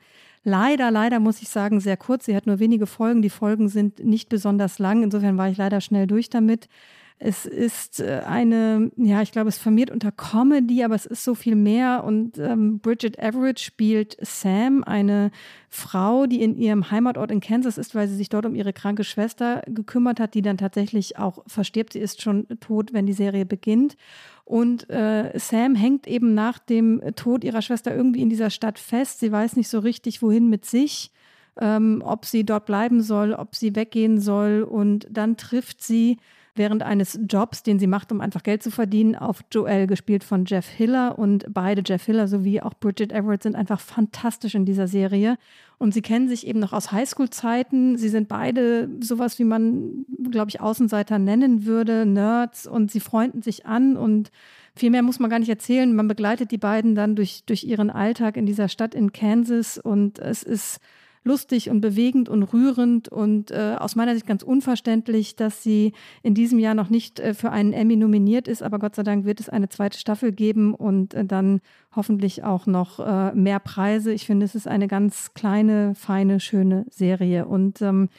leider, 0.46 0.92
leider 0.92 1.20
muss 1.20 1.42
ich 1.42 1.50
sagen, 1.50 1.82
sehr 1.82 1.98
kurz. 1.98 2.26
Sie 2.26 2.36
hat 2.36 2.48
nur 2.48 2.60
wenige 2.60 2.88
Folgen. 2.88 3.22
Die 3.22 3.30
Folgen 3.30 3.68
sind 3.68 4.00
nicht 4.00 4.30
besonders 4.30 4.80
lang. 4.80 5.04
Insofern 5.04 5.38
war 5.38 5.50
ich 5.50 5.58
leider 5.58 5.82
schnell 5.82 6.08
durch 6.08 6.30
damit. 6.30 6.70
Es 7.18 7.46
ist 7.46 8.02
äh, 8.02 8.24
eine, 8.28 8.92
ja, 8.98 9.22
ich 9.22 9.32
glaube, 9.32 9.48
es 9.48 9.58
formiert 9.58 9.90
unter 9.90 10.12
Comedy, 10.12 10.84
aber 10.84 10.96
es 10.96 11.06
ist 11.06 11.24
so 11.24 11.34
viel 11.34 11.56
mehr. 11.56 12.04
Und 12.04 12.38
ähm, 12.38 12.80
Bridget 12.80 13.18
Everett 13.18 13.62
spielt 13.62 14.18
Sam, 14.20 14.84
eine 14.84 15.32
Frau, 15.70 16.26
die 16.26 16.42
in 16.44 16.58
ihrem 16.58 16.92
Heimatort 16.92 17.32
in 17.32 17.40
Kansas 17.40 17.78
ist, 17.78 17.96
weil 17.96 18.10
sie 18.10 18.18
sich 18.18 18.28
dort 18.28 18.46
um 18.46 18.54
ihre 18.54 18.74
kranke 18.74 19.06
Schwester 19.06 19.62
gekümmert 19.66 20.20
hat, 20.20 20.34
die 20.34 20.42
dann 20.42 20.58
tatsächlich 20.58 21.18
auch 21.18 21.44
verstirbt. 21.48 21.94
Sie 21.94 22.00
ist 22.00 22.22
schon 22.22 22.48
tot, 22.60 22.92
wenn 22.92 23.06
die 23.06 23.14
Serie 23.14 23.46
beginnt. 23.46 23.96
Und 24.44 24.90
äh, 24.90 25.32
Sam 25.40 25.74
hängt 25.74 26.08
eben 26.08 26.34
nach 26.34 26.60
dem 26.60 27.02
Tod 27.16 27.46
ihrer 27.46 27.62
Schwester 27.62 27.96
irgendwie 27.96 28.22
in 28.22 28.30
dieser 28.30 28.50
Stadt 28.50 28.78
fest. 28.78 29.22
Sie 29.22 29.32
weiß 29.32 29.56
nicht 29.56 29.70
so 29.70 29.80
richtig, 29.80 30.22
wohin 30.22 30.50
mit 30.50 30.66
sich. 30.66 31.12
Ähm, 31.58 32.04
ob 32.06 32.26
sie 32.26 32.44
dort 32.44 32.66
bleiben 32.66 33.02
soll, 33.02 33.32
ob 33.32 33.56
sie 33.56 33.74
weggehen 33.74 34.20
soll. 34.20 34.64
Und 34.64 35.08
dann 35.10 35.38
trifft 35.38 35.82
sie 35.82 36.18
während 36.56 36.84
eines 36.84 37.20
Jobs, 37.28 37.64
den 37.64 37.80
sie 37.80 37.88
macht, 37.88 38.12
um 38.12 38.22
einfach 38.22 38.44
Geld 38.44 38.64
zu 38.64 38.72
verdienen, 38.72 39.16
auf 39.16 39.42
Joel, 39.52 39.88
gespielt 39.88 40.24
von 40.24 40.46
Jeff 40.46 40.68
Hiller. 40.68 41.20
Und 41.20 41.46
beide, 41.50 41.84
Jeff 41.86 42.06
Hiller 42.06 42.28
sowie 42.28 42.62
auch 42.62 42.74
Bridget 42.74 43.12
Everett, 43.12 43.44
sind 43.44 43.56
einfach 43.56 43.80
fantastisch 43.80 44.56
in 44.56 44.66
dieser 44.66 44.88
Serie. 44.88 45.38
Und 45.78 45.94
sie 45.94 46.02
kennen 46.02 46.30
sich 46.30 46.48
eben 46.48 46.60
noch 46.60 46.74
aus 46.74 46.92
Highschool-Zeiten. 46.92 47.98
Sie 47.98 48.10
sind 48.10 48.28
beide 48.28 48.90
sowas, 49.02 49.38
wie 49.40 49.44
man, 49.44 50.06
glaube 50.32 50.50
ich, 50.50 50.62
Außenseiter 50.62 51.20
nennen 51.20 51.66
würde, 51.66 52.06
Nerds. 52.06 52.66
Und 52.68 52.92
sie 52.92 53.02
freunden 53.02 53.42
sich 53.42 53.66
an 53.66 53.98
und 53.98 54.32
viel 54.76 54.90
mehr 54.90 55.04
muss 55.04 55.20
man 55.20 55.30
gar 55.30 55.40
nicht 55.40 55.50
erzählen. 55.50 55.96
Man 55.96 56.08
begleitet 56.08 56.52
die 56.52 56.58
beiden 56.58 56.96
dann 56.96 57.16
durch, 57.16 57.44
durch 57.46 57.64
ihren 57.64 57.90
Alltag 57.90 58.38
in 58.38 58.46
dieser 58.46 58.68
Stadt 58.68 58.94
in 58.94 59.14
Kansas 59.14 59.78
und 59.78 60.20
es 60.20 60.44
ist 60.44 60.80
lustig 61.26 61.70
und 61.70 61.82
bewegend 61.82 62.30
und 62.30 62.44
rührend 62.44 63.10
und 63.10 63.52
äh, 63.52 63.76
aus 63.78 63.96
meiner 63.96 64.14
Sicht 64.14 64.28
ganz 64.28 64.44
unverständlich, 64.44 65.36
dass 65.36 65.64
sie 65.64 65.92
in 66.24 66.36
diesem 66.36 66.60
Jahr 66.60 66.76
noch 66.76 66.90
nicht 66.90 67.20
äh, 67.20 67.34
für 67.34 67.52
einen 67.52 67.74
Emmy 67.74 67.98
nominiert 67.98 68.48
ist, 68.48 68.64
aber 68.64 68.80
Gott 68.80 68.96
sei 68.96 69.04
Dank 69.04 69.26
wird 69.26 69.40
es 69.40 69.50
eine 69.50 69.68
zweite 69.68 70.00
Staffel 70.00 70.32
geben 70.32 70.74
und 70.74 71.16
äh, 71.16 71.26
dann 71.26 71.62
hoffentlich 71.96 72.44
auch 72.44 72.68
noch 72.68 73.00
äh, 73.00 73.34
mehr 73.34 73.60
Preise. 73.60 74.14
Ich 74.14 74.26
finde, 74.26 74.46
es 74.46 74.56
ist 74.56 74.68
eine 74.68 74.88
ganz 74.88 75.34
kleine, 75.34 75.96
feine, 75.96 76.40
schöne 76.40 76.86
Serie 76.90 77.48
und 77.48 77.82
ähm, 77.82 78.10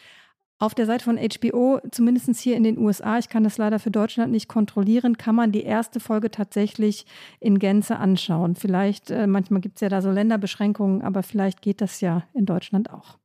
auf 0.59 0.75
der 0.75 0.87
Seite 0.87 1.05
von 1.05 1.19
HBO, 1.19 1.81
zumindest 1.91 2.35
hier 2.41 2.57
in 2.57 2.65
den 2.65 2.79
USA, 2.79 3.19
ich 3.19 3.29
kann 3.29 3.45
das 3.45 3.59
leider 3.59 3.79
für 3.79 3.91
Deutschland 3.91 4.33
nicht 4.33 4.49
kontrollieren, 4.49 5.19
kann 5.19 5.35
man 5.35 5.53
die 5.53 5.65
erste 5.65 6.01
Folge 6.01 6.31
tatsächlich 6.31 7.05
in 7.41 7.59
Gänze 7.59 7.99
anschauen. 7.99 8.55
Vielleicht, 8.55 9.11
äh, 9.11 9.27
manchmal 9.27 9.61
gibt 9.61 9.77
es 9.77 9.81
ja 9.83 9.89
da 9.89 10.01
so 10.01 10.11
Länderbeschränkungen, 10.11 11.03
aber 11.03 11.23
vielleicht 11.23 11.61
geht 11.61 11.81
das 11.81 12.01
ja 12.01 12.27
in 12.33 12.47
Deutschland 12.47 12.91
auch. 12.91 13.19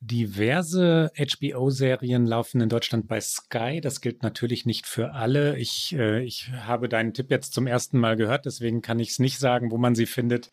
Diverse 0.00 1.10
HBO-Serien 1.16 2.26
laufen 2.26 2.60
in 2.60 2.68
Deutschland 2.68 3.08
bei 3.08 3.20
Sky. 3.20 3.80
Das 3.80 4.00
gilt 4.00 4.22
natürlich 4.22 4.64
nicht 4.66 4.86
für 4.86 5.12
alle. 5.12 5.58
Ich, 5.58 5.94
äh, 5.96 6.22
ich 6.22 6.52
habe 6.52 6.88
deinen 6.88 7.14
Tipp 7.14 7.30
jetzt 7.30 7.52
zum 7.52 7.66
ersten 7.66 7.98
Mal 7.98 8.14
gehört, 8.14 8.46
deswegen 8.46 8.82
kann 8.82 9.00
ich 9.00 9.10
es 9.10 9.18
nicht 9.18 9.38
sagen, 9.38 9.72
wo 9.72 9.78
man 9.78 9.96
sie 9.96 10.06
findet. 10.06 10.52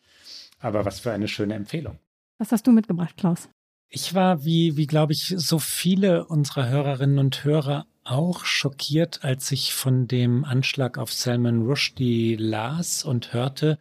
Aber 0.58 0.84
was 0.84 0.98
für 0.98 1.12
eine 1.12 1.28
schöne 1.28 1.54
Empfehlung. 1.54 1.98
Was 2.38 2.50
hast 2.50 2.66
du 2.66 2.72
mitgebracht, 2.72 3.16
Klaus? 3.16 3.48
Ich 3.96 4.12
war, 4.12 4.44
wie, 4.44 4.76
wie 4.76 4.88
glaube 4.88 5.12
ich, 5.12 5.34
so 5.36 5.60
viele 5.60 6.24
unserer 6.24 6.68
Hörerinnen 6.68 7.20
und 7.20 7.44
Hörer 7.44 7.86
auch 8.02 8.44
schockiert, 8.44 9.22
als 9.22 9.52
ich 9.52 9.72
von 9.72 10.08
dem 10.08 10.44
Anschlag 10.44 10.98
auf 10.98 11.12
Salman 11.12 11.62
Rushdie 11.62 12.34
las 12.34 13.04
und 13.04 13.32
hörte. 13.32 13.78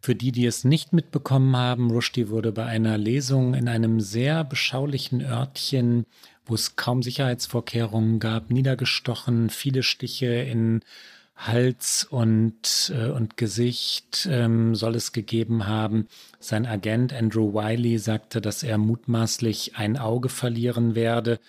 Für 0.00 0.14
die, 0.14 0.32
die 0.32 0.46
es 0.46 0.64
nicht 0.64 0.94
mitbekommen 0.94 1.54
haben, 1.54 1.90
Rushdie 1.90 2.30
wurde 2.30 2.50
bei 2.50 2.64
einer 2.64 2.96
Lesung 2.96 3.52
in 3.52 3.68
einem 3.68 4.00
sehr 4.00 4.42
beschaulichen 4.42 5.20
Örtchen, 5.20 6.06
wo 6.46 6.54
es 6.54 6.76
kaum 6.76 7.02
Sicherheitsvorkehrungen 7.02 8.20
gab, 8.20 8.50
niedergestochen, 8.50 9.50
viele 9.50 9.82
Stiche 9.82 10.32
in 10.32 10.80
Hals 11.46 12.04
und, 12.04 12.92
äh, 12.94 13.08
und 13.08 13.36
Gesicht 13.36 14.28
ähm, 14.30 14.74
soll 14.74 14.94
es 14.94 15.12
gegeben 15.12 15.66
haben. 15.66 16.06
Sein 16.38 16.66
Agent 16.66 17.12
Andrew 17.12 17.52
Wiley 17.54 17.98
sagte, 17.98 18.40
dass 18.40 18.62
er 18.62 18.78
mutmaßlich 18.78 19.76
ein 19.76 19.96
Auge 19.98 20.28
verlieren 20.28 20.94
werde. 20.94 21.40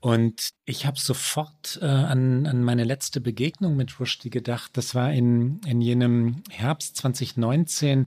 Und 0.00 0.50
ich 0.64 0.86
habe 0.86 1.00
sofort 1.00 1.78
äh, 1.82 1.86
an, 1.86 2.46
an 2.46 2.62
meine 2.62 2.84
letzte 2.84 3.20
Begegnung 3.20 3.76
mit 3.76 3.98
Rushdie 3.98 4.30
gedacht. 4.30 4.76
Das 4.76 4.94
war 4.94 5.12
in, 5.12 5.60
in 5.66 5.80
jenem 5.80 6.42
Herbst 6.50 6.96
2019 6.98 8.06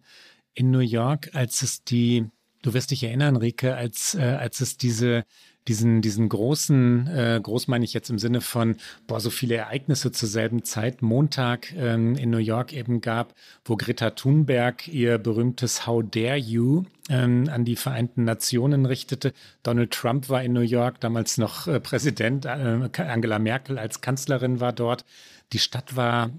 in 0.53 0.71
New 0.71 0.79
York, 0.79 1.31
als 1.33 1.61
es 1.61 1.83
die, 1.83 2.29
du 2.61 2.73
wirst 2.73 2.91
dich 2.91 3.03
erinnern, 3.03 3.35
Rike, 3.35 3.75
als, 3.75 4.15
äh, 4.15 4.21
als 4.21 4.61
es 4.61 4.77
diese 4.77 5.25
diesen, 5.69 6.01
diesen 6.01 6.27
großen, 6.27 7.07
äh, 7.07 7.39
groß 7.41 7.67
meine 7.67 7.85
ich 7.85 7.93
jetzt 7.93 8.09
im 8.09 8.17
Sinne 8.17 8.41
von, 8.41 8.75
boah, 9.07 9.19
so 9.19 9.29
viele 9.29 9.55
Ereignisse 9.55 10.11
zur 10.11 10.27
selben 10.27 10.63
Zeit, 10.63 11.01
Montag 11.01 11.71
ähm, 11.75 12.15
in 12.15 12.31
New 12.31 12.39
York 12.39 12.73
eben 12.73 13.01
gab, 13.01 13.35
wo 13.63 13.77
Greta 13.77 14.09
Thunberg 14.09 14.87
ihr 14.87 15.19
berühmtes 15.19 15.85
How 15.85 16.03
Dare 16.03 16.37
You 16.37 16.85
ähm, 17.07 17.49
an 17.53 17.65
die 17.65 17.75
Vereinten 17.75 18.23
Nationen 18.23 18.87
richtete. 18.87 19.31
Donald 19.61 19.91
Trump 19.91 20.27
war 20.27 20.43
in 20.43 20.53
New 20.53 20.61
York, 20.61 20.99
damals 21.01 21.37
noch 21.37 21.67
äh, 21.67 21.79
Präsident, 21.79 22.45
äh, 22.45 22.49
Angela 22.49 23.37
Merkel 23.37 23.77
als 23.77 24.01
Kanzlerin 24.01 24.59
war 24.59 24.73
dort. 24.73 25.05
Die 25.53 25.59
Stadt 25.59 25.95
war 25.95 26.31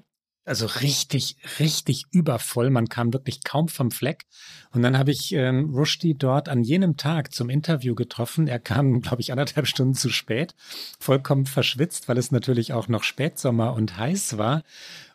also 0.45 0.67
richtig, 0.67 1.37
richtig 1.59 2.05
übervoll. 2.11 2.71
Man 2.71 2.89
kam 2.89 3.13
wirklich 3.13 3.45
kaum 3.45 3.69
vom 3.69 3.91
Fleck. 3.91 4.25
Und 4.73 4.83
dann 4.83 4.99
habe 4.99 5.11
ich 5.11 5.33
ähm, 5.33 5.71
Rushdie 5.75 6.15
dort 6.15 6.49
an 6.49 6.63
jenem 6.63 6.97
Tag 6.97 7.33
zum 7.33 7.51
Interview 7.51 7.95
getroffen. 7.95 8.49
Er 8.49 8.59
kam, 8.59 9.01
glaube 9.03 9.21
ich, 9.21 9.33
anderthalb 9.33 9.67
Stunden 9.67 9.95
zu 9.95 10.11
spät, 10.11 10.55
vollkommen 10.99 11.47
verschwitzt, 11.47 12.09
weil 12.09 12.19
es 12.19 12.33
natürlich 12.33 12.73
auch 12.73 12.89
noch 12.89 13.05
Spätsommer 13.05 13.75
und 13.75 13.97
heiß 13.97 14.39
war. 14.39 14.63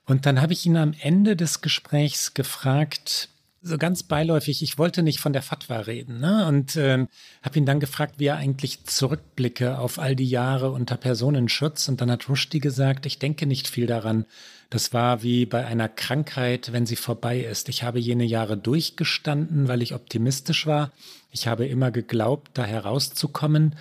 Und 0.05 0.25
dann 0.25 0.41
habe 0.41 0.53
ich 0.53 0.65
ihn 0.65 0.77
am 0.77 0.93
Ende 0.99 1.35
des 1.35 1.61
Gesprächs 1.61 2.33
gefragt, 2.33 3.29
so 3.65 3.79
ganz 3.79 4.03
beiläufig, 4.03 4.61
ich 4.61 4.77
wollte 4.77 5.01
nicht 5.01 5.19
von 5.19 5.33
der 5.33 5.41
Fatwa 5.41 5.79
reden, 5.79 6.19
ne? 6.19 6.45
Und 6.47 6.75
ähm, 6.75 7.07
habe 7.41 7.57
ihn 7.57 7.65
dann 7.65 7.79
gefragt, 7.79 8.15
wie 8.17 8.27
er 8.27 8.37
eigentlich 8.37 8.83
zurückblicke 8.83 9.79
auf 9.79 9.97
all 9.97 10.15
die 10.15 10.29
Jahre 10.29 10.71
unter 10.71 10.97
Personenschutz. 10.97 11.87
Und 11.87 11.99
dann 11.99 12.11
hat 12.11 12.29
Rushdie 12.29 12.59
gesagt, 12.59 13.07
ich 13.07 13.17
denke 13.17 13.47
nicht 13.47 13.67
viel 13.67 13.87
daran. 13.87 14.25
Das 14.69 14.93
war 14.93 15.23
wie 15.23 15.47
bei 15.47 15.65
einer 15.65 15.89
Krankheit, 15.89 16.73
wenn 16.73 16.85
sie 16.85 16.95
vorbei 16.95 17.39
ist. 17.39 17.67
Ich 17.67 17.81
habe 17.81 17.99
jene 17.99 18.23
Jahre 18.23 18.55
durchgestanden, 18.55 19.67
weil 19.67 19.81
ich 19.81 19.95
optimistisch 19.95 20.67
war. 20.67 20.91
Ich 21.31 21.47
habe 21.47 21.65
immer 21.65 21.89
geglaubt, 21.89 22.51
da 22.53 22.65
herauszukommen. 22.65 23.75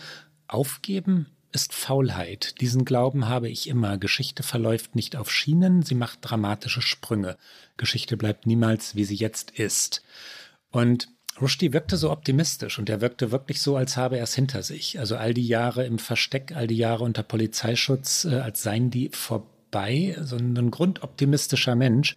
Aufgeben 0.49 1.27
ist 1.55 1.73
Faulheit. 1.73 2.61
Diesen 2.61 2.85
Glauben 2.85 3.29
habe 3.29 3.49
ich 3.49 3.69
immer. 3.69 3.97
Geschichte 3.97 4.43
verläuft 4.43 4.97
nicht 4.97 5.15
auf 5.15 5.31
Schienen, 5.31 5.83
sie 5.83 5.95
macht 5.95 6.19
dramatische 6.23 6.83
Sprünge. 6.83 7.37
Geschichte 7.77 8.17
bleibt 8.17 8.47
niemals, 8.47 8.97
wie 8.97 9.05
sie 9.05 9.15
jetzt 9.15 9.53
ist. 9.53 10.03
Und 10.71 11.09
Rushdie 11.41 11.73
wirkte 11.73 11.97
so 11.97 12.11
optimistisch 12.11 12.79
und 12.79 12.89
er 12.91 13.01
wirkte 13.01 13.31
wirklich 13.31 13.63
so, 13.63 13.77
als 13.77 13.97
habe 13.97 14.19
er 14.19 14.25
es 14.25 14.35
hinter 14.35 14.63
sich. 14.63 14.99
Also 14.99 15.17
all 15.17 15.33
die 15.33 15.47
Jahre 15.47 15.87
im 15.87 15.99
Versteck, 15.99 16.53
all 16.55 16.67
die 16.67 16.77
Jahre 16.77 17.05
unter 17.05 17.23
Polizeischutz, 17.23 18.25
äh, 18.25 18.41
als 18.41 18.63
seien 18.63 18.91
die 18.91 19.11
vorbei. 19.11 20.17
So 20.23 20.37
ein 20.37 20.71
grundoptimistischer 20.71 21.77
Mensch. 21.77 22.17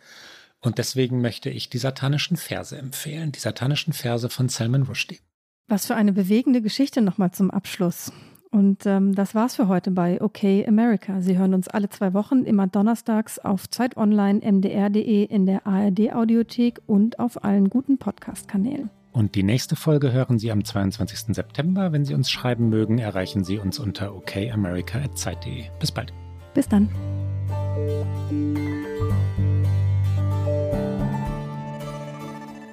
Und 0.62 0.80
deswegen 0.80 1.22
möchte 1.22 1.52
ich 1.52 1.70
die 1.70 1.78
satanischen 1.78 2.38
Verse 2.38 2.76
empfehlen. 2.76 3.32
Die 3.32 3.40
satanischen 3.40 3.94
Verse 3.94 4.30
von 4.30 4.50
Salman 4.50 4.84
Rushdie. 4.84 5.20
Was 5.68 5.86
für 5.86 5.96
eine 5.96 6.14
bewegende 6.14 6.62
Geschichte 6.62 7.02
nochmal 7.02 7.32
zum 7.32 7.52
Abschluss. 7.52 8.12
Und 8.52 8.86
ähm, 8.86 9.14
das 9.14 9.36
war's 9.36 9.56
für 9.56 9.68
heute 9.68 9.91
bei 9.91 10.22
OK 10.22 10.43
America. 10.68 11.22
Sie 11.22 11.38
hören 11.38 11.54
uns 11.54 11.68
alle 11.68 11.89
zwei 11.89 12.14
Wochen, 12.14 12.43
immer 12.43 12.68
donnerstags 12.68 13.39
auf 13.39 13.70
Zeit 13.70 13.98
Online, 13.98 14.39
mdr.de, 14.39 15.24
in 15.24 15.45
der 15.45 15.68
ARD-Audiothek 15.68 16.82
und 16.88 17.20
auf 17.20 17.43
allen 17.43 17.70
guten 17.70 17.98
Podcast-Kanälen. 17.98 18.89
Und 19.12 19.36
die 19.36 19.43
nächste 19.43 19.76
Folge 19.76 20.12
hören 20.12 20.38
Sie 20.38 20.52
am 20.52 20.64
22. 20.64 21.36
September. 21.36 21.91
Wenn 21.91 22.06
Sie 22.06 22.14
uns 22.14 22.30
schreiben 22.30 22.70
mögen, 22.70 23.00
erreichen 23.00 23.43
Sie 23.43 23.58
uns 23.58 23.80
unter 23.80 24.16
okamerica.zeit.de. 24.16 25.66
Bis 25.80 25.91
bald. 25.91 26.14
Bis 26.54 26.68
dann. 26.68 26.89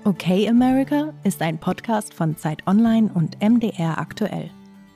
Okay 0.05 0.47
America 0.49 1.15
ist 1.25 1.41
ein 1.41 1.59
Podcast 1.59 2.13
von 2.13 2.37
Zeit 2.37 2.67
Online 2.67 3.11
und 3.15 3.43
MDR 3.43 3.99
aktuell. 3.99 4.51